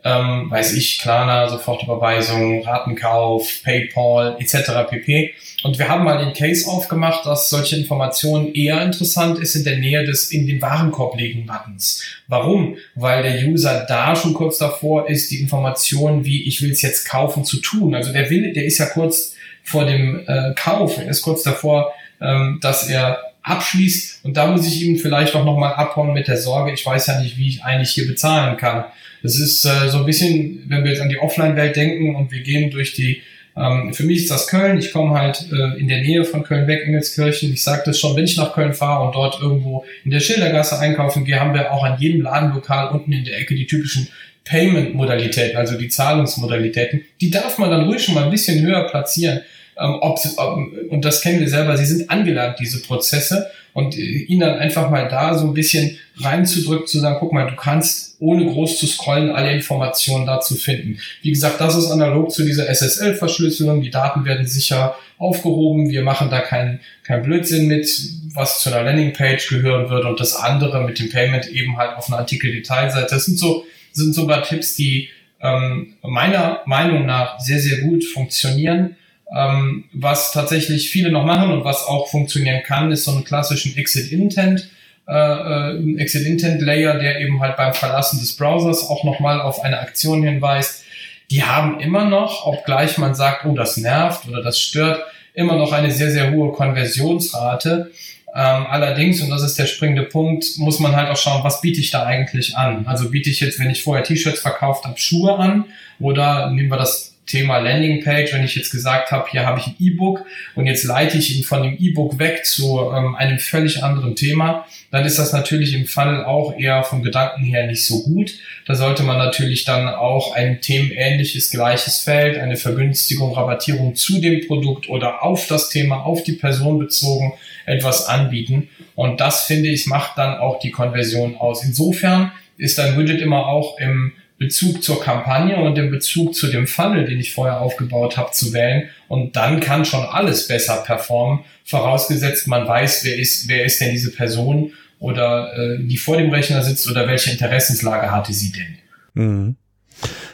ähm, 0.08 0.50
weiß 0.50 0.74
ich, 0.74 1.00
Klarna, 1.00 1.50
Sofortüberweisung, 1.50 2.64
Ratenkauf, 2.64 3.62
PayPal 3.64 4.38
etc. 4.40 4.90
pp. 4.90 5.34
Und 5.64 5.80
wir 5.80 5.88
haben 5.88 6.04
mal 6.04 6.24
den 6.24 6.34
Case 6.34 6.70
aufgemacht, 6.70 7.26
dass 7.26 7.50
solche 7.50 7.78
Informationen 7.78 8.54
eher 8.54 8.82
interessant 8.84 9.40
ist 9.40 9.56
in 9.56 9.64
der 9.64 9.78
Nähe 9.78 10.06
des 10.06 10.32
in 10.32 10.46
den 10.46 10.62
Warenkorb 10.62 11.18
legen 11.18 11.48
Buttons. 11.48 12.04
Warum? 12.28 12.78
Weil 12.94 13.24
der 13.24 13.48
User 13.48 13.86
da 13.88 14.16
schon 14.16 14.36
kurz 14.36 14.60
davor 14.60 15.10
ist, 15.10 15.32
die 15.32 15.40
Informationen 15.40 16.26
wie 16.26 16.44
ich 16.44 16.62
will 16.62 16.72
es 16.72 16.84
jetzt 16.84 17.10
kaufen 17.10 17.44
zu 17.44 17.58
tun. 17.58 17.96
Also 17.96 18.14
der 18.14 18.30
will, 18.30 18.54
der 18.54 18.66
ist 18.66 18.78
ja 18.78 18.86
kurz 18.86 19.34
vor 19.64 19.86
dem 19.86 20.24
äh, 20.28 20.54
Kauf, 20.56 20.98
er 21.00 21.10
ist 21.10 21.24
kurz 21.24 21.42
davor, 21.42 21.92
ähm, 22.22 22.60
dass 22.62 22.88
er 22.88 23.20
abschließt 23.42 24.26
und 24.26 24.38
da 24.38 24.48
muss 24.48 24.68
ich 24.68 24.82
ihm 24.84 24.98
vielleicht 24.98 25.34
auch 25.36 25.46
nochmal 25.46 25.74
abhauen 25.74 26.14
mit 26.14 26.28
der 26.28 26.38
Sorge, 26.38 26.74
ich 26.74 26.86
weiß 26.86 27.08
ja 27.08 27.20
nicht, 27.20 27.38
wie 27.38 27.48
ich 27.48 27.64
eigentlich 27.64 27.92
hier 27.92 28.08
bezahlen 28.08 28.58
kann. 28.58 28.86
Das 29.24 29.38
ist 29.40 29.66
äh, 29.66 29.90
so 29.90 30.00
ein 30.00 30.06
bisschen, 30.06 30.64
wenn 30.68 30.84
wir 30.84 30.92
jetzt 30.92 31.02
an 31.02 31.10
die 31.10 31.18
Offline-Welt 31.18 31.76
denken 31.76 32.16
und 32.16 32.32
wir 32.32 32.42
gehen 32.42 32.70
durch 32.72 32.94
die, 32.94 33.24
ähm, 33.58 33.94
für 33.94 34.04
mich 34.04 34.20
ist 34.20 34.32
das 34.32 34.48
Köln, 34.48 34.78
ich 34.78 34.92
komme 34.92 35.20
halt 35.20 35.48
äh, 35.52 35.80
in 35.80 35.88
der 35.88 36.02
Nähe 36.02 36.24
von 36.24 36.44
Köln 36.44 36.68
weg, 36.68 36.84
Engelskirchen, 36.86 37.52
ich 37.52 37.64
sage 37.64 37.84
das 37.86 38.00
schon, 38.00 38.16
wenn 38.16 38.26
ich 38.26 38.38
nach 38.38 38.54
Köln 38.54 38.74
fahre 38.74 39.06
und 39.06 39.16
dort 39.16 39.42
irgendwo 39.42 39.84
in 40.06 40.12
der 40.12 40.20
Schildergasse 40.20 40.80
einkaufen 40.80 41.26
gehe, 41.26 41.40
haben 41.40 41.54
wir 41.54 41.74
auch 41.74 41.84
an 41.84 41.98
jedem 42.00 42.22
Ladenlokal 42.22 42.90
unten 42.90 43.12
in 43.12 43.26
der 43.26 43.40
Ecke 43.40 43.56
die 43.56 43.66
typischen 43.66 44.08
Payment-Modalitäten, 44.46 45.58
also 45.58 45.78
die 45.78 45.90
Zahlungsmodalitäten. 45.90 47.04
Die 47.20 47.32
darf 47.32 47.58
man 47.58 47.70
dann 47.70 47.86
ruhig 47.86 48.04
schon 48.04 48.16
mal 48.16 48.24
ein 48.24 48.32
bisschen 48.32 48.66
höher 48.66 48.88
platzieren 48.88 49.42
ähm, 49.80 49.98
ob, 50.02 50.20
ob, 50.38 50.60
und 50.90 51.06
das 51.06 51.22
kennen 51.22 51.40
wir 51.40 51.50
selber, 51.50 51.78
sie 51.78 51.86
sind 51.86 52.10
angelernt, 52.10 52.58
diese 52.60 52.82
Prozesse 52.82 53.50
und 53.74 53.96
äh, 53.96 54.02
ihnen 54.02 54.42
dann 54.42 54.60
einfach 54.60 54.90
mal 54.90 55.08
da 55.08 55.38
so 55.38 55.46
ein 55.46 55.54
bisschen 55.54 55.98
reinzudrücken, 56.18 56.88
zu 56.88 57.00
sagen, 57.00 57.18
guck 57.20 57.32
mal, 57.32 57.48
du 57.48 57.56
kannst 57.56 58.16
ohne 58.20 58.46
groß 58.46 58.80
zu 58.80 58.88
scrollen 58.88 59.30
alle 59.30 59.52
Informationen 59.52 60.26
dazu 60.26 60.56
finden. 60.56 61.00
Wie 61.22 61.30
gesagt, 61.30 61.62
das 61.62 61.76
ist 61.76 61.92
analog 61.92 62.32
zu 62.32 62.44
dieser 62.44 62.68
SSL-Verschlüsselung. 62.68 63.82
Die 63.82 63.92
Daten 63.92 64.26
werden 64.26 64.48
sicher 64.48 64.96
aufgehoben. 65.20 65.90
Wir 65.90 66.02
machen 66.02 66.30
da 66.32 66.40
keinen 66.40 66.80
kein 67.04 67.22
Blödsinn 67.22 67.68
mit, 67.68 67.88
was 68.34 68.62
zu 68.62 68.74
einer 68.74 68.84
Landingpage 68.84 69.48
gehören 69.48 69.90
würde 69.90 70.08
und 70.08 70.20
das 70.20 70.36
andere 70.36 70.84
mit 70.84 70.98
dem 71.00 71.12
Payment 71.12 71.48
eben 71.48 71.78
halt 71.78 71.98
auf 71.98 72.08
einer 72.08 72.20
Artikel-Detailseite. 72.20 73.08
Das 73.10 73.26
sind 73.26 73.38
so, 73.38 73.64
sind 73.92 74.14
so 74.14 74.22
ein 74.22 74.28
paar 74.28 74.44
Tipps, 74.44 74.76
die 74.76 75.10
ähm, 75.40 75.94
meiner 76.02 76.62
Meinung 76.66 77.06
nach 77.06 77.40
sehr, 77.40 77.60
sehr 77.60 77.82
gut 77.82 78.04
funktionieren. 78.04 78.96
Ähm, 79.36 79.86
was 79.92 80.32
tatsächlich 80.32 80.90
viele 80.90 81.12
noch 81.12 81.26
machen 81.26 81.52
und 81.52 81.66
was 81.66 81.84
auch 81.84 82.08
funktionieren 82.08 82.64
kann, 82.64 82.92
ist 82.92 83.04
so 83.04 83.12
einen 83.12 83.26
klassischen 83.26 83.76
Exit-Intent. 83.76 84.70
Äh, 85.08 85.14
äh, 85.14 85.78
ein 85.80 85.98
Exit-Intent-Layer, 85.98 86.98
der 87.00 87.20
eben 87.20 87.40
halt 87.42 87.58
beim 87.58 87.74
Verlassen 87.74 88.20
des 88.20 88.36
Browsers 88.36 88.90
auch 88.90 89.04
nochmal 89.04 89.42
auf 89.42 89.62
eine 89.64 89.80
Aktion 89.80 90.24
hinweist. 90.24 90.84
Die 91.30 91.44
haben 91.44 91.80
immer 91.80 92.06
noch, 92.06 92.46
obgleich 92.46 92.98
man 92.98 93.16
sagt, 93.16 93.46
oh, 93.46 93.54
das 93.54 93.78
nervt 93.78 94.28
oder 94.28 94.42
das 94.42 94.60
stört, 94.60 95.02
immer 95.34 95.56
noch 95.56 95.72
eine 95.72 95.92
sehr, 95.92 96.12
sehr 96.12 96.32
hohe 96.32 96.52
Konversionsrate. 96.54 97.92
Ähm, 98.34 98.68
allerdings, 98.68 99.22
und 99.22 99.30
das 99.30 99.44
ist 99.44 99.58
der 99.58 99.66
springende 99.66 100.04
Punkt, 100.04 100.46
muss 100.58 100.80
man 100.80 100.96
halt 100.96 101.10
auch 101.10 101.18
schauen, 101.18 101.44
was 101.44 101.62
biete 101.62 101.80
ich 101.80 101.92
da 101.92 102.06
eigentlich 102.06 102.58
an? 102.58 102.86
Also 102.88 103.10
biete 103.10 103.30
ich 103.30 103.40
jetzt, 103.40 103.60
wenn 103.60 103.70
ich 103.70 103.84
vorher 103.84 104.04
T-Shirts 104.04 104.42
verkauft 104.42 104.86
habe, 104.86 104.98
Schuhe 104.98 105.38
an 105.38 105.66
oder 106.00 106.50
nehmen 106.52 106.70
wir 106.70 106.78
das 106.78 107.07
Thema 107.28 107.60
Landingpage, 107.60 108.34
wenn 108.34 108.44
ich 108.44 108.56
jetzt 108.56 108.72
gesagt 108.72 109.12
habe, 109.12 109.30
hier 109.30 109.46
habe 109.46 109.60
ich 109.60 109.68
ein 109.68 109.76
E-Book 109.80 110.26
und 110.56 110.66
jetzt 110.66 110.86
leite 110.86 111.18
ich 111.18 111.38
ihn 111.38 111.44
von 111.44 111.62
dem 111.62 111.78
E-Book 111.78 112.18
weg 112.20 112.46
zu 112.46 112.90
ähm, 112.96 113.16
einem 113.16 113.38
völlig 113.38 113.84
anderen 113.84 114.16
Thema, 114.16 114.66
dann 114.92 115.06
ist 115.06 115.20
das 115.20 115.34
natürlich 115.34 115.74
im 115.74 115.86
Funnel 115.86 116.24
auch 116.24 116.58
eher 116.58 116.84
vom 116.84 117.04
Gedanken 117.04 117.44
her 117.44 117.68
nicht 117.68 117.86
so 117.86 118.04
gut. 118.04 118.34
Da 118.66 118.76
sollte 118.76 119.04
man 119.04 119.18
natürlich 119.18 119.66
dann 119.66 119.90
auch 119.90 120.34
ein 120.34 120.62
themenähnliches 120.62 121.52
gleiches 121.52 122.00
Feld, 122.00 122.38
eine 122.38 122.56
Vergünstigung, 122.56 123.34
Rabattierung 123.34 123.96
zu 123.96 124.22
dem 124.22 124.48
Produkt 124.48 124.88
oder 124.88 125.22
auf 125.24 125.48
das 125.48 125.70
Thema, 125.70 126.06
auf 126.06 126.24
die 126.24 126.34
Person 126.34 126.80
bezogen 126.80 127.34
etwas 127.66 128.08
anbieten. 128.08 128.70
Und 128.96 129.20
das 129.20 129.44
finde 129.44 129.70
ich 129.70 129.86
macht 129.86 130.18
dann 130.18 130.38
auch 130.38 130.60
die 130.60 130.72
Konversion 130.72 131.36
aus. 131.36 131.64
Insofern 131.64 132.32
ist 132.58 132.80
ein 132.80 132.98
Widget 132.98 133.22
immer 133.22 133.48
auch 133.48 133.78
im 133.80 134.14
Bezug 134.38 134.84
zur 134.84 135.02
Kampagne 135.02 135.58
und 135.58 135.76
den 135.76 135.90
Bezug 135.90 136.36
zu 136.36 136.48
dem 136.48 136.68
Funnel, 136.68 137.06
den 137.06 137.20
ich 137.20 137.34
vorher 137.34 137.60
aufgebaut 137.60 138.18
habe, 138.18 138.32
zu 138.32 138.54
wählen. 138.54 138.90
Und 139.08 139.36
dann 139.36 139.60
kann 139.60 139.84
schon 139.84 140.04
alles 140.04 140.48
besser 140.48 140.84
performen, 140.86 141.44
vorausgesetzt 141.66 142.48
man 142.48 142.68
weiß, 142.68 143.04
wer 143.04 143.18
ist, 143.18 143.48
wer 143.48 143.66
ist 143.66 143.82
denn 143.82 143.92
diese 143.92 144.12
Person 144.12 144.74
oder 145.00 145.54
äh, 145.58 145.84
die 145.84 145.98
vor 145.98 146.18
dem 146.18 146.30
Rechner 146.30 146.62
sitzt 146.62 146.90
oder 146.90 147.08
welche 147.08 147.32
Interessenslage 147.32 148.12
hatte 148.12 148.34
sie 148.34 148.52
denn. 148.52 148.78
Mhm. 149.14 149.56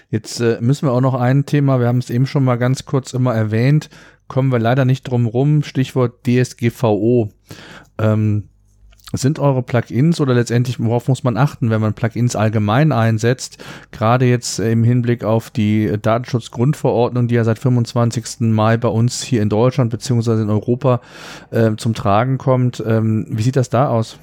Jetzt 0.09 0.39
äh, 0.41 0.57
müssen 0.59 0.87
wir 0.87 0.91
auch 0.91 1.01
noch 1.01 1.15
ein 1.15 1.45
Thema, 1.45 1.79
wir 1.79 1.87
haben 1.87 1.97
es 1.99 2.09
eben 2.09 2.25
schon 2.25 2.43
mal 2.43 2.57
ganz 2.57 2.85
kurz 2.85 3.13
immer 3.13 3.33
erwähnt, 3.33 3.89
kommen 4.27 4.51
wir 4.51 4.59
leider 4.59 4.85
nicht 4.85 5.03
drum 5.03 5.25
rum, 5.25 5.63
Stichwort 5.63 6.25
DSGVO. 6.25 7.31
Ähm, 7.99 8.49
sind 9.21 9.39
eure 9.39 9.61
Plugins 9.61 10.19
oder 10.19 10.33
letztendlich, 10.33 10.79
worauf 10.79 11.07
muss 11.07 11.23
man 11.23 11.37
achten, 11.37 11.69
wenn 11.69 11.81
man 11.81 11.93
Plugins 11.93 12.35
allgemein 12.35 12.91
einsetzt? 12.91 13.63
Gerade 13.91 14.25
jetzt 14.25 14.59
im 14.59 14.83
Hinblick 14.83 15.23
auf 15.23 15.49
die 15.49 15.93
Datenschutzgrundverordnung, 16.01 17.27
die 17.27 17.35
ja 17.35 17.43
seit 17.43 17.59
25. 17.59 18.41
Mai 18.41 18.77
bei 18.77 18.87
uns 18.87 19.23
hier 19.23 19.41
in 19.41 19.49
Deutschland 19.49 19.91
beziehungsweise 19.91 20.41
in 20.41 20.49
Europa 20.49 21.01
äh, 21.51 21.71
zum 21.77 21.93
Tragen 21.93 22.37
kommt. 22.37 22.83
Ähm, 22.85 23.27
wie 23.29 23.43
sieht 23.43 23.55
das 23.55 23.69
da 23.69 23.89
aus? 23.89 24.17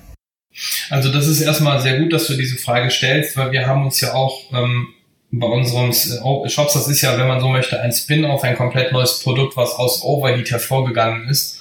Also 0.90 1.12
das 1.12 1.28
ist 1.28 1.40
erstmal 1.40 1.80
sehr 1.80 1.98
gut, 1.98 2.12
dass 2.12 2.26
du 2.26 2.34
diese 2.34 2.56
Frage 2.56 2.90
stellst, 2.90 3.36
weil 3.36 3.52
wir 3.52 3.66
haben 3.66 3.84
uns 3.84 4.00
ja 4.00 4.14
auch 4.14 4.52
ähm, 4.52 4.88
bei 5.30 5.46
unserem 5.46 5.90
äh, 5.90 6.48
Shops, 6.48 6.74
das 6.74 6.88
ist 6.88 7.02
ja, 7.02 7.16
wenn 7.16 7.28
man 7.28 7.40
so 7.40 7.48
möchte, 7.48 7.80
ein 7.80 7.92
Spin-off, 7.92 8.42
ein 8.42 8.56
komplett 8.56 8.92
neues 8.92 9.20
Produkt, 9.20 9.56
was 9.56 9.74
aus 9.74 10.02
Overheat 10.02 10.50
hervorgegangen 10.50 11.28
ist. 11.28 11.59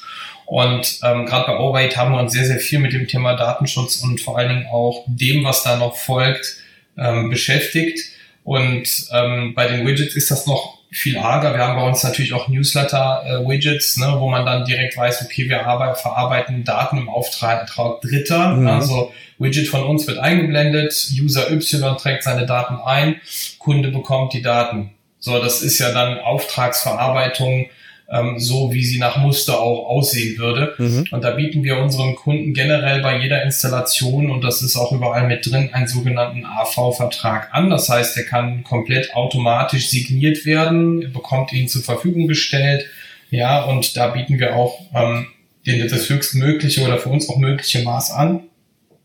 Und 0.50 1.00
ähm, 1.04 1.28
gerade 1.28 1.45
bei 1.45 1.60
Overweight 1.60 1.95
haben 1.95 2.12
wir 2.12 2.20
uns 2.20 2.34
sehr, 2.34 2.43
sehr 2.43 2.58
viel 2.58 2.80
mit 2.80 2.91
dem 2.91 3.08
Thema 3.08 3.36
Datenschutz 3.36 3.97
und 3.97 4.20
vor 4.20 4.36
allen 4.36 4.50
Dingen 4.50 4.68
auch 4.72 5.04
dem, 5.06 5.43
was 5.43 5.62
da 5.62 5.78
noch 5.78 5.95
folgt, 5.95 6.56
ähm, 6.97 7.30
beschäftigt. 7.30 8.00
Und 8.43 8.88
ähm, 9.14 9.54
bei 9.54 9.68
den 9.68 9.86
Widgets 9.86 10.16
ist 10.16 10.32
das 10.32 10.47
noch 10.47 10.80
viel 10.89 11.20
arger. 11.20 11.54
Wir 11.54 11.68
haben 11.68 11.80
bei 11.80 11.88
uns 11.88 12.02
natürlich 12.02 12.34
auch 12.34 12.47
Newsletter-Widgets, 12.47 13.97
äh, 13.97 14.00
ne, 14.00 14.16
wo 14.18 14.28
man 14.28 14.43
dann 14.43 14.66
direkt 14.66 14.97
weiß, 14.97 15.24
okay, 15.24 15.47
wir 15.47 15.68
arbeiten, 15.68 16.02
verarbeiten 16.02 16.64
Daten 16.64 16.97
im 16.97 17.10
Auftrag 17.10 17.72
Dritter. 18.02 18.56
Mhm. 18.56 18.68
Also 18.70 19.14
Widget 19.38 19.68
von 19.68 19.84
uns 19.84 20.08
wird 20.08 20.18
eingeblendet, 20.18 21.12
User 21.22 21.52
Y 21.52 21.95
trägt 21.95 22.24
seine 22.24 22.47
Daten 22.47 22.80
ein, 22.84 23.22
Kunde 23.60 23.89
bekommt 23.89 24.34
die 24.34 24.41
Daten. 24.41 24.95
So, 25.20 25.39
das 25.39 25.62
ist 25.62 25.78
ja 25.78 25.91
dann 25.91 26.18
Auftragsverarbeitung 26.18 27.68
ähm, 28.12 28.39
so 28.39 28.74
wie 28.74 28.84
sie 28.84 28.97
nach 28.97 29.18
Muster 29.18 29.60
auch 29.60 29.88
aussehen 29.88 30.38
würde. 30.38 30.74
Mhm. 30.78 31.05
Und 31.12 31.24
da 31.24 31.32
bieten 31.32 31.64
wir 31.64 31.78
unseren 31.78 32.16
Kunden 32.16 32.53
generell 32.53 33.01
bei 33.01 33.20
jeder 33.20 33.43
Installation, 33.43 34.32
und 34.32 34.43
das 34.43 34.62
ist 34.62 34.76
auch 34.76 34.91
überall 34.91 35.28
mit 35.28 35.45
drin, 35.45 35.70
einen 35.74 35.88
sogenannten 35.88 36.45
AV-Vertrag 36.45 37.49
an. 37.53 37.70
Das 37.70 37.89
heißt, 37.89 38.16
der 38.18 38.26
kann 38.26 38.64
komplett 38.64 39.14
automatisch 39.16 39.89
signiert 39.89 40.45
werden, 40.45 41.01
er 41.01 41.10
bekommt 41.10 41.53
ihn 41.53 41.68
zur 41.68 41.84
Verfügung 41.84 42.28
gestellt. 42.28 42.86
Ja, 43.30 43.64
und 43.64 43.95
da 43.95 44.07
bieten 44.07 44.39
wir 44.39 44.55
auch 44.55 44.80
ähm, 44.93 45.28
den, 45.66 45.88
das 45.88 46.10
höchstmögliche 46.10 46.82
oder 46.82 46.97
für 46.97 47.10
uns 47.10 47.30
auch 47.30 47.38
mögliche 47.38 47.84
Maß 47.84 48.12
an. 48.12 48.41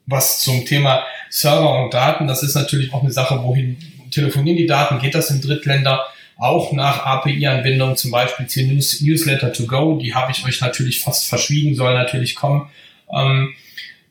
Was 0.07 0.41
zum 0.41 0.65
Thema 0.65 1.03
Server 1.31 1.83
und 1.83 1.93
Daten, 1.93 2.27
das 2.27 2.43
ist 2.43 2.55
natürlich 2.55 2.93
auch 2.93 3.03
eine 3.03 3.13
Sache, 3.13 3.43
wohin 3.43 3.77
telefonieren 4.11 4.57
die 4.57 4.67
Daten, 4.67 4.99
geht 4.99 5.15
das 5.15 5.31
in 5.31 5.41
Drittländer? 5.41 6.05
Auch 6.37 6.73
nach 6.73 7.05
API-Anbindung, 7.05 7.97
zum 7.97 8.11
Beispiel 8.11 8.47
zu 8.47 8.63
News, 8.63 9.01
Newsletter 9.01 9.53
to 9.53 9.67
Go, 9.67 9.99
die 9.99 10.15
habe 10.15 10.33
ich 10.33 10.45
euch 10.45 10.61
natürlich 10.61 11.01
fast 11.01 11.29
verschwiegen, 11.29 11.75
soll 11.75 11.95
natürlich 11.95 12.35
kommen. 12.35 12.69
Ähm, 13.13 13.55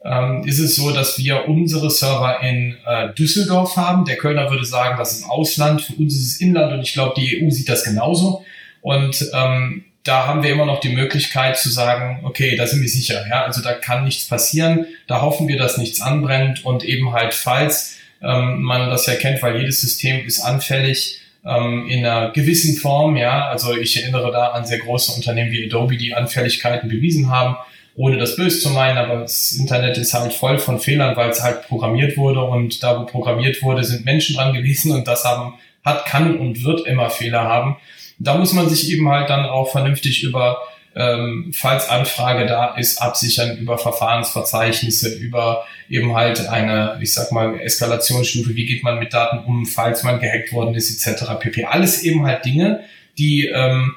ähm, 0.05 0.43
ist 0.45 0.59
es 0.59 0.75
so, 0.75 0.91
dass 0.91 1.17
wir 1.17 1.47
unsere 1.47 1.89
Server 1.89 2.41
in 2.41 2.77
äh, 2.85 3.13
Düsseldorf 3.13 3.77
haben. 3.77 4.05
Der 4.05 4.17
Kölner 4.17 4.49
würde 4.49 4.65
sagen, 4.65 4.97
das 4.97 5.13
ist 5.13 5.29
Ausland, 5.29 5.81
für 5.81 5.93
uns 5.93 6.13
ist 6.13 6.25
es 6.27 6.41
Inland 6.41 6.73
und 6.73 6.81
ich 6.81 6.93
glaube, 6.93 7.13
die 7.17 7.43
EU 7.43 7.49
sieht 7.49 7.69
das 7.69 7.83
genauso. 7.83 8.43
Und 8.81 9.25
ähm, 9.33 9.85
da 10.03 10.27
haben 10.27 10.43
wir 10.43 10.51
immer 10.51 10.65
noch 10.65 10.81
die 10.81 10.89
Möglichkeit 10.89 11.57
zu 11.57 11.69
sagen, 11.69 12.19
okay, 12.23 12.57
da 12.57 12.67
sind 12.67 12.81
wir 12.81 12.89
sicher, 12.89 13.25
ja, 13.29 13.45
also 13.45 13.61
da 13.61 13.73
kann 13.73 14.03
nichts 14.03 14.27
passieren, 14.27 14.85
da 15.07 15.21
hoffen 15.21 15.47
wir, 15.47 15.57
dass 15.57 15.77
nichts 15.77 16.01
anbrennt 16.01 16.65
und 16.65 16.83
eben 16.83 17.13
halt, 17.13 17.33
falls 17.33 17.95
ähm, 18.21 18.61
man 18.61 18.89
das 18.89 19.05
ja 19.05 19.15
kennt, 19.15 19.41
weil 19.41 19.57
jedes 19.57 19.79
System 19.79 20.25
ist 20.25 20.41
anfällig, 20.41 21.21
ähm, 21.45 21.87
in 21.87 22.05
einer 22.05 22.31
gewissen 22.31 22.75
Form, 22.77 23.15
ja. 23.15 23.47
Also 23.47 23.75
ich 23.75 24.01
erinnere 24.01 24.31
da 24.31 24.49
an 24.49 24.65
sehr 24.65 24.79
große 24.79 25.13
Unternehmen 25.13 25.51
wie 25.51 25.65
Adobe, 25.65 25.97
die 25.97 26.13
Anfälligkeiten 26.13 26.89
bewiesen 26.89 27.29
haben, 27.29 27.55
ohne 27.95 28.17
das 28.17 28.35
böse 28.35 28.59
zu 28.59 28.69
meinen, 28.69 28.97
aber 28.97 29.21
das 29.21 29.51
Internet 29.51 29.97
ist 29.97 30.13
halt 30.13 30.33
voll 30.33 30.57
von 30.57 30.79
Fehlern, 30.79 31.15
weil 31.15 31.29
es 31.29 31.43
halt 31.43 31.67
programmiert 31.67 32.17
wurde 32.17 32.41
und 32.41 32.81
da, 32.81 32.99
wo 32.99 33.05
programmiert 33.05 33.61
wurde, 33.61 33.83
sind 33.83 34.05
Menschen 34.05 34.35
dran 34.35 34.53
gewesen 34.53 34.91
und 34.93 35.07
das 35.07 35.25
haben, 35.25 35.55
hat, 35.85 36.05
kann 36.05 36.37
und 36.37 36.63
wird 36.63 36.87
immer 36.87 37.09
Fehler 37.09 37.43
haben. 37.43 37.77
Da 38.19 38.37
muss 38.37 38.53
man 38.53 38.69
sich 38.69 38.91
eben 38.91 39.09
halt 39.09 39.29
dann 39.29 39.45
auch 39.45 39.69
vernünftig 39.69 40.23
über 40.23 40.59
ähm, 40.95 41.51
falls 41.53 41.89
Anfrage 41.89 42.45
da 42.45 42.75
ist, 42.75 43.01
absichern 43.01 43.57
über 43.57 43.77
Verfahrensverzeichnisse, 43.77 45.15
über 45.15 45.65
eben 45.89 46.15
halt 46.15 46.47
eine, 46.47 46.97
ich 47.01 47.13
sag 47.13 47.31
mal, 47.31 47.59
Eskalationsstufe, 47.59 48.55
wie 48.55 48.65
geht 48.65 48.83
man 48.83 48.99
mit 48.99 49.13
Daten 49.13 49.39
um, 49.45 49.65
falls 49.65 50.03
man 50.03 50.19
gehackt 50.19 50.53
worden 50.53 50.75
ist, 50.75 51.07
etc. 51.07 51.31
pp. 51.39 51.65
Alles 51.65 52.03
eben 52.03 52.25
halt 52.25 52.45
Dinge, 52.45 52.81
die 53.17 53.47
ähm, 53.47 53.95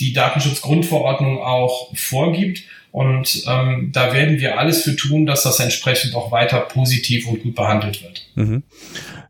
die 0.00 0.12
Datenschutzgrundverordnung 0.12 1.38
auch 1.38 1.94
vorgibt. 1.94 2.64
Und 2.90 3.44
ähm, 3.46 3.90
da 3.92 4.12
werden 4.12 4.38
wir 4.38 4.58
alles 4.58 4.82
für 4.82 4.94
tun, 4.96 5.24
dass 5.24 5.44
das 5.44 5.60
entsprechend 5.60 6.14
auch 6.14 6.30
weiter 6.30 6.60
positiv 6.60 7.26
und 7.26 7.42
gut 7.42 7.54
behandelt 7.54 8.02
wird. 8.02 8.26
Mhm. 8.34 8.62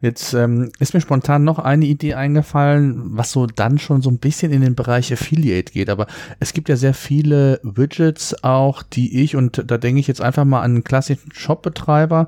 Jetzt 0.02 0.34
ähm, 0.34 0.72
ist 0.80 0.94
mir 0.94 1.00
spontan 1.00 1.44
noch 1.44 1.60
eine 1.60 1.86
Idee 1.86 2.14
eingefallen, 2.14 3.16
was 3.16 3.30
so 3.30 3.46
dann 3.46 3.78
schon 3.78 4.02
so 4.02 4.10
ein 4.10 4.18
bisschen 4.18 4.50
in 4.50 4.60
den 4.60 4.74
Bereich 4.74 5.12
Affiliate 5.12 5.72
geht. 5.72 5.88
Aber 5.88 6.08
es 6.40 6.52
gibt 6.52 6.68
ja 6.68 6.74
sehr 6.74 6.92
viele 6.92 7.60
Widgets 7.62 8.42
auch, 8.42 8.82
die 8.82 9.22
ich, 9.22 9.36
und 9.36 9.62
da 9.70 9.78
denke 9.78 10.00
ich 10.00 10.08
jetzt 10.08 10.20
einfach 10.20 10.44
mal 10.44 10.62
an 10.62 10.72
einen 10.72 10.84
klassischen 10.84 11.30
Shopbetreiber, 11.32 12.26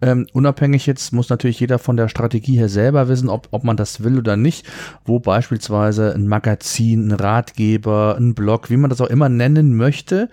ähm, 0.00 0.26
unabhängig 0.32 0.84
jetzt 0.86 1.12
muss 1.12 1.28
natürlich 1.28 1.60
jeder 1.60 1.78
von 1.78 1.96
der 1.96 2.08
Strategie 2.08 2.58
her 2.58 2.68
selber 2.68 3.06
wissen, 3.06 3.28
ob, 3.28 3.46
ob 3.52 3.62
man 3.62 3.76
das 3.76 4.02
will 4.02 4.18
oder 4.18 4.36
nicht, 4.36 4.66
wo 5.04 5.20
beispielsweise 5.20 6.12
ein 6.14 6.26
Magazin, 6.26 7.06
ein 7.06 7.12
Ratgeber, 7.12 8.16
ein 8.18 8.34
Blog, 8.34 8.68
wie 8.68 8.76
man 8.76 8.90
das 8.90 9.00
auch 9.00 9.06
immer 9.06 9.28
nennen 9.28 9.76
möchte, 9.76 10.28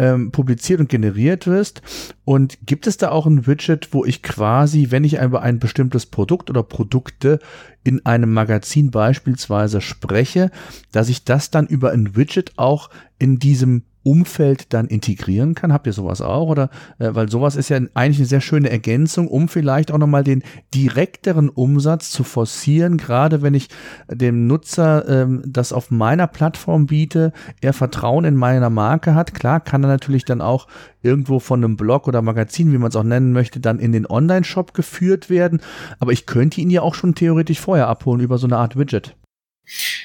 ähm, 0.00 0.32
publiziert 0.32 0.80
und 0.80 0.88
generiert 0.88 1.46
wirst. 1.46 1.82
Und 2.24 2.58
gibt 2.64 2.86
es 2.86 2.96
da 2.96 3.10
auch 3.10 3.26
ein 3.26 3.46
Widget, 3.46 3.92
wo 3.92 4.04
ich 4.04 4.22
quasi, 4.22 4.86
wenn 4.90 5.04
ich 5.04 5.20
über 5.20 5.42
ein 5.42 5.58
bestimmtes 5.58 6.06
Produkt 6.06 6.48
oder 6.48 6.62
Produkte 6.62 7.38
in 7.84 8.04
einem 8.06 8.32
Magazin 8.32 8.90
beispielsweise 8.90 9.82
spreche, 9.82 10.50
dass 10.90 11.10
ich 11.10 11.24
das 11.24 11.50
dann 11.50 11.66
über 11.66 11.92
ein 11.92 12.16
Widget 12.16 12.54
auch 12.56 12.88
in 13.18 13.38
diesem 13.38 13.84
Umfeld 14.02 14.72
dann 14.72 14.86
integrieren 14.86 15.54
kann? 15.54 15.72
Habt 15.72 15.86
ihr 15.86 15.92
sowas 15.92 16.20
auch? 16.20 16.48
Oder 16.48 16.70
äh, 16.98 17.10
weil 17.12 17.28
sowas 17.28 17.56
ist 17.56 17.68
ja 17.68 17.78
eigentlich 17.94 18.18
eine 18.18 18.26
sehr 18.26 18.40
schöne 18.40 18.70
Ergänzung, 18.70 19.28
um 19.28 19.48
vielleicht 19.48 19.92
auch 19.92 19.98
nochmal 19.98 20.24
den 20.24 20.42
direkteren 20.74 21.48
Umsatz 21.48 22.10
zu 22.10 22.24
forcieren, 22.24 22.96
gerade 22.96 23.42
wenn 23.42 23.54
ich 23.54 23.68
dem 24.08 24.46
Nutzer 24.46 25.08
ähm, 25.08 25.42
das 25.46 25.72
auf 25.72 25.90
meiner 25.90 26.26
Plattform 26.26 26.86
biete, 26.86 27.32
er 27.60 27.72
Vertrauen 27.72 28.24
in 28.24 28.36
meiner 28.36 28.70
Marke 28.70 29.14
hat. 29.14 29.34
Klar, 29.34 29.60
kann 29.60 29.84
er 29.84 29.88
natürlich 29.88 30.24
dann 30.24 30.40
auch 30.40 30.66
irgendwo 31.02 31.38
von 31.38 31.64
einem 31.64 31.76
Blog 31.76 32.08
oder 32.08 32.22
Magazin, 32.22 32.72
wie 32.72 32.78
man 32.78 32.88
es 32.88 32.96
auch 32.96 33.02
nennen 33.02 33.32
möchte, 33.32 33.60
dann 33.60 33.78
in 33.78 33.92
den 33.92 34.06
Online-Shop 34.06 34.74
geführt 34.74 35.30
werden. 35.30 35.60
Aber 35.98 36.12
ich 36.12 36.26
könnte 36.26 36.60
ihn 36.60 36.70
ja 36.70 36.82
auch 36.82 36.94
schon 36.94 37.14
theoretisch 37.14 37.60
vorher 37.60 37.88
abholen 37.88 38.20
über 38.20 38.38
so 38.38 38.46
eine 38.46 38.58
Art 38.58 38.76
Widget. 38.76 39.16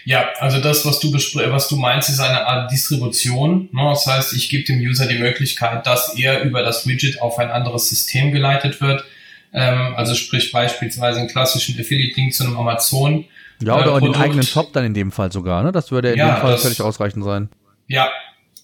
Ja, 0.07 0.29
also 0.39 0.59
das, 0.61 0.85
was 0.85 0.99
du, 0.99 1.11
was 1.11 1.67
du 1.67 1.75
meinst, 1.77 2.09
ist 2.09 2.19
eine 2.19 2.45
Art 2.45 2.71
Distribution. 2.71 3.69
Ne? 3.71 3.81
Das 3.89 4.05
heißt, 4.05 4.33
ich 4.33 4.49
gebe 4.49 4.63
dem 4.63 4.79
User 4.79 5.07
die 5.07 5.17
Möglichkeit, 5.17 5.87
dass 5.87 6.15
er 6.15 6.43
über 6.43 6.61
das 6.61 6.87
Widget 6.87 7.21
auf 7.21 7.39
ein 7.39 7.49
anderes 7.49 7.89
System 7.89 8.31
geleitet 8.31 8.81
wird. 8.81 9.03
Ähm, 9.51 9.95
also 9.95 10.13
sprich 10.13 10.51
beispielsweise 10.51 11.19
einen 11.19 11.27
klassischen 11.27 11.79
Affiliate-Link 11.79 12.35
zu 12.35 12.43
einem 12.43 12.55
Amazon. 12.55 13.25
Ja, 13.63 13.79
oder 13.79 13.97
äh, 13.97 14.01
den 14.01 14.15
eigenen 14.15 14.43
Shop 14.43 14.71
dann 14.73 14.85
in 14.85 14.93
dem 14.93 15.11
Fall 15.11 15.31
sogar. 15.31 15.63
Ne? 15.63 15.71
Das 15.71 15.89
würde 15.89 16.11
in 16.11 16.19
ja, 16.19 16.35
dem 16.35 16.41
Fall 16.41 16.51
das, 16.51 16.61
völlig 16.61 16.81
ausreichend 16.81 17.25
sein. 17.25 17.49
Ja, 17.87 18.11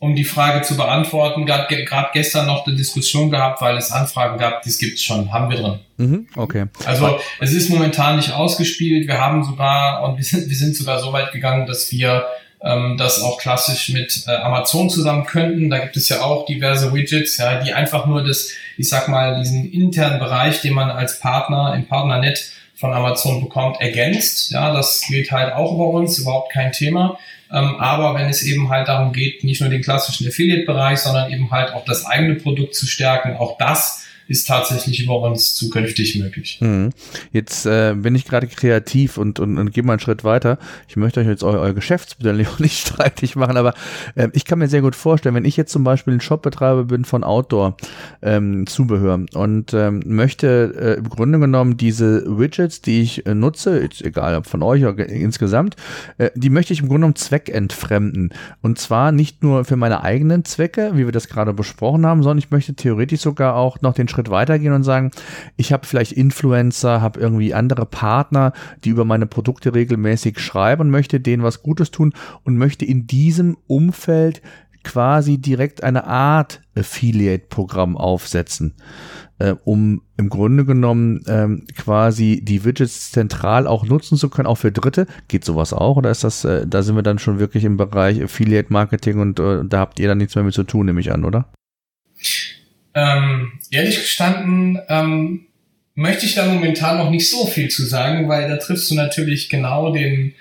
um 0.02 0.16
die 0.16 0.24
Frage 0.24 0.64
zu 0.64 0.76
beantworten, 0.76 1.46
gerade 1.46 2.10
gestern 2.12 2.48
noch 2.48 2.66
eine 2.66 2.76
Diskussion 2.76 3.30
gehabt, 3.30 3.62
weil 3.62 3.78
es 3.78 3.92
Anfragen 3.92 4.40
gab, 4.40 4.64
das 4.64 4.80
gibt's 4.80 5.04
schon, 5.04 5.32
haben 5.32 5.52
wir 5.52 5.58
drin. 5.58 5.80
Mhm, 5.98 6.28
okay. 6.36 6.66
Also 6.86 7.20
es 7.40 7.54
ist 7.54 7.70
momentan 7.70 8.16
nicht 8.16 8.34
ausgespielt. 8.34 9.08
Wir 9.08 9.22
haben 9.22 9.44
sogar, 9.44 10.02
und 10.04 10.18
wir 10.18 10.24
sind, 10.24 10.50
wir 10.50 10.58
sind 10.58 10.76
sogar 10.76 11.00
so 11.00 11.14
weit 11.14 11.32
gegangen, 11.32 11.68
dass 11.68 11.92
wir 11.92 12.26
ähm, 12.64 12.98
das 12.98 13.22
auch 13.22 13.38
klassisch 13.38 13.90
mit 13.90 14.24
äh, 14.28 14.32
Amazon 14.32 14.90
zusammen 14.90 15.28
könnten. 15.28 15.70
Da 15.70 15.78
gibt 15.78 15.96
es 15.96 16.10
ja 16.10 16.22
auch 16.22 16.48
diverse 16.48 16.92
Widgets, 16.96 17.38
ja, 17.38 17.62
die 17.62 17.72
einfach 17.72 18.08
nur 18.08 18.24
das, 18.24 18.50
ich 18.78 18.90
sag 18.90 19.08
mal, 19.08 19.38
diesen 19.38 19.72
internen 19.72 20.18
Bereich, 20.18 20.62
den 20.62 20.74
man 20.74 20.90
als 20.90 21.20
Partner 21.20 21.76
im 21.76 21.86
Partnernet 21.86 22.52
von 22.74 22.92
Amazon 22.92 23.40
bekommt, 23.44 23.80
ergänzt. 23.80 24.50
Ja, 24.50 24.74
das 24.74 25.02
geht 25.08 25.32
halt 25.32 25.54
auch 25.54 25.76
über 25.76 25.90
uns, 25.90 26.18
überhaupt 26.18 26.52
kein 26.52 26.72
Thema. 26.72 27.20
Ähm, 27.52 27.76
aber 27.80 28.16
wenn 28.16 28.30
es 28.30 28.44
eben 28.44 28.70
halt 28.70 28.88
darum 28.88 29.12
geht, 29.12 29.44
nicht 29.44 29.62
nur 29.62 29.70
den 29.70 29.82
klassischen 29.82 30.28
Affiliate-Bereich, 30.28 31.00
sondern 31.00 31.32
eben 31.32 31.52
halt 31.52 31.74
auch 31.74 31.86
das 31.86 32.06
eigene 32.06 32.36
Produkt 32.36 32.76
zu 32.76 32.86
stärken, 32.86 33.36
auch 33.38 33.58
das 33.58 34.01
ist 34.32 34.48
tatsächlich 34.48 35.04
über 35.04 35.22
uns 35.22 35.54
zukünftig 35.56 36.18
möglich. 36.18 36.58
Hm. 36.60 36.92
Jetzt 37.34 37.66
äh, 37.66 37.94
bin 37.96 38.16
ich 38.16 38.26
gerade 38.26 38.48
kreativ 38.48 39.18
und, 39.18 39.40
und, 39.40 39.58
und 39.58 39.74
gehe 39.74 39.84
mal 39.84 39.94
einen 39.94 40.00
Schritt 40.00 40.24
weiter. 40.24 40.58
Ich 40.88 40.96
möchte 40.96 41.20
euch 41.20 41.28
jetzt 41.28 41.44
eu 41.44 41.52
euer 41.52 41.74
Geschäftsmodell 41.74 42.48
nicht 42.60 42.80
streitig 42.80 43.36
machen, 43.36 43.58
aber 43.58 43.74
äh, 44.16 44.30
ich 44.34 44.46
kann 44.46 44.60
mir 44.60 44.70
sehr 44.70 44.82
gut 44.82 44.96
vorstellen, 44.96 45.36
wenn 45.36 45.46
ich 45.46 45.58
jetzt 45.58 45.72
zum 45.72 45.84
Beispiel 45.84 46.14
ein 46.14 46.22
Shopbetreiber 46.22 46.86
bin 46.86 47.04
von 47.04 47.26
Outdoor-Zubehör 47.26 49.14
ähm, 49.16 49.26
und 49.34 49.74
ähm, 49.74 50.02
möchte 50.06 50.74
äh, 50.80 51.00
im 51.00 51.10
Grunde 51.10 51.40
genommen 51.40 51.76
diese 51.76 52.24
Widgets, 52.26 52.82
die 52.82 53.02
ich 53.02 53.26
äh, 53.26 53.36
nutze, 53.36 53.82
jetzt 53.82 54.02
egal 54.02 54.36
ob 54.38 54.48
von 54.48 54.64
euch 54.64 54.86
oder 54.86 55.08
insgesamt, 55.10 55.76
äh, 56.18 56.32
die 56.36 56.50
möchte 56.50 56.72
ich 56.72 56.80
im 56.80 56.88
Grunde 56.88 57.02
genommen 57.02 57.16
zweckentfremden. 57.16 58.34
Und 58.62 58.80
zwar 58.80 59.12
nicht 59.12 59.44
nur 59.44 59.66
für 59.66 59.76
meine 59.76 60.04
eigenen 60.04 60.46
Zwecke, 60.46 60.92
wie 60.94 61.06
wir 61.06 61.12
das 61.12 61.28
gerade 61.28 61.54
besprochen 61.54 62.06
haben, 62.06 62.24
sondern 62.24 62.38
ich 62.38 62.50
möchte 62.50 62.74
theoretisch 62.74 63.20
sogar 63.20 63.56
auch 63.56 63.82
noch 63.82 63.94
den 63.94 64.08
Schritt 64.08 64.21
Schritt 64.22 64.30
weitergehen 64.30 64.74
und 64.74 64.84
sagen, 64.84 65.12
ich 65.58 65.74
habe 65.74 65.88
vielleicht 65.88 66.12
Influencer, 66.12 67.02
habe 67.02 67.20
irgendwie 67.20 67.54
andere 67.54 67.86
Partner, 67.86 68.54
die 68.84 68.90
über 68.90 69.06
meine 69.06 69.26
Produkte 69.26 69.74
regelmäßig 69.74 70.40
schreiben 70.40 70.90
möchte 70.90 71.20
denen 71.20 71.44
was 71.44 71.64
Gutes 71.64 71.92
tun 71.92 72.14
und 72.44 72.58
möchte 72.58 72.86
in 72.86 73.08
diesem 73.08 73.58
Umfeld 73.68 74.42
quasi 74.84 75.38
direkt 75.38 75.84
eine 75.84 76.06
Art 76.06 76.62
Affiliate-Programm 76.76 77.98
aufsetzen, 77.98 78.74
äh, 79.38 79.54
um 79.64 80.02
im 80.18 80.30
Grunde 80.30 80.66
genommen 80.66 81.24
ähm, 81.28 81.66
quasi 81.78 82.42
die 82.44 82.66
Widgets 82.66 83.12
zentral 83.12 83.68
auch 83.68 83.86
nutzen 83.86 84.18
zu 84.18 84.30
können, 84.30 84.48
auch 84.48 84.58
für 84.58 84.72
Dritte. 84.72 85.06
Geht 85.28 85.46
sowas 85.46 85.74
auch 85.74 85.98
oder 85.98 86.10
ist 86.10 86.24
das, 86.24 86.46
äh, 86.46 86.66
da 86.66 86.82
sind 86.82 86.96
wir 86.96 87.04
dann 87.04 87.20
schon 87.20 87.40
wirklich 87.40 87.64
im 87.64 87.78
Bereich 87.78 88.24
Affiliate-Marketing 88.24 89.20
und 89.20 89.40
äh, 89.40 89.64
da 89.66 89.80
habt 89.80 90.00
ihr 90.00 90.08
dann 90.08 90.18
nichts 90.18 90.36
mehr 90.36 90.44
mit 90.44 90.56
zu 90.56 90.64
tun, 90.64 90.88
nehme 90.88 91.00
ich 91.00 91.12
an, 91.12 91.26
oder? 91.26 91.48
Ähm, 92.94 93.54
ehrlich 93.72 93.98
gestanden 93.98 94.80
ähm, 94.90 95.46
möchte 95.96 96.26
ich 96.26 96.36
da 96.36 96.46
momentan 96.46 96.98
noch 96.98 97.10
nicht 97.10 97.30
so 97.30 97.46
viel 97.46 97.70
zu 97.70 97.86
sagen, 97.86 98.28
weil 98.28 98.50
da 98.50 98.58
triffst 98.58 98.90
du 98.92 98.96
natürlich 98.96 99.50
genau 99.50 99.94
den 99.94 100.34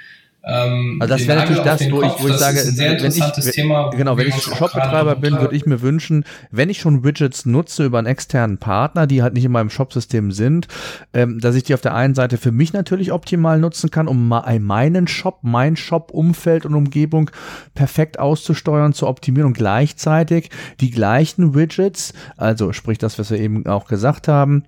ähm, 0.43 0.97
also 1.01 1.14
das 1.14 1.26
wäre 1.26 1.41
natürlich 1.41 1.62
das, 1.62 1.91
wo 1.91 2.03
ich, 2.03 2.12
wo 2.18 2.28
ich 2.28 2.36
sage, 2.36 2.59
wenn 2.59 3.12
ich, 3.12 3.53
Thema, 3.53 3.91
genau, 3.91 4.16
wenn 4.16 4.28
ich 4.28 4.43
Shopbetreiber 4.43 5.16
bin, 5.16 5.38
würde 5.38 5.55
ich 5.55 5.66
mir 5.66 5.82
wünschen, 5.82 6.24
wenn 6.51 6.70
ich 6.70 6.80
schon 6.80 7.05
Widgets 7.05 7.45
nutze 7.45 7.84
über 7.84 7.99
einen 7.99 8.07
externen 8.07 8.57
Partner, 8.57 9.07
die 9.07 9.22
halt 9.22 9.34
nicht 9.34 9.45
in 9.45 9.53
meinem 9.53 9.68
Shopsystem 9.68 10.32
sind, 10.32 10.66
ähm, 11.12 11.41
dass 11.41 11.55
ich 11.57 11.64
die 11.64 11.74
auf 11.74 11.82
der 11.82 11.95
einen 11.95 12.14
Seite 12.14 12.38
für 12.38 12.53
mich 12.53 12.72
natürlich 12.72 13.12
optimal 13.12 13.59
nutzen 13.59 13.91
kann, 13.91 14.09
um 14.09 14.28
meinen 14.28 15.09
Shop, 15.09 15.41
mein 15.43 15.76
Shop-Umfeld 15.76 16.64
und 16.64 16.74
Umgebung 16.74 17.30
perfekt 17.74 18.18
auszusteuern, 18.18 18.95
zu 18.95 19.07
optimieren 19.07 19.49
und 19.49 19.57
gleichzeitig 19.57 20.49
die 20.80 20.91
gleichen 20.91 21.55
Widgets, 21.55 22.14
also 22.36 22.72
sprich 22.72 22.99
das, 22.99 23.18
was 23.18 23.30
wir 23.30 23.38
eben 23.38 23.66
auch 23.66 23.86
gesagt 23.86 24.26
haben, 24.28 24.64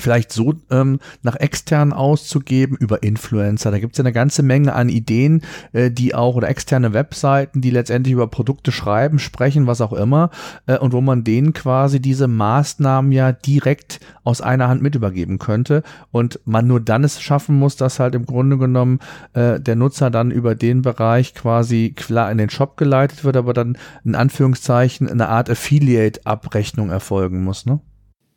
vielleicht 0.00 0.32
so 0.32 0.54
ähm, 0.70 0.98
nach 1.22 1.36
extern 1.36 1.92
auszugeben 1.92 2.76
über 2.76 3.02
Influencer. 3.02 3.70
Da 3.70 3.78
gibt 3.78 3.94
es 3.94 3.98
ja 3.98 4.04
eine 4.04 4.12
ganze 4.12 4.42
Menge 4.42 4.74
an 4.74 4.88
Ideen, 4.88 5.42
äh, 5.72 5.90
die 5.90 6.14
auch 6.14 6.36
oder 6.36 6.48
externe 6.48 6.92
Webseiten, 6.92 7.60
die 7.60 7.70
letztendlich 7.70 8.12
über 8.12 8.26
Produkte 8.26 8.72
schreiben, 8.72 9.18
sprechen, 9.18 9.66
was 9.66 9.80
auch 9.80 9.92
immer, 9.92 10.30
äh, 10.66 10.78
und 10.78 10.92
wo 10.92 11.00
man 11.00 11.24
denen 11.24 11.52
quasi 11.52 12.00
diese 12.00 12.28
Maßnahmen 12.28 13.12
ja 13.12 13.32
direkt 13.32 14.00
aus 14.24 14.40
einer 14.40 14.68
Hand 14.68 14.82
mit 14.82 14.94
übergeben 14.94 15.38
könnte 15.38 15.82
und 16.10 16.40
man 16.44 16.66
nur 16.66 16.80
dann 16.80 17.04
es 17.04 17.20
schaffen 17.20 17.58
muss, 17.58 17.76
dass 17.76 18.00
halt 18.00 18.14
im 18.14 18.26
Grunde 18.26 18.58
genommen 18.58 18.98
äh, 19.34 19.60
der 19.60 19.76
Nutzer 19.76 20.10
dann 20.10 20.30
über 20.30 20.54
den 20.54 20.82
Bereich 20.82 21.34
quasi 21.34 21.92
klar 21.94 22.30
in 22.30 22.38
den 22.38 22.50
Shop 22.50 22.76
geleitet 22.76 23.24
wird, 23.24 23.36
aber 23.36 23.52
dann 23.52 23.78
in 24.04 24.14
Anführungszeichen 24.14 25.08
eine 25.08 25.28
Art 25.28 25.50
Affiliate-Abrechnung 25.50 26.90
erfolgen 26.90 27.44
muss, 27.44 27.66
ne? 27.66 27.80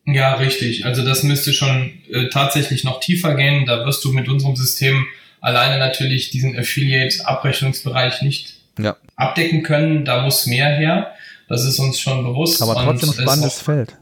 Ja, 0.06 0.36
richtig. 0.36 0.86
Also 0.86 1.06
das 1.06 1.24
müsste 1.24 1.54
schon 1.54 1.92
äh, 2.12 2.30
tatsächlich 2.30 2.84
noch 2.84 3.00
tiefer 3.00 3.36
gehen. 3.36 3.66
Da 3.66 3.86
wirst 3.86 4.04
du 4.04 4.12
mit 4.12 4.28
unserem 4.28 4.56
System 4.56 5.06
alleine 5.42 5.78
natürlich 5.78 6.32
diesen 6.32 6.58
Affiliate-Abrechnungsbereich 6.58 8.22
nicht 8.22 8.56
ja. 8.80 8.98
abdecken 9.16 9.64
können. 9.64 10.06
Da 10.06 10.22
muss 10.22 10.46
mehr 10.46 10.70
her. 10.70 11.14
Das 11.48 11.66
ist 11.66 11.80
uns 11.80 12.00
schon 12.00 12.24
bewusst. 12.24 12.62
Aber 12.62 12.76
trotzdem 12.76 13.12
spannendes 13.12 13.60
auch, 13.60 13.64
Feld. 13.64 13.96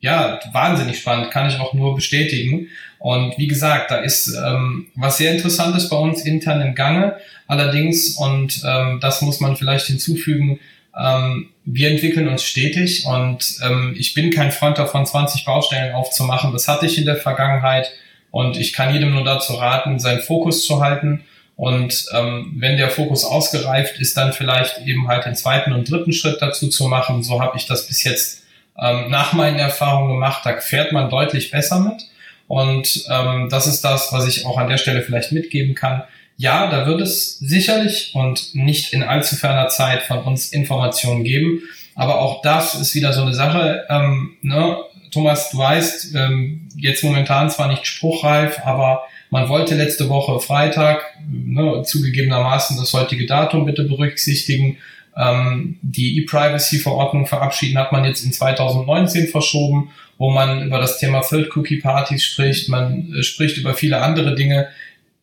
Ja, 0.00 0.40
wahnsinnig 0.52 0.98
spannend, 0.98 1.30
kann 1.30 1.48
ich 1.48 1.58
auch 1.58 1.72
nur 1.72 1.94
bestätigen. 1.94 2.68
Und 2.98 3.36
wie 3.38 3.46
gesagt, 3.46 3.90
da 3.90 3.96
ist 3.96 4.28
ähm, 4.28 4.88
was 4.94 5.18
sehr 5.18 5.32
Interessantes 5.32 5.88
bei 5.88 5.96
uns 5.96 6.24
intern 6.24 6.60
im 6.60 6.74
Gange. 6.74 7.16
Allerdings, 7.46 8.16
und 8.16 8.62
ähm, 8.66 8.98
das 9.00 9.22
muss 9.22 9.40
man 9.40 9.56
vielleicht 9.56 9.86
hinzufügen, 9.86 10.60
ähm, 10.98 11.50
wir 11.64 11.90
entwickeln 11.90 12.28
uns 12.28 12.44
stetig 12.44 13.04
und 13.06 13.58
ähm, 13.62 13.94
ich 13.98 14.14
bin 14.14 14.30
kein 14.30 14.52
Freund 14.52 14.78
davon, 14.78 15.04
20 15.04 15.44
Baustellen 15.44 15.94
aufzumachen. 15.94 16.52
Das 16.52 16.68
hatte 16.68 16.86
ich 16.86 16.96
in 16.96 17.04
der 17.04 17.16
Vergangenheit 17.16 17.90
und 18.30 18.56
ich 18.56 18.72
kann 18.72 18.92
jedem 18.92 19.12
nur 19.12 19.24
dazu 19.24 19.54
raten, 19.54 19.98
seinen 19.98 20.20
Fokus 20.20 20.64
zu 20.64 20.80
halten. 20.80 21.24
Und 21.56 22.06
ähm, 22.12 22.52
wenn 22.58 22.76
der 22.76 22.90
Fokus 22.90 23.24
ausgereift 23.24 23.98
ist, 23.98 24.16
dann 24.16 24.32
vielleicht 24.32 24.78
eben 24.86 25.08
halt 25.08 25.24
den 25.24 25.34
zweiten 25.34 25.72
und 25.72 25.90
dritten 25.90 26.12
Schritt 26.12 26.40
dazu 26.40 26.68
zu 26.68 26.86
machen. 26.86 27.22
So 27.22 27.40
habe 27.40 27.56
ich 27.56 27.66
das 27.66 27.86
bis 27.88 28.04
jetzt 28.04 28.44
ähm, 28.78 29.10
nach 29.10 29.32
meinen 29.32 29.58
Erfahrungen 29.58 30.10
gemacht. 30.10 30.42
Da 30.44 30.58
fährt 30.60 30.92
man 30.92 31.08
deutlich 31.08 31.50
besser 31.50 31.80
mit. 31.80 32.02
Und 32.46 33.06
ähm, 33.10 33.48
das 33.50 33.66
ist 33.66 33.82
das, 33.82 34.12
was 34.12 34.28
ich 34.28 34.44
auch 34.44 34.58
an 34.58 34.68
der 34.68 34.76
Stelle 34.76 35.02
vielleicht 35.02 35.32
mitgeben 35.32 35.74
kann 35.74 36.02
ja, 36.36 36.70
da 36.70 36.86
wird 36.86 37.00
es 37.00 37.38
sicherlich 37.38 38.12
und 38.14 38.54
nicht 38.54 38.92
in 38.92 39.02
allzu 39.02 39.36
ferner 39.36 39.68
Zeit 39.68 40.02
von 40.02 40.18
uns 40.18 40.52
Informationen 40.52 41.24
geben. 41.24 41.62
Aber 41.94 42.20
auch 42.20 42.42
das 42.42 42.74
ist 42.74 42.94
wieder 42.94 43.12
so 43.12 43.22
eine 43.22 43.32
Sache. 43.32 43.86
Ähm, 43.88 44.36
ne? 44.42 44.76
Thomas, 45.10 45.50
du 45.50 45.58
weißt, 45.58 46.14
ähm, 46.14 46.68
jetzt 46.76 47.02
momentan 47.02 47.50
zwar 47.50 47.68
nicht 47.68 47.86
spruchreif, 47.86 48.60
aber 48.64 49.02
man 49.30 49.48
wollte 49.48 49.74
letzte 49.74 50.08
Woche 50.08 50.38
Freitag, 50.40 51.02
ne, 51.28 51.82
zugegebenermaßen 51.82 52.76
das 52.76 52.92
heutige 52.92 53.26
Datum 53.26 53.64
bitte 53.64 53.84
berücksichtigen, 53.84 54.78
ähm, 55.16 55.78
die 55.82 56.18
E-Privacy-Verordnung 56.18 57.26
verabschieden, 57.26 57.78
hat 57.78 57.92
man 57.92 58.04
jetzt 58.04 58.24
in 58.24 58.32
2019 58.32 59.28
verschoben, 59.28 59.90
wo 60.18 60.30
man 60.30 60.66
über 60.66 60.78
das 60.78 60.98
Thema 60.98 61.20
Third 61.22 61.56
Cookie 61.56 61.80
Partys 61.80 62.24
spricht, 62.24 62.68
man 62.68 63.12
äh, 63.14 63.22
spricht 63.22 63.56
über 63.56 63.74
viele 63.74 64.02
andere 64.02 64.34
Dinge, 64.34 64.68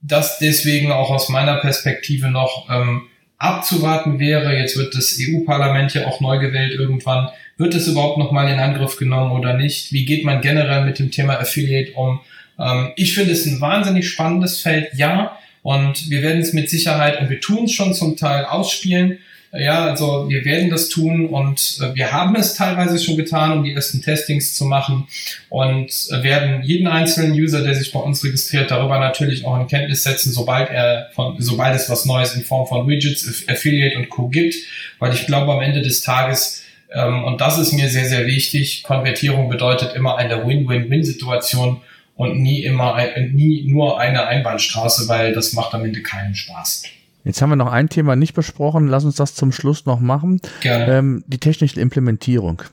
das 0.04 0.38
deswegen 0.38 0.92
auch 0.92 1.10
aus 1.10 1.30
meiner 1.30 1.56
Perspektive 1.56 2.30
noch 2.30 2.70
ähm, 2.70 3.08
abzuwarten 3.38 4.20
wäre. 4.20 4.56
Jetzt 4.56 4.78
wird 4.78 4.96
das 4.96 5.18
EU-Parlament 5.20 5.94
ja 5.94 6.06
auch 6.08 6.20
neu 6.22 6.38
gewählt 6.40 6.74
irgendwann, 6.78 7.30
Wird 7.58 7.76
es 7.76 7.88
überhaupt 7.88 8.18
nochmal 8.18 8.52
in 8.52 8.60
Angriff 8.60 8.98
genommen 8.98 9.32
oder 9.32 9.54
nicht? 9.54 9.94
Wie 9.94 10.06
geht 10.06 10.26
man 10.26 10.42
generell 10.42 10.86
mit 10.86 11.00
dem 11.00 11.12
Thema 11.12 11.40
Affiliate 11.40 11.94
um? 11.94 12.20
Ähm, 12.60 12.92
ich 12.96 13.14
finde 13.14 13.32
es 13.32 13.46
ein 13.46 13.62
wahnsinnig 13.62 14.10
spannendes 14.10 14.60
Feld, 14.62 14.90
ja. 14.96 15.38
Und 15.62 16.10
wir 16.10 16.22
werden 16.22 16.42
es 16.42 16.52
mit 16.52 16.70
Sicherheit, 16.70 17.22
und 17.22 17.30
wir 17.30 17.40
tun 17.40 17.66
es 17.66 17.72
schon 17.72 17.94
zum 17.94 18.18
Teil 18.18 18.46
ausspielen, 18.46 19.20
ja, 19.56 19.86
also 19.86 20.28
wir 20.30 20.44
werden 20.46 20.72
das 20.72 20.90
tun 20.90 21.28
und 21.28 21.80
äh, 21.82 21.94
wir 21.94 22.12
haben 22.12 22.36
es 22.36 22.56
teilweise 22.56 22.98
schon 22.98 23.18
getan, 23.18 23.52
um 23.52 23.64
die 23.64 23.74
ersten 23.74 24.02
Testings 24.02 24.56
zu 24.56 24.66
machen 24.66 25.08
und 25.50 25.92
äh, 26.10 26.24
werden 26.24 26.64
jeden 26.64 26.88
einzelnen 26.88 27.34
User, 27.34 27.64
der 27.64 27.76
sich 27.76 27.92
bei 27.92 28.00
uns 28.00 28.24
registriert, 28.24 28.72
darüber 28.72 29.00
natürlich 29.00 29.46
auch 29.46 29.60
in 29.60 29.68
Kenntnis 29.68 30.04
setzen, 30.04 30.32
sobald 30.32 30.72
er 30.72 31.10
von, 31.14 31.36
sobald 31.40 31.76
es 31.76 31.88
was 31.88 32.06
Neues 32.06 32.36
in 32.36 32.44
Form 32.44 32.66
von 32.66 32.88
Widgets, 32.88 33.48
Affiliate 33.48 33.96
und 33.98 34.10
Co. 34.10 34.28
gibt, 34.28 34.56
weil 34.98 35.14
ich 35.14 35.28
glaube 35.28 35.54
am 35.54 35.62
Ende 35.62 35.84
des 35.84 36.02
Tages 36.02 36.64
ähm, 36.92 37.24
und 37.24 37.40
das 37.40 37.60
ist 37.60 37.74
mir 37.74 37.90
sehr, 37.90 38.06
sehr 38.06 38.26
wichtig. 38.26 38.82
Konvertierung 38.84 39.50
bedeutet 39.50 39.96
immer 39.96 40.18
eine 40.18 40.48
Win-Win-Win-Situation 40.48 41.82
und 42.16 42.40
nie 42.40 42.64
immer, 42.64 42.98
nie 43.32 43.64
nur 43.68 44.00
eine 44.00 44.26
Einbahnstraße, 44.26 45.08
weil 45.08 45.34
das 45.34 45.54
macht 45.54 45.74
am 45.74 45.86
Ende 45.86 46.02
keinen 46.02 46.36
Spaß. 46.36 46.84
Jetzt 47.24 47.42
haben 47.42 47.50
wir 47.50 47.56
noch 47.56 47.72
ein 47.72 47.90
Thema 47.90 48.16
nicht 48.16 48.34
besprochen. 48.34 48.88
Lass 48.88 49.06
uns 49.06 49.16
das 49.16 49.36
zum 49.36 49.52
Schluss 49.52 49.86
noch 49.86 50.00
machen. 50.00 50.42
Gerne. 50.62 50.98
Ähm, 50.98 51.24
die 51.28 51.38
technische 51.38 51.80
Implementierung. 51.80 52.64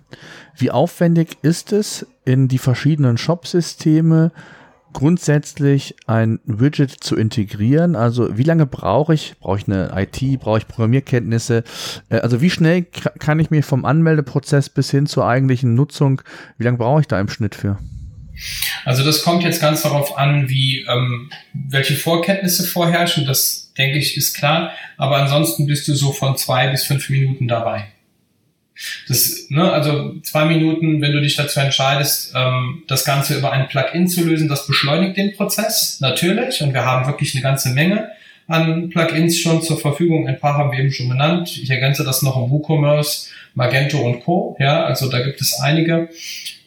Wie 0.56 0.70
aufwendig 0.70 1.38
ist 1.42 1.72
es, 1.72 2.06
in 2.24 2.48
die 2.48 2.58
verschiedenen 2.58 3.16
Shop-Systeme 3.16 4.32
grundsätzlich 4.92 5.94
ein 6.06 6.40
Widget 6.44 6.90
zu 6.90 7.16
integrieren? 7.16 7.94
Also 7.94 8.36
wie 8.36 8.42
lange 8.42 8.66
brauche 8.66 9.14
ich? 9.14 9.36
Brauche 9.38 9.58
ich 9.58 9.68
eine 9.68 9.90
IT? 9.94 10.40
Brauche 10.40 10.58
ich 10.58 10.68
Programmierkenntnisse? 10.68 11.62
Äh, 12.08 12.18
also 12.18 12.40
wie 12.40 12.50
schnell 12.50 12.82
kann 12.82 13.38
ich 13.38 13.50
mir 13.50 13.62
vom 13.62 13.84
Anmeldeprozess 13.84 14.68
bis 14.68 14.90
hin 14.90 15.06
zur 15.06 15.26
eigentlichen 15.26 15.74
Nutzung, 15.74 16.22
wie 16.58 16.64
lange 16.64 16.78
brauche 16.78 17.02
ich 17.02 17.08
da 17.08 17.20
im 17.20 17.28
Schnitt 17.28 17.54
für? 17.54 17.78
Also 18.84 19.04
das 19.04 19.22
kommt 19.22 19.42
jetzt 19.42 19.60
ganz 19.60 19.82
darauf 19.82 20.16
an, 20.16 20.48
wie 20.48 20.86
ähm, 20.88 21.30
welche 21.52 21.94
Vorkenntnisse 21.94 22.64
vorherrschen. 22.64 23.26
Das 23.26 23.72
denke 23.76 23.98
ich 23.98 24.16
ist 24.16 24.34
klar. 24.34 24.72
Aber 24.96 25.16
ansonsten 25.16 25.66
bist 25.66 25.88
du 25.88 25.94
so 25.94 26.12
von 26.12 26.36
zwei 26.36 26.68
bis 26.68 26.84
fünf 26.84 27.08
Minuten 27.10 27.48
dabei. 27.48 27.86
Das, 29.08 29.46
ne, 29.50 29.70
also 29.70 30.14
zwei 30.22 30.46
Minuten, 30.46 31.02
wenn 31.02 31.12
du 31.12 31.20
dich 31.20 31.36
dazu 31.36 31.60
entscheidest, 31.60 32.32
ähm, 32.34 32.82
das 32.88 33.04
Ganze 33.04 33.36
über 33.36 33.52
ein 33.52 33.68
Plugin 33.68 34.08
zu 34.08 34.24
lösen, 34.24 34.48
das 34.48 34.66
beschleunigt 34.66 35.16
den 35.16 35.34
Prozess 35.36 35.98
natürlich. 36.00 36.62
Und 36.62 36.72
wir 36.72 36.84
haben 36.84 37.06
wirklich 37.06 37.34
eine 37.34 37.42
ganze 37.42 37.70
Menge 37.70 38.10
an 38.46 38.88
Plugins 38.88 39.38
schon 39.38 39.62
zur 39.62 39.78
Verfügung. 39.78 40.26
Ein 40.26 40.40
paar 40.40 40.56
haben 40.56 40.72
wir 40.72 40.78
eben 40.78 40.92
schon 40.92 41.08
benannt. 41.08 41.56
Ich 41.62 41.70
ergänze 41.70 42.04
das 42.04 42.22
noch 42.22 42.36
um 42.36 42.50
WooCommerce, 42.50 43.28
Magento 43.54 43.98
und 43.98 44.20
Co. 44.20 44.56
Ja, 44.58 44.84
also 44.84 45.10
da 45.10 45.20
gibt 45.20 45.40
es 45.40 45.60
einige. 45.60 46.08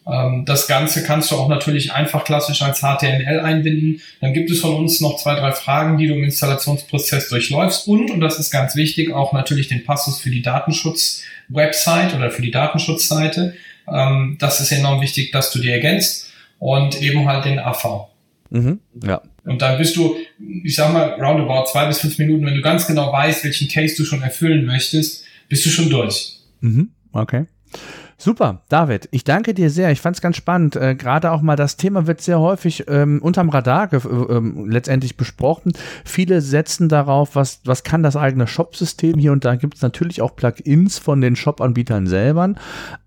Ähm, 0.06 0.44
das 0.46 0.68
Ganze 0.68 1.04
kannst 1.04 1.32
du 1.32 1.36
auch 1.36 1.48
natürlich 1.48 1.94
einfach 1.94 2.24
klassisch 2.26 2.62
als 2.62 2.80
HTML 2.80 3.40
einbinden. 3.40 4.02
Dann 4.22 4.34
gibt 4.34 4.52
es 4.52 4.60
von 4.60 4.76
uns 4.76 5.00
noch 5.02 5.18
zwei, 5.18 5.36
drei 5.36 5.52
Fragen, 5.52 5.98
die 5.98 6.08
du 6.08 6.16
im 6.16 6.24
Installationsprozess 6.24 7.30
durchläufst 7.30 7.88
und, 7.88 8.12
und 8.12 8.20
das 8.20 8.40
ist 8.40 8.52
ganz 8.52 8.76
wichtig, 8.76 9.14
auch 9.14 9.34
natürlich 9.34 9.68
den 9.68 9.84
Passus 9.86 10.20
für 10.20 10.30
die 10.30 10.42
Datenschutz-Website 10.42 12.16
oder 12.16 12.32
für 12.32 12.42
die 12.42 12.52
Datenschutzseite. 12.52 13.54
Ähm, 13.88 14.38
das 14.40 14.60
ist 14.60 14.72
enorm 14.72 15.02
wichtig, 15.02 15.32
dass 15.32 15.52
du 15.52 15.60
dir 15.60 15.74
ergänzt 15.74 16.32
und 16.60 17.02
eben 17.02 17.28
halt 17.28 17.46
den 17.46 17.60
AV. 17.60 18.08
Mhm, 18.50 18.80
ja. 19.04 19.22
Und 19.46 19.62
dann 19.62 19.78
bist 19.78 19.96
du, 19.96 20.16
ich 20.64 20.76
sag 20.76 20.94
mal, 20.94 21.22
roundabout 21.22 21.66
zwei 21.66 21.86
bis 21.86 22.00
fünf 22.00 22.18
Minuten, 22.18 22.46
wenn 22.46 22.56
du 22.56 22.62
ganz 22.62 22.88
genau 22.88 23.12
weißt, 23.12 23.44
welchen 23.44 23.68
Case 23.68 23.96
du 23.98 24.06
schon 24.06 24.22
erfüllen 24.22 24.66
möchtest, 24.66 25.26
bist 25.50 25.66
du 25.66 25.70
schon 25.70 25.90
durch. 25.90 26.38
Mhm, 26.62 26.92
okay. 27.12 27.46
Super, 28.18 28.62
David, 28.70 29.10
ich 29.12 29.24
danke 29.24 29.54
dir 29.54 29.70
sehr. 29.70 29.92
Ich 29.92 30.02
fand 30.02 30.16
es 30.16 30.22
ganz 30.22 30.38
spannend. 30.38 30.76
Äh, 30.76 30.96
Gerade 30.96 31.32
auch 31.32 31.42
mal 31.42 31.56
das 31.56 31.78
Thema 31.78 32.08
wird 32.08 32.22
sehr 32.22 32.40
häufig 32.40 32.86
ähm, 32.88 33.20
unterm 33.22 33.50
Radar 33.50 33.92
äh, 33.92 33.98
ähm, 33.98 34.70
letztendlich 34.70 35.18
besprochen. 35.18 35.74
Viele 36.06 36.42
setzen 36.42 36.90
darauf, 36.90 37.36
was, 37.36 37.62
was 37.66 37.84
kann 37.84 38.04
das 38.04 38.16
eigene 38.16 38.48
Shop-System. 38.48 39.18
Hier 39.20 39.32
und 39.32 39.46
da 39.46 39.56
gibt 39.56 39.76
es 39.76 39.82
natürlich 39.82 40.22
auch 40.22 40.36
Plugins 40.36 41.00
von 41.00 41.22
den 41.22 41.36
Shop-Anbietern 41.36 42.08
selber. 42.08 42.54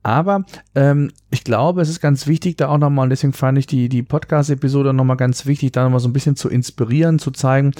Aber 0.06 0.44
ähm, 0.76 1.10
ich 1.30 1.42
glaube, 1.42 1.82
es 1.82 1.88
ist 1.88 2.00
ganz 2.00 2.28
wichtig, 2.28 2.56
da 2.56 2.68
auch 2.68 2.78
nochmal, 2.78 3.02
und 3.02 3.10
deswegen 3.10 3.32
fand 3.32 3.58
ich 3.58 3.66
die, 3.66 3.88
die 3.88 4.04
Podcast-Episode 4.04 4.94
nochmal 4.94 5.16
ganz 5.16 5.46
wichtig, 5.46 5.72
da 5.72 5.82
nochmal 5.82 5.98
so 5.98 6.08
ein 6.08 6.12
bisschen 6.12 6.36
zu 6.36 6.48
inspirieren, 6.48 7.18
zu 7.18 7.32
zeigen, 7.32 7.72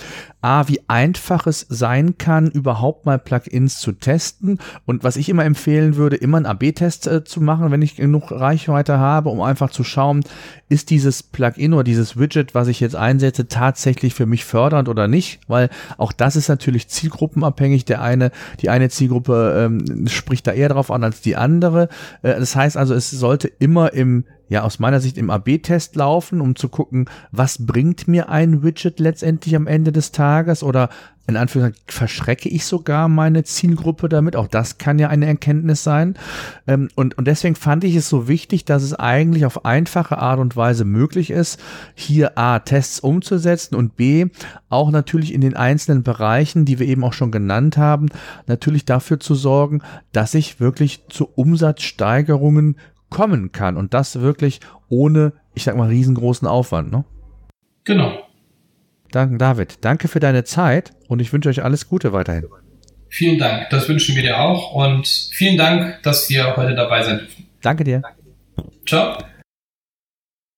A, 0.43 0.67
wie 0.67 0.81
einfach 0.89 1.47
es 1.47 1.67
sein 1.69 2.19
kann, 2.19 2.51
überhaupt 2.51 3.07
mal 3.07 3.21
Plugins 3.21 3.79
zu 3.79 3.93
testen. 3.93 4.59
Und 4.87 5.05
was 5.05 5.15
ich 5.15 5.29
immer 5.29 5.45
empfehlen 5.45 5.95
würde, 5.95 6.17
immer 6.17 6.39
einen 6.39 6.47
AB-Test 6.47 7.07
äh, 7.07 7.23
zu 7.23 7.41
machen, 7.41 7.71
wenn 7.71 7.81
ich 7.81 7.95
genug 7.95 8.33
Reichweite 8.33 8.99
habe, 8.99 9.29
um 9.29 9.41
einfach 9.41 9.71
zu 9.71 9.85
schauen, 9.85 10.25
ist 10.69 10.91
dieses 10.91 11.23
Plugin 11.23 11.75
oder 11.75 11.85
dieses 11.85 12.19
Widget, 12.19 12.57
was 12.57 12.67
ich 12.67 12.81
jetzt 12.81 12.97
einsetze, 12.97 13.47
tatsächlich 13.47 14.15
für 14.15 14.27
mich 14.27 14.45
fördernd 14.45 14.89
oder 14.89 15.07
nicht? 15.07 15.39
Weil 15.47 15.71
auch 15.97 16.11
das 16.11 16.35
ist 16.35 16.49
natürlich 16.49 16.89
zielgruppenabhängig. 16.89 17.85
Der 17.85 18.03
eine, 18.03 18.33
die 18.61 18.69
eine 18.69 18.89
Zielgruppe 18.89 19.65
ähm, 19.65 20.09
spricht 20.09 20.49
da 20.49 20.53
eher 20.53 20.71
drauf 20.71 20.91
an 20.91 21.05
als 21.05 21.21
die 21.21 21.37
andere. 21.37 21.89
Äh, 22.23 22.39
das 22.39 22.57
heißt 22.57 22.77
also, 22.77 22.95
es 22.95 23.11
sollte 23.11 23.49
immer 23.49 23.93
im 23.93 24.25
ja 24.49 24.63
aus 24.63 24.79
meiner 24.79 25.01
Sicht 25.01 25.19
im 25.19 25.31
AB-Test 25.31 25.97
laufen, 25.97 26.41
um 26.41 26.55
zu 26.55 26.69
gucken, 26.69 27.07
was 27.33 27.67
bringt 27.67 28.07
mir 28.07 28.29
ein 28.29 28.63
Widget 28.63 29.01
letztendlich 29.01 29.57
am 29.57 29.67
Ende 29.67 29.93
des 29.93 30.13
Tages 30.13 30.63
oder 30.63 30.89
in 31.27 31.37
Anführungszeichen 31.37 31.85
verschrecke 31.89 32.49
ich 32.49 32.65
sogar 32.65 33.09
meine 33.09 33.45
Zielgruppe 33.45 34.09
damit. 34.09 34.37
Auch 34.37 34.47
das 34.47 34.79
kann 34.79 34.99
ja 34.99 35.09
eine 35.09 35.27
Erkenntnis 35.27 35.83
sein. 35.83 36.15
Ähm, 36.67 36.89
und, 36.95 37.19
und 37.19 37.27
deswegen 37.27 37.57
fand 37.57 37.85
ich 37.85 37.97
es 37.97 38.09
so 38.09 38.29
wichtig, 38.29 38.65
dass 38.65 38.83
es 38.83 38.95
eigentlich 38.95 39.45
auf 39.45 39.65
einfache 39.65 40.19
Art 40.19 40.39
und 40.39 40.57
Weise 40.57 40.85
möglich 40.85 41.31
ist, 41.31 41.61
hier 41.95 42.39
A, 42.39 42.61
Tests 42.61 43.01
umzusetzen 43.01 43.75
und 43.75 43.97
B, 43.97 44.27
auch 44.69 44.91
natürlich 44.91 45.33
in 45.33 45.41
den 45.41 45.57
einzelnen 45.57 46.03
Bereichen, 46.03 46.65
die 46.65 46.79
wir 46.79 46.87
eben 46.87 47.05
auch 47.05 47.13
schon 47.13 47.33
genannt 47.33 47.77
haben, 47.77 48.09
natürlich 48.47 48.85
dafür 48.85 49.19
zu 49.19 49.35
sorgen, 49.35 49.83
dass 50.13 50.35
ich 50.35 50.61
wirklich 50.61 51.03
zu 51.09 51.29
Umsatzsteigerungen 51.35 52.77
kommen 53.11 53.53
kann 53.53 53.77
und 53.77 53.95
das 53.95 54.21
wirklich 54.21 54.61
ohne, 54.89 55.33
ich 55.55 55.65
sag 55.65 55.77
mal, 55.77 55.89
riesengroßen 55.89 56.47
Aufwand. 56.47 56.93
Ne? 56.93 57.05
Genau. 57.85 58.26
Danke, 59.11 59.39
David. 59.39 59.79
Danke 59.85 60.09
für 60.09 60.21
deine 60.21 60.45
Zeit 60.45 60.93
und 61.09 61.21
ich 61.21 61.33
wünsche 61.33 61.49
euch 61.49 61.63
alles 61.63 61.89
Gute 61.89 62.13
weiterhin. 62.13 62.47
Vielen 63.09 63.39
Dank. 63.39 63.71
Das 63.71 63.89
wünschen 63.89 64.15
wir 64.17 64.23
dir 64.23 64.39
auch 64.39 64.73
und 64.73 65.07
vielen 65.07 65.57
Dank, 65.57 66.03
dass 66.03 66.29
wir 66.29 66.57
heute 66.57 66.75
dabei 66.75 67.03
sein 67.03 67.19
dürfen. 67.19 67.47
Danke 67.63 67.85
dir. 67.85 68.03
Ciao. 68.85 69.17